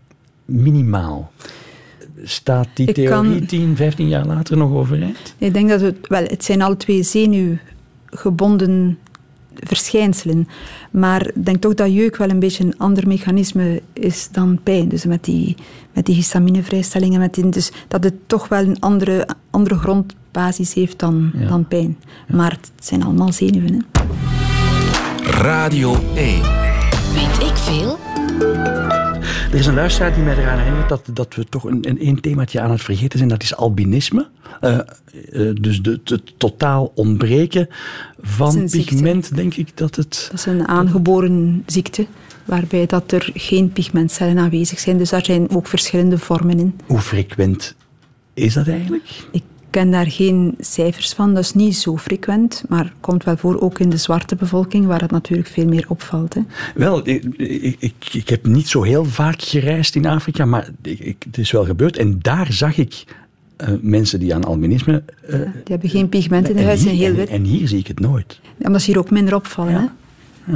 minimaal. 0.44 1.32
Staat 2.22 2.68
die 2.74 2.92
theorie 2.92 3.46
10, 3.46 3.76
15 3.76 4.08
jaar 4.08 4.26
later 4.26 4.56
nog 4.56 4.72
overeind? 4.72 5.34
Ik 5.38 5.52
denk 5.52 5.68
dat 5.68 5.80
het, 5.80 5.96
wel, 6.08 6.22
het 6.22 6.44
zijn 6.44 6.62
alle 6.62 6.76
twee 6.76 7.02
zenuwgebonden 8.10 8.98
verschijnselen. 9.54 10.48
Maar 10.90 11.26
ik 11.26 11.44
denk 11.44 11.60
toch 11.60 11.74
dat 11.74 11.92
jeuk 11.92 12.16
wel 12.16 12.30
een 12.30 12.38
beetje 12.38 12.64
een 12.64 12.78
ander 12.78 13.06
mechanisme 13.06 13.82
is 13.92 14.28
dan 14.32 14.60
pijn. 14.62 14.88
Dus 14.88 15.04
met 15.04 15.24
die, 15.24 15.56
met 15.92 16.06
die 16.06 16.14
histaminevrijstellingen. 16.14 17.20
Met 17.20 17.34
die, 17.34 17.48
dus 17.48 17.72
dat 17.88 18.04
het 18.04 18.14
toch 18.26 18.48
wel 18.48 18.64
een 18.64 18.80
andere, 18.80 19.28
andere 19.50 19.78
grondbasis 19.78 20.74
heeft 20.74 20.98
dan, 20.98 21.32
dan 21.48 21.68
pijn. 21.68 21.96
Maar 22.28 22.50
het 22.50 22.70
zijn 22.84 23.04
allemaal 23.04 23.32
zenuwen. 23.32 23.74
Hè. 23.74 24.02
Radio 25.30 25.96
1. 26.14 26.42
Weet 27.14 27.48
ik 27.48 27.56
veel? 27.56 27.98
Er 29.50 29.58
is 29.58 29.66
een 29.66 29.74
luisteraar 29.74 30.14
die 30.14 30.22
mij 30.22 30.36
eraan 30.36 30.58
herinnert 30.58 30.88
dat, 30.88 31.04
dat 31.12 31.34
we 31.34 31.44
toch 31.44 31.64
een, 31.64 31.88
een, 31.88 32.06
een 32.06 32.20
themaatje 32.20 32.60
aan 32.60 32.70
het 32.70 32.82
vergeten 32.82 33.18
zijn. 33.18 33.30
Dat 33.30 33.42
is 33.42 33.56
albinisme. 33.56 34.28
Uh, 34.60 34.78
uh, 35.32 35.54
dus 35.60 35.80
het 36.04 36.22
totaal 36.36 36.92
ontbreken 36.94 37.68
van 38.20 38.68
pigment, 38.70 39.36
denk 39.36 39.54
ik 39.54 39.76
dat 39.76 39.96
het... 39.96 40.28
Dat 40.30 40.38
is 40.38 40.46
een 40.46 40.68
aangeboren 40.68 41.62
ziekte, 41.66 42.06
waarbij 42.44 42.86
dat 42.86 43.12
er 43.12 43.30
geen 43.34 43.72
pigmentcellen 43.72 44.38
aanwezig 44.38 44.78
zijn. 44.78 44.98
Dus 44.98 45.10
daar 45.10 45.24
zijn 45.24 45.50
ook 45.50 45.66
verschillende 45.66 46.18
vormen 46.18 46.58
in. 46.58 46.80
Hoe 46.86 47.00
frequent 47.00 47.74
is 48.34 48.54
dat 48.54 48.68
eigenlijk? 48.68 49.08
Ik 49.30 49.42
ken 49.70 49.90
daar 49.90 50.10
geen 50.10 50.54
cijfers 50.58 51.12
van, 51.12 51.34
dat 51.34 51.44
is 51.44 51.54
niet 51.54 51.76
zo 51.76 51.96
frequent, 51.96 52.64
maar 52.68 52.92
komt 53.00 53.24
wel 53.24 53.36
voor 53.36 53.60
ook 53.60 53.78
in 53.78 53.90
de 53.90 53.96
zwarte 53.96 54.36
bevolking, 54.36 54.86
waar 54.86 55.00
het 55.00 55.10
natuurlijk 55.10 55.48
veel 55.48 55.66
meer 55.66 55.84
opvalt. 55.88 56.34
Hè. 56.34 56.40
Wel, 56.74 57.08
ik, 57.08 57.24
ik, 57.78 57.94
ik, 58.12 58.28
heb 58.28 58.46
niet 58.46 58.68
zo 58.68 58.82
heel 58.82 59.04
vaak 59.04 59.42
gereisd 59.42 59.94
in 59.94 60.06
Afrika, 60.06 60.44
maar 60.44 60.68
ik, 60.82 61.16
het 61.24 61.38
is 61.38 61.50
wel 61.50 61.64
gebeurd. 61.64 61.96
En 61.96 62.18
daar 62.22 62.52
zag 62.52 62.76
ik 62.76 63.04
uh, 63.60 63.68
mensen 63.80 64.20
die 64.20 64.34
aan 64.34 64.44
albinisme... 64.44 65.02
Uh, 65.28 65.30
die 65.30 65.42
hebben 65.64 65.88
geen 65.88 66.08
pigment 66.08 66.48
in 66.48 66.56
de 66.56 66.62
huid, 66.62 66.78
zijn 66.78 66.96
heel 66.96 67.14
wit. 67.14 67.28
En, 67.28 67.44
hier 67.44 67.68
zie 67.68 67.78
ik 67.78 67.86
het 67.86 68.00
nooit. 68.00 68.40
Ja, 68.42 68.66
omdat 68.66 68.82
ze 68.82 68.90
hier 68.90 69.00
ook 69.00 69.10
minder 69.10 69.34
opvallen. 69.34 69.72
Ja. 69.72 69.80
Hè? 69.80 69.86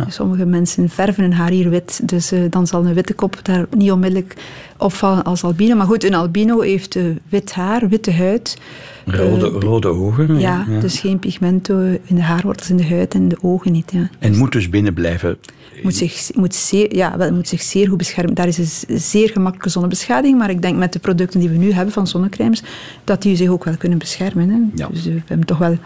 Sommige 0.09 0.45
mensen 0.47 0.89
verven 0.89 1.23
hun 1.23 1.33
haar 1.33 1.51
hier 1.51 1.71
wit, 1.71 2.09
dus 2.09 2.33
uh, 2.33 2.41
dan 2.51 2.67
zal 2.67 2.87
een 2.87 2.95
witte 2.95 3.15
kop 3.15 3.39
daar 3.43 3.67
niet 3.77 3.91
onmiddellijk 3.91 4.35
opvallen 4.77 5.25
als 5.25 5.45
albino. 5.45 5.77
Maar 5.77 5.87
goed, 5.87 6.05
een 6.05 6.15
albino 6.15 6.61
heeft 6.61 6.97
uh, 6.97 7.05
wit 7.29 7.53
haar, 7.53 7.89
witte 7.89 8.13
huid. 8.13 8.59
Rode, 9.05 9.51
uh, 9.51 9.61
rode 9.61 9.89
ogen. 9.89 10.39
Ja, 10.39 10.67
ja, 10.69 10.81
dus 10.81 11.01
geen 11.01 11.19
pigmento 11.19 11.79
in 12.05 12.15
de 12.15 12.23
haarwortels, 12.23 12.71
in 12.71 12.77
de 12.77 12.87
huid 12.87 13.15
en 13.15 13.29
de 13.29 13.39
ogen 13.41 13.73
niet. 13.73 13.93
Ja. 13.93 14.11
En 14.19 14.37
moet 14.37 14.53
dus 14.53 14.69
binnen 14.69 14.95
blijven 14.95 15.39
moet 15.83 15.95
zich, 15.95 16.31
moet 16.35 16.55
zeer, 16.55 16.97
ja, 16.97 17.17
wel, 17.17 17.33
moet 17.33 17.49
zich 17.49 17.63
zeer 17.63 17.89
goed 17.89 17.97
beschermen. 17.97 18.35
Daar 18.35 18.47
is 18.47 18.59
een 18.59 19.01
zeer 19.01 19.29
gemakkelijke 19.29 19.69
zonnebeschadiging, 19.69 20.39
maar 20.39 20.51
ik 20.51 20.63
denk 20.63 20.77
met 20.77 20.93
de 20.93 20.99
producten 20.99 21.41
die 21.41 21.49
we 21.49 21.57
nu 21.57 21.73
hebben 21.73 21.93
van 21.93 22.07
zonnecremes, 22.07 22.63
dat 23.05 23.23
die 23.23 23.37
zich 23.37 23.49
ook 23.49 23.65
wel 23.65 23.77
kunnen 23.77 23.99
beschermen. 23.99 24.49
Hè. 24.49 24.83
Ja. 24.83 24.89
Dus 24.89 25.05
we 25.05 25.21
hebben 25.27 25.47
toch 25.47 25.59
wel 25.59 25.77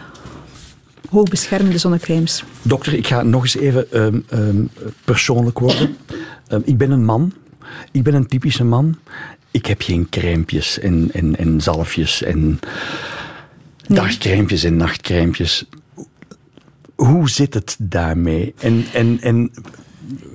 hoogbeschermende 1.09 1.77
zonnecremes. 1.77 2.43
Dokter, 2.61 2.93
ik 2.93 3.07
ga 3.07 3.23
nog 3.23 3.41
eens 3.41 3.55
even 3.55 4.01
um, 4.01 4.25
um, 4.33 4.69
persoonlijk 5.05 5.59
worden. 5.59 5.97
Um, 6.51 6.61
ik 6.65 6.77
ben 6.77 6.91
een 6.91 7.05
man. 7.05 7.33
Ik 7.91 8.03
ben 8.03 8.13
een 8.13 8.27
typische 8.27 8.63
man. 8.63 8.97
Ik 9.51 9.65
heb 9.65 9.81
geen 9.81 10.09
crèmpjes 10.09 10.79
en, 10.79 11.09
en, 11.13 11.37
en 11.37 11.61
zalfjes 11.61 12.23
en 12.23 12.59
nee. 13.87 13.99
dagcrèmpjes 13.99 14.63
en 14.63 14.77
nachtcrèmpjes. 14.77 15.65
Hoe 16.95 17.29
zit 17.29 17.53
het 17.53 17.75
daarmee? 17.79 18.53
En, 18.59 18.85
en, 18.93 19.19
en 19.21 19.51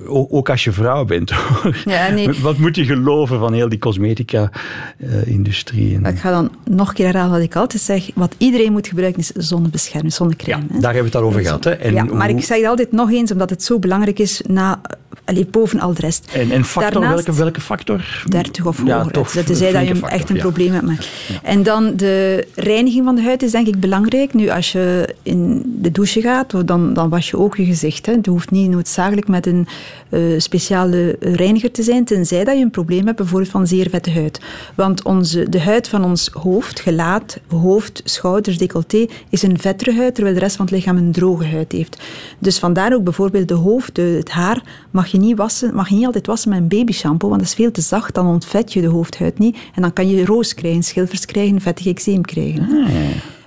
ook 0.07 0.49
als 0.49 0.63
je 0.63 0.71
vrouw 0.71 1.05
bent. 1.05 1.31
Ja, 1.85 2.09
nee. 2.09 2.29
Wat 2.41 2.57
moet 2.57 2.75
je 2.75 2.85
geloven 2.85 3.39
van 3.39 3.53
heel 3.53 3.69
die 3.69 3.79
cosmetica-industrie? 3.79 5.99
Ik 5.99 6.19
ga 6.19 6.31
dan 6.31 6.51
nog 6.69 6.89
een 6.89 6.93
keer 6.93 7.05
herhalen 7.05 7.31
wat 7.31 7.41
ik 7.41 7.55
altijd 7.55 7.81
zeg. 7.81 8.09
Wat 8.15 8.35
iedereen 8.37 8.71
moet 8.71 8.87
gebruiken 8.87 9.19
is 9.19 9.29
zonnebescherming, 9.29 10.13
zonnecreme. 10.13 10.61
Ja, 10.61 10.67
daar 10.79 10.93
hebben 10.93 11.11
we 11.11 11.15
het 11.15 11.15
al 11.15 11.23
over 11.23 11.41
gehad. 11.41 11.63
Hè? 11.63 11.71
En 11.71 11.93
ja, 11.93 12.03
maar 12.03 12.29
hoe... 12.29 12.37
ik 12.37 12.43
zeg 12.43 12.57
het 12.57 12.67
altijd 12.67 12.91
nog 12.91 13.11
eens, 13.11 13.31
omdat 13.31 13.49
het 13.49 13.63
zo 13.63 13.79
belangrijk 13.79 14.19
is 14.19 14.41
na, 14.47 14.81
allee, 15.25 15.45
boven 15.45 15.79
al 15.79 15.93
de 15.93 16.01
rest. 16.01 16.29
En, 16.33 16.51
en 16.51 16.65
factor, 16.65 17.01
Daarnaast, 17.01 17.25
welke, 17.25 17.41
welke 17.41 17.61
factor? 17.61 18.23
30 18.29 18.65
of 18.65 18.77
hoger. 18.77 18.87
Ja, 18.87 19.03
dat 19.03 19.49
is 19.49 19.59
dat 19.59 19.59
je 19.59 19.95
factor, 19.95 20.09
echt 20.09 20.29
een 20.29 20.35
ja. 20.35 20.41
probleem 20.41 20.71
hebt. 20.71 20.85
Maar. 20.85 21.07
Ja. 21.27 21.39
En 21.43 21.63
dan 21.63 21.95
de 21.95 22.47
reiniging 22.55 23.05
van 23.05 23.15
de 23.15 23.21
huid 23.21 23.43
is 23.43 23.51
denk 23.51 23.67
ik 23.67 23.79
belangrijk. 23.79 24.33
Nu, 24.33 24.49
als 24.49 24.71
je 24.71 25.15
in 25.23 25.61
de 25.65 25.91
douche 25.91 26.21
gaat, 26.21 26.67
dan, 26.67 26.93
dan 26.93 27.09
was 27.09 27.29
je 27.29 27.37
ook 27.37 27.57
je 27.57 27.65
gezicht. 27.65 28.05
Hè. 28.05 28.13
Het 28.13 28.25
hoeft 28.25 28.51
niet 28.51 28.69
noodzakelijk 28.69 29.27
met 29.27 29.45
een 29.45 29.67
uh, 30.09 30.39
speciale 30.39 31.15
reiniger 31.19 31.71
te 31.71 31.83
zijn, 31.83 32.05
tenzij 32.05 32.43
dat 32.43 32.57
je 32.57 32.63
een 32.63 32.71
probleem 32.71 33.05
hebt 33.05 33.17
bijvoorbeeld 33.17 33.51
van 33.51 33.67
zeer 33.67 33.89
vette 33.89 34.11
huid. 34.11 34.39
Want 34.75 35.03
onze, 35.03 35.49
de 35.49 35.61
huid 35.61 35.87
van 35.87 36.03
ons 36.03 36.29
hoofd, 36.33 36.79
gelaat, 36.79 37.39
hoofd, 37.47 38.01
schouders, 38.03 38.57
decolleté, 38.57 39.05
is 39.29 39.41
een 39.41 39.59
vettere 39.59 39.93
huid, 39.93 40.15
terwijl 40.15 40.35
de 40.35 40.41
rest 40.41 40.55
van 40.55 40.65
het 40.65 40.73
lichaam 40.73 40.97
een 40.97 41.11
droge 41.11 41.45
huid 41.45 41.71
heeft. 41.71 41.97
Dus 42.39 42.59
vandaar 42.59 42.93
ook 42.93 43.03
bijvoorbeeld 43.03 43.47
de 43.47 43.53
hoofd, 43.53 43.95
de, 43.95 44.01
het 44.01 44.29
haar, 44.29 44.63
mag 44.91 45.02
je, 45.07 45.17
niet 45.17 45.37
wassen, 45.37 45.75
mag 45.75 45.89
je 45.89 45.95
niet 45.95 46.05
altijd 46.05 46.27
wassen 46.27 46.49
met 46.49 46.59
een 46.59 46.67
babyshampoo, 46.67 47.27
want 47.27 47.41
dat 47.41 47.49
is 47.49 47.55
veel 47.55 47.71
te 47.71 47.81
zacht, 47.81 48.13
dan 48.13 48.27
ontvet 48.27 48.73
je 48.73 48.81
de 48.81 48.87
hoofdhuid 48.87 49.39
niet. 49.39 49.57
En 49.75 49.81
dan 49.81 49.93
kan 49.93 50.09
je 50.09 50.25
roos 50.25 50.53
krijgen, 50.53 50.83
schilfers 50.83 51.25
krijgen, 51.25 51.61
vettig 51.61 51.85
eczeem 51.85 52.21
krijgen. 52.21 52.67
Ah, 52.69 52.89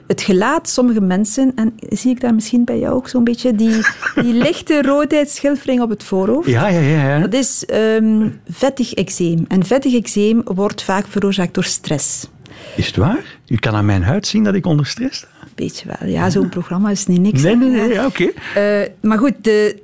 het 0.06 0.22
gelaat, 0.22 0.68
sommige 0.68 1.00
mensen, 1.00 1.52
en 1.54 1.74
zie 1.88 2.10
ik 2.10 2.20
daar 2.20 2.34
misschien 2.34 2.64
bij 2.64 2.78
jou 2.78 2.94
ook 2.94 3.08
zo'n 3.08 3.24
beetje, 3.24 3.54
die, 3.54 3.80
die 4.14 4.32
lichte 4.46 4.82
roodheid, 4.82 5.30
schilfering 5.30 5.80
op 5.80 5.90
het 5.90 6.02
voorhoofd. 6.02 6.48
Ja, 6.48 6.68
ja, 6.68 6.80
ja. 6.80 7.08
ja. 7.08 7.18
Dat 7.18 7.34
is 7.34 7.64
um, 7.72 8.40
vettig 8.48 8.94
eczeem. 8.94 9.44
En 9.48 9.64
vettig 9.64 9.94
eczeem 9.94 10.42
wordt 10.44 10.82
vaak 10.82 11.06
veroorzaakt 11.08 11.54
door 11.54 11.64
stress. 11.64 12.28
Is 12.76 12.86
het 12.86 12.96
waar? 12.96 13.38
U 13.46 13.56
kan 13.56 13.74
aan 13.74 13.84
mijn 13.84 14.02
huid 14.02 14.26
zien 14.26 14.44
dat 14.44 14.54
ik 14.54 14.66
onder 14.66 14.86
stress 14.86 15.18
sta? 15.18 15.28
Beetje 15.54 15.88
wel. 15.98 16.08
Ja, 16.08 16.30
zo'n 16.30 16.48
programma 16.48 16.90
is 16.90 17.06
niet 17.06 17.20
niks. 17.20 17.42
Nee, 17.42 17.56
nee, 17.56 17.70
nee. 17.70 17.92
Ja, 17.92 18.06
oké. 18.06 18.30
Okay. 18.54 18.82
Uh, 18.82 18.88
maar 19.00 19.18
goed, 19.18 19.32
de, 19.40 19.82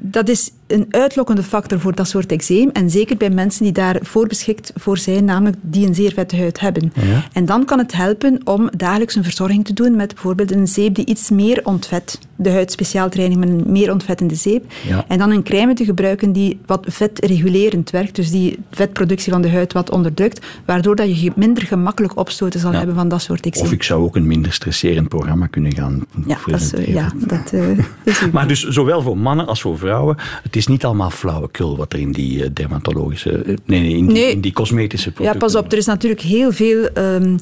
dat 0.00 0.28
is 0.28 0.50
een 0.66 0.86
uitlokkende 0.90 1.42
factor 1.42 1.80
voor 1.80 1.94
dat 1.94 2.08
soort 2.08 2.32
eczeem. 2.32 2.70
En 2.72 2.90
zeker 2.90 3.16
bij 3.16 3.30
mensen 3.30 3.64
die 3.64 3.72
daarvoor 3.72 4.26
beschikt 4.26 4.72
voor 4.76 4.98
zijn, 4.98 5.24
namelijk 5.24 5.56
die 5.60 5.86
een 5.86 5.94
zeer 5.94 6.12
vette 6.12 6.36
huid 6.36 6.60
hebben. 6.60 6.92
Ja. 6.94 7.24
En 7.32 7.44
dan 7.44 7.64
kan 7.64 7.78
het 7.78 7.92
helpen 7.92 8.40
om 8.44 8.70
dagelijks 8.76 9.14
een 9.14 9.24
verzorging 9.24 9.64
te 9.64 9.72
doen 9.72 9.96
met 9.96 10.12
bijvoorbeeld 10.14 10.52
een 10.52 10.66
zeep 10.68 10.94
die 10.94 11.06
iets 11.06 11.30
meer 11.30 11.60
ontvet. 11.64 12.18
De 12.36 12.50
huid 12.50 12.72
speciaal 12.72 13.08
te 13.08 13.16
reinigen 13.16 13.40
met 13.40 13.48
een 13.66 13.72
meer 13.72 13.92
ontvettende 13.92 14.34
zeep. 14.34 14.64
Ja. 14.88 15.04
En 15.08 15.18
dan 15.18 15.30
een 15.30 15.42
crème 15.42 15.74
te 15.74 15.84
gebruiken 15.84 16.32
die 16.32 16.58
wat 16.66 16.84
vetregulerend 16.88 17.90
werkt. 17.90 18.16
Dus 18.16 18.30
die 18.30 18.58
vetproductie 18.70 19.32
van 19.32 19.42
de 19.42 19.50
huid 19.50 19.72
wat 19.72 19.90
onderdrukt. 19.90 20.46
Waardoor 20.64 20.96
dat 20.96 21.20
je 21.20 21.32
minder 21.36 21.62
gemakkelijk 21.66 22.16
opstoten 22.16 22.60
zal 22.60 22.70
Ja. 22.72 22.76
hebben 22.76 22.94
van 22.96 23.08
dat 23.08 23.22
soort 23.22 23.46
eczeem. 23.46 23.66
Of 23.66 23.72
ik 23.72 23.82
zou 23.82 24.02
ook 24.02 24.16
een 24.16 24.26
minder 24.26 24.52
stresserend 24.52 25.08
programma 25.08 25.46
kunnen 25.46 25.74
gaan 25.74 26.02
Ja, 26.26 26.38
dat 26.46 26.60
is, 26.60 26.72
ja, 26.86 27.12
dat 27.26 27.52
uh, 27.54 27.78
is 28.04 28.22
ook 28.24 28.32
Maar 28.32 28.48
dus 28.48 28.68
zowel 28.68 29.02
voor 29.02 29.18
mannen 29.18 29.46
als 29.46 29.60
voor 29.60 29.78
vrouwen, 29.78 30.16
het 30.54 30.62
is 30.62 30.68
niet 30.68 30.84
allemaal 30.84 31.10
flauwekul 31.10 31.76
wat 31.76 31.92
er 31.92 31.98
in 31.98 32.12
die 32.12 32.38
uh, 32.38 32.48
dermatologische, 32.52 33.44
uh, 33.44 33.56
nee, 33.64 33.80
nee, 33.80 33.96
in, 33.96 34.06
die, 34.06 34.14
Nee. 34.14 34.30
in 34.30 34.40
die 34.40 34.52
cosmetische 34.52 35.08
Ja, 35.08 35.14
producten. 35.14 35.38
pas 35.40 35.54
op. 35.54 35.72
Er 35.72 35.78
is 35.78 35.86
natuurlijk 35.86 36.20
heel 36.20 36.52
veel 36.52 36.88
ehm, 36.88 37.36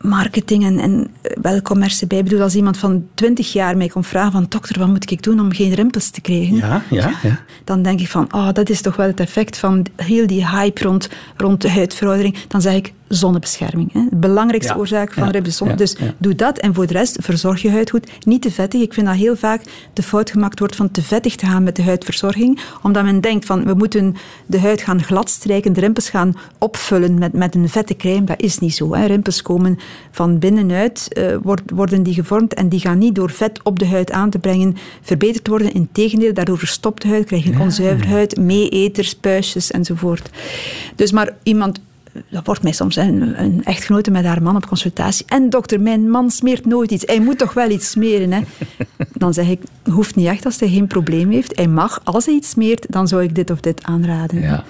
marketing 0.00 0.64
en, 0.64 0.78
en 0.78 1.10
eh, 1.22 1.36
wel 1.42 1.62
commercie 1.62 2.06
bij. 2.06 2.18
Ik 2.18 2.24
bedoel, 2.24 2.42
als 2.42 2.54
iemand 2.54 2.78
van 2.78 3.06
20 3.14 3.52
jaar 3.52 3.76
mij 3.76 3.88
komt 3.88 4.06
vragen 4.06 4.32
van 4.32 4.46
dokter, 4.48 4.78
wat 4.78 4.88
moet 4.88 5.10
ik 5.10 5.22
doen 5.22 5.40
om 5.40 5.52
geen 5.52 5.74
rimpels 5.74 6.10
te 6.10 6.20
krijgen? 6.20 6.56
Ja, 6.56 6.82
ja, 6.90 7.18
ja. 7.22 7.40
Dan 7.64 7.82
denk 7.82 8.00
ik 8.00 8.08
van, 8.08 8.34
oh, 8.34 8.52
dat 8.52 8.68
is 8.68 8.80
toch 8.80 8.96
wel 8.96 9.06
het 9.06 9.20
effect 9.20 9.58
van 9.58 9.86
heel 9.96 10.26
die 10.26 10.48
hype 10.48 10.82
rond, 10.82 11.08
rond 11.36 11.62
de 11.62 11.70
huidveroudering. 11.70 12.36
Dan 12.48 12.60
zeg 12.60 12.74
ik 12.74 12.92
zonnebescherming. 13.14 13.92
Hè. 13.92 14.00
De 14.10 14.16
belangrijkste 14.16 14.72
Ja, 14.72 14.78
oorzaak 14.78 15.12
van 15.12 15.32
ja, 15.32 15.74
Dus 15.74 15.96
doe 16.18 16.34
dat 16.34 16.58
en 16.58 16.74
voor 16.74 16.86
de 16.86 16.92
rest 16.92 17.16
verzorg 17.20 17.62
je 17.62 17.70
huid 17.70 17.90
goed. 17.90 18.10
Niet 18.24 18.42
te 18.42 18.50
vettig. 18.50 18.80
Ik 18.80 18.94
vind 18.94 19.06
dat 19.06 19.16
heel 19.16 19.36
vaak 19.36 19.62
de 19.92 20.02
fout 20.02 20.30
gemaakt 20.30 20.58
wordt 20.58 20.76
van 20.76 20.90
te 20.90 21.02
vettig 21.02 21.36
te 21.36 21.46
gaan 21.46 21.62
met 21.62 21.76
de 21.76 21.82
huidverzorging. 21.82 22.60
Omdat 22.82 23.04
men 23.04 23.20
denkt 23.20 23.46
van, 23.46 23.64
we 23.64 23.74
moeten 23.74 24.16
de 24.46 24.60
huid 24.60 24.82
gaan 24.82 25.02
gladstrijken, 25.02 25.72
de 25.72 25.80
rimpels 25.80 26.10
gaan 26.10 26.36
opvullen 26.58 27.18
met, 27.18 27.32
met 27.32 27.54
een 27.54 27.68
vette 27.68 27.96
crème. 27.96 28.24
Dat 28.24 28.42
is 28.42 28.58
niet 28.58 28.74
zo. 28.74 28.94
Hè. 28.94 29.06
Rimpels 29.06 29.42
komen 29.42 29.78
van 30.10 30.38
binnenuit, 30.38 31.08
eh, 31.12 31.36
worden 31.74 32.02
die 32.02 32.14
gevormd 32.14 32.54
en 32.54 32.68
die 32.68 32.80
gaan 32.80 32.98
niet 32.98 33.14
door 33.14 33.30
vet 33.30 33.60
op 33.62 33.78
de 33.78 33.86
huid 33.86 34.12
aan 34.12 34.30
te 34.30 34.38
brengen 34.38 34.76
verbeterd 35.00 35.48
worden. 35.48 35.72
Integendeel, 35.72 36.34
daardoor 36.34 36.58
verstopt 36.58 37.02
de 37.02 37.08
huid, 37.08 37.24
krijg 37.24 37.44
je 37.44 37.60
onzuiver 37.60 38.08
huid, 38.08 38.36
meeeters, 38.36 39.14
puistjes 39.14 39.70
enzovoort. 39.70 40.30
Dus 40.96 41.12
maar 41.12 41.34
iemand 41.42 41.80
dat 42.28 42.46
wordt 42.46 42.62
mij 42.62 42.72
soms 42.72 42.96
een, 42.96 43.42
een 43.42 43.64
echtgenote 43.64 44.10
met 44.10 44.24
haar 44.24 44.42
man 44.42 44.56
op 44.56 44.66
consultatie. 44.66 45.26
En 45.28 45.50
dokter, 45.50 45.80
mijn 45.80 46.10
man 46.10 46.30
smeert 46.30 46.66
nooit 46.66 46.90
iets. 46.90 47.04
Hij 47.06 47.20
moet 47.20 47.38
toch 47.38 47.52
wel 47.52 47.70
iets 47.70 47.90
smeren, 47.90 48.32
hè? 48.32 48.40
Dan 49.12 49.34
zeg 49.34 49.48
ik, 49.48 49.60
hoeft 49.90 50.16
niet 50.16 50.26
echt 50.26 50.44
als 50.44 50.60
hij 50.60 50.68
geen 50.68 50.86
probleem 50.86 51.30
heeft. 51.30 51.56
Hij 51.56 51.66
mag, 51.66 52.00
als 52.04 52.26
hij 52.26 52.34
iets 52.34 52.50
smeert, 52.50 52.86
dan 52.88 53.08
zou 53.08 53.22
ik 53.22 53.34
dit 53.34 53.50
of 53.50 53.60
dit 53.60 53.82
aanraden. 53.82 54.40
Ja, 54.40 54.64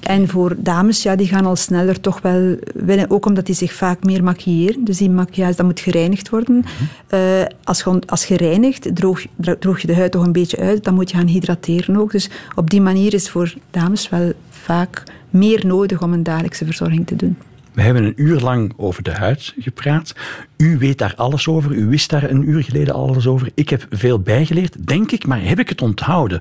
En 0.00 0.28
voor 0.28 0.56
dames, 0.58 1.02
ja, 1.02 1.16
die 1.16 1.26
gaan 1.26 1.46
al 1.46 1.56
sneller 1.56 2.00
toch 2.00 2.20
wel 2.20 2.56
willen, 2.74 3.10
ook 3.10 3.26
omdat 3.26 3.46
die 3.46 3.54
zich 3.54 3.72
vaak 3.72 4.04
meer 4.04 4.22
maquilleren. 4.22 4.84
Dus 4.84 4.96
die 4.96 5.10
maquillage, 5.10 5.56
dat 5.56 5.66
moet 5.66 5.80
gereinigd 5.80 6.28
worden. 6.28 6.64
Eh, 7.06 7.20
als, 7.64 7.82
je, 7.82 8.02
als 8.06 8.24
je 8.24 8.36
reinigt, 8.36 8.96
droog, 8.96 9.24
droog 9.58 9.80
je 9.80 9.86
de 9.86 9.94
huid 9.94 10.12
toch 10.12 10.24
een 10.24 10.32
beetje 10.32 10.58
uit. 10.58 10.84
Dan 10.84 10.94
moet 10.94 11.10
je 11.10 11.16
gaan 11.16 11.26
hydrateren 11.26 11.96
ook. 11.96 12.12
Dus 12.12 12.30
op 12.54 12.70
die 12.70 12.80
manier 12.80 13.14
is 13.14 13.30
voor 13.30 13.54
dames 13.70 14.08
wel 14.08 14.32
vaak 14.66 15.02
meer 15.30 15.66
nodig 15.66 16.02
om 16.02 16.12
een 16.12 16.22
dagelijkse 16.22 16.64
verzorging 16.64 17.06
te 17.06 17.16
doen. 17.16 17.36
We 17.72 17.82
hebben 17.82 18.04
een 18.04 18.12
uur 18.16 18.40
lang 18.40 18.72
over 18.76 19.02
de 19.02 19.12
huid 19.12 19.54
gepraat. 19.58 20.14
U 20.56 20.78
weet 20.78 20.98
daar 20.98 21.14
alles 21.16 21.48
over. 21.48 21.72
U 21.72 21.86
wist 21.86 22.10
daar 22.10 22.30
een 22.30 22.48
uur 22.48 22.62
geleden 22.62 22.94
alles 22.94 23.26
over. 23.26 23.48
Ik 23.54 23.68
heb 23.68 23.86
veel 23.90 24.20
bijgeleerd, 24.20 24.86
denk 24.86 25.10
ik, 25.12 25.26
maar 25.26 25.42
heb 25.42 25.58
ik 25.58 25.68
het 25.68 25.82
onthouden? 25.82 26.40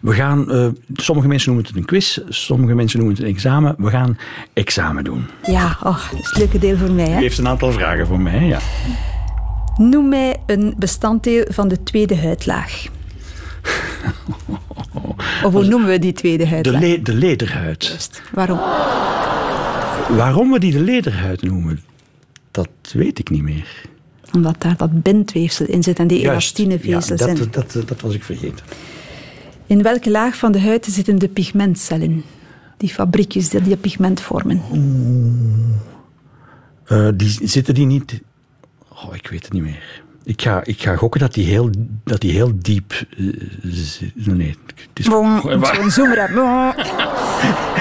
We 0.00 0.12
gaan, 0.12 0.50
eh, 0.52 0.66
sommige 0.94 1.28
mensen 1.28 1.48
noemen 1.52 1.68
het 1.68 1.76
een 1.76 1.84
quiz, 1.84 2.18
sommige 2.28 2.74
mensen 2.74 2.98
noemen 2.98 3.16
het 3.16 3.24
een 3.24 3.30
examen. 3.32 3.74
We 3.78 3.90
gaan 3.90 4.18
examen 4.52 5.04
doen. 5.04 5.24
Ja, 5.42 5.76
oh, 5.82 6.10
dat 6.10 6.20
is 6.20 6.26
het 6.26 6.36
leuke 6.38 6.58
deel 6.58 6.76
voor 6.76 6.92
mij. 6.92 7.08
U 7.08 7.10
Hè? 7.10 7.20
heeft 7.20 7.38
een 7.38 7.48
aantal 7.48 7.72
vragen 7.72 8.06
voor 8.06 8.20
mij, 8.20 8.44
ja. 8.44 8.58
Noem 9.76 10.08
mij 10.08 10.36
een 10.46 10.74
bestanddeel 10.78 11.44
van 11.48 11.68
de 11.68 11.82
tweede 11.82 12.16
huidlaag. 12.16 12.84
Of 15.44 15.52
hoe 15.52 15.64
noemen 15.64 15.88
we 15.88 15.98
die 15.98 16.12
tweede 16.12 16.44
De, 16.44 16.48
huidlaag? 16.50 16.80
le- 16.80 17.02
de 17.02 17.14
lederhuid. 17.14 17.84
Juist. 17.86 18.22
Waarom? 18.32 18.58
Waarom 20.16 20.50
we 20.50 20.58
die 20.58 20.72
de 20.72 20.80
lederhuid 20.80 21.42
noemen, 21.42 21.80
dat 22.50 22.68
weet 22.92 23.18
ik 23.18 23.30
niet 23.30 23.42
meer. 23.42 23.82
Omdat 24.32 24.54
daar 24.58 24.76
dat 24.76 25.02
bindweefsel 25.02 25.66
in 25.66 25.82
zit 25.82 25.98
en 25.98 26.06
die 26.06 26.18
Juist. 26.20 26.30
elastinevezels. 26.58 27.20
Ja, 27.20 27.26
in. 27.26 27.34
dat, 27.50 27.72
dat, 27.72 27.88
dat 27.88 28.00
was 28.00 28.14
ik 28.14 28.22
vergeten. 28.24 28.64
In 29.66 29.82
welke 29.82 30.10
laag 30.10 30.36
van 30.36 30.52
de 30.52 30.60
huid 30.60 30.86
zitten 30.90 31.18
de 31.18 31.28
pigmentcellen? 31.28 32.22
Die 32.76 32.88
fabriekjes 32.88 33.48
die 33.48 33.60
dat 33.68 33.80
pigment 33.80 34.20
vormen. 34.20 34.60
Eh, 36.84 37.08
die, 37.14 37.38
zitten 37.48 37.74
die 37.74 37.86
niet... 37.86 38.20
Oh, 38.88 39.14
ik 39.14 39.26
weet 39.26 39.44
het 39.44 39.52
niet 39.52 39.62
meer. 39.62 40.02
Ik 40.24 40.42
ga, 40.42 40.60
ik 40.64 40.82
ga 40.82 40.96
gokken 40.96 41.20
dat 41.20 41.34
die 41.34 41.46
heel, 41.46 41.70
dat 42.04 42.20
die 42.20 42.32
heel 42.32 42.52
diep... 42.56 42.92
eh, 43.18 43.24
nee, 44.14 44.48
ik- 44.48 44.88
is 44.94 45.04
Zo'n 45.04 45.90
zoemer. 45.90 46.30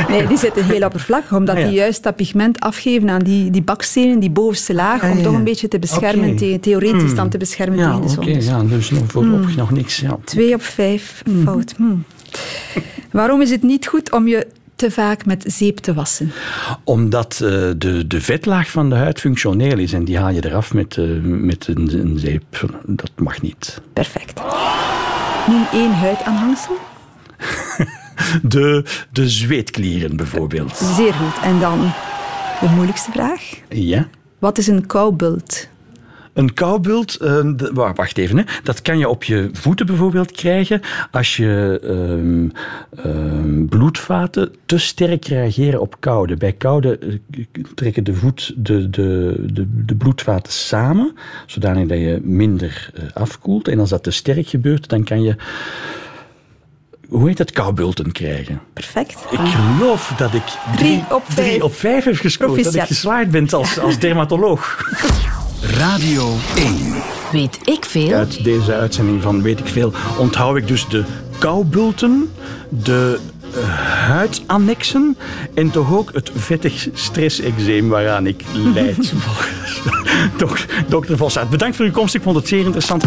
Nee, 0.09 0.27
die 0.27 0.37
zitten 0.37 0.65
heel 0.65 0.85
oppervlakkig, 0.85 1.33
omdat 1.33 1.55
Ah, 1.55 1.61
ja. 1.61 1.67
die 1.67 1.75
juist 1.77 2.03
dat 2.03 2.15
pigment 2.15 2.59
afgeven 2.59 3.09
aan 3.09 3.21
die, 3.23 3.49
die 3.51 3.61
bakstenen, 3.61 4.19
die 4.19 4.29
bovenste 4.29 4.73
laag, 4.73 5.03
Ah, 5.03 5.11
om 5.11 5.17
ja, 5.17 5.23
toch 5.23 5.33
een 5.33 5.43
beetje 5.43 5.67
te 5.67 5.79
beschermen, 5.79 6.27
Oké. 6.29 6.37
tegen, 6.37 6.59
theoretisch 6.59 7.03
Hmm. 7.03 7.15
dan 7.15 7.29
te 7.29 7.37
beschermen 7.37 7.77
Ja, 7.79 7.85
tegen 7.85 8.01
de 8.01 8.07
oké, 8.17 8.23
zon. 8.23 8.33
Dus 8.33 8.45
ja, 8.45 8.63
dus 8.63 8.89
nog 8.89 9.03
voorlopig 9.11 9.55
nog 9.55 9.71
niks. 9.71 9.99
Ja. 9.99 10.17
Twee 10.23 10.53
op 10.53 10.61
vijf 10.61 11.23
fout. 11.43 11.73
Hmm. 11.77 12.03
Waarom 13.11 13.41
is 13.41 13.49
het 13.49 13.63
niet 13.63 13.87
goed 13.87 14.11
om 14.11 14.27
je 14.27 14.47
te 14.75 14.91
vaak 14.91 15.25
met 15.25 15.43
zeep 15.47 15.77
te 15.77 15.93
wassen? 15.93 16.31
Omdat 16.83 17.33
eh, 17.33 17.49
de, 17.77 18.07
de 18.07 18.21
vetlaag 18.21 18.69
van 18.69 18.89
de 18.89 18.95
huid 18.95 19.19
functioneel 19.19 19.77
is 19.77 19.93
en 19.93 20.05
die 20.05 20.17
haal 20.17 20.29
je 20.29 20.45
eraf 20.45 20.73
met, 20.73 20.97
eh, 20.97 21.05
met 21.21 21.67
een, 21.67 21.99
een 21.99 22.19
zeep. 22.19 22.67
Dat 22.85 23.11
mag 23.15 23.41
niet. 23.41 23.81
Perfect. 23.93 24.41
Noem 25.47 25.65
één 25.73 25.93
huidaanhangsel. 25.93 26.77
De, 28.41 28.85
de 29.11 29.29
zweetklieren 29.29 30.15
bijvoorbeeld. 30.15 30.75
Zeer 30.75 31.13
goed. 31.13 31.43
En 31.43 31.59
dan 31.59 31.91
de 32.61 32.67
moeilijkste 32.67 33.11
vraag. 33.11 33.41
Ja. 33.69 34.07
Wat 34.39 34.57
is 34.57 34.67
een 34.67 34.85
koubult? 34.85 35.67
Een 36.33 36.53
koubult, 36.53 37.15
eh, 37.15 37.39
wa- 37.73 37.93
wacht 37.93 38.17
even, 38.17 38.37
hè. 38.37 38.43
dat 38.63 38.81
kan 38.81 38.97
je 38.97 39.09
op 39.09 39.23
je 39.23 39.49
voeten 39.53 39.85
bijvoorbeeld 39.85 40.31
krijgen 40.31 40.81
als 41.11 41.37
je 41.37 41.79
ehm, 41.83 42.49
ehm, 43.05 43.65
bloedvaten 43.65 44.51
te 44.65 44.77
sterk 44.77 45.25
reageren 45.25 45.81
op 45.81 45.95
koude. 45.99 46.35
Bij 46.37 46.51
koude 46.53 46.97
eh, 46.97 47.43
trekken 47.75 48.03
de 48.03 48.13
voet 48.13 48.53
de, 48.57 48.89
de, 48.89 49.35
de, 49.53 49.85
de 49.85 49.95
bloedvaten 49.95 50.53
samen, 50.53 51.15
zodanig 51.45 51.87
dat 51.87 51.97
je 51.97 52.19
minder 52.23 52.89
eh, 52.93 53.03
afkoelt. 53.13 53.67
En 53.67 53.79
als 53.79 53.89
dat 53.89 54.03
te 54.03 54.11
sterk 54.11 54.47
gebeurt, 54.47 54.89
dan 54.89 55.03
kan 55.03 55.21
je, 55.23 55.35
hoe 57.09 57.27
heet 57.27 57.37
het, 57.37 57.51
koubulten 57.51 58.11
krijgen. 58.11 58.61
Perfect. 58.73 59.25
Ik 59.31 59.39
geloof 59.39 60.13
dat 60.17 60.33
ik 60.33 60.43
Drie 60.75 61.03
op 61.11 61.23
vijf. 61.27 61.47
drie 61.49 61.63
op 61.63 61.73
vijf 61.75 62.03
heb 62.03 62.15
gescoord, 62.15 62.63
dat 62.63 62.75
ik 62.75 62.81
geslaagd 62.81 63.29
ben 63.31 63.49
als, 63.49 63.79
als 63.79 63.99
dermatoloog. 63.99 64.77
Radio 65.63 66.35
1. 66.55 66.93
Weet 67.31 67.59
ik 67.63 67.85
veel? 67.85 68.13
Uit 68.13 68.43
deze 68.43 68.73
uitzending 68.73 69.21
van 69.21 69.41
Weet 69.41 69.59
ik 69.59 69.67
Veel 69.67 69.93
onthoud 70.17 70.57
ik 70.57 70.67
dus 70.67 70.87
de 70.87 71.03
koubulten, 71.37 72.29
de 72.69 73.19
eh, 73.55 73.59
huidannexen 74.07 75.17
en 75.53 75.71
toch 75.71 75.93
ook 75.93 76.09
het 76.13 76.31
vettig 76.35 76.87
stressexeem 76.93 77.89
waaraan 77.89 78.27
ik 78.27 78.43
lijd. 78.53 79.13
Dok- 80.37 80.65
Dokter 80.87 81.17
Vossaert, 81.17 81.49
bedankt 81.49 81.75
voor 81.75 81.85
uw 81.85 81.91
komst. 81.91 82.15
Ik 82.15 82.21
vond 82.21 82.35
het 82.35 82.47
zeer 82.47 82.63
interessant. 82.63 83.03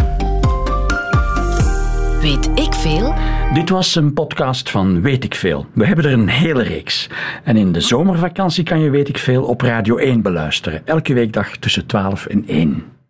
Weet 2.20 2.48
ik 2.54 2.74
veel? 2.74 3.14
Dit 3.52 3.68
was 3.68 3.94
een 3.94 4.12
podcast 4.12 4.70
van 4.70 5.02
Weet 5.02 5.24
ik 5.24 5.34
Veel. 5.34 5.66
We 5.72 5.86
hebben 5.86 6.04
er 6.04 6.12
een 6.12 6.28
hele 6.28 6.62
reeks. 6.62 7.08
En 7.44 7.56
in 7.56 7.72
de 7.72 7.80
zomervakantie 7.80 8.64
kan 8.64 8.80
je 8.80 8.90
Weet 8.90 9.08
ik 9.08 9.18
Veel 9.18 9.44
op 9.44 9.60
Radio 9.60 9.96
1 9.96 10.22
beluisteren. 10.22 10.86
Elke 10.86 11.14
weekdag 11.14 11.56
tussen 11.56 11.86
12 11.86 12.26
en 12.26 12.46
1. 12.46 12.95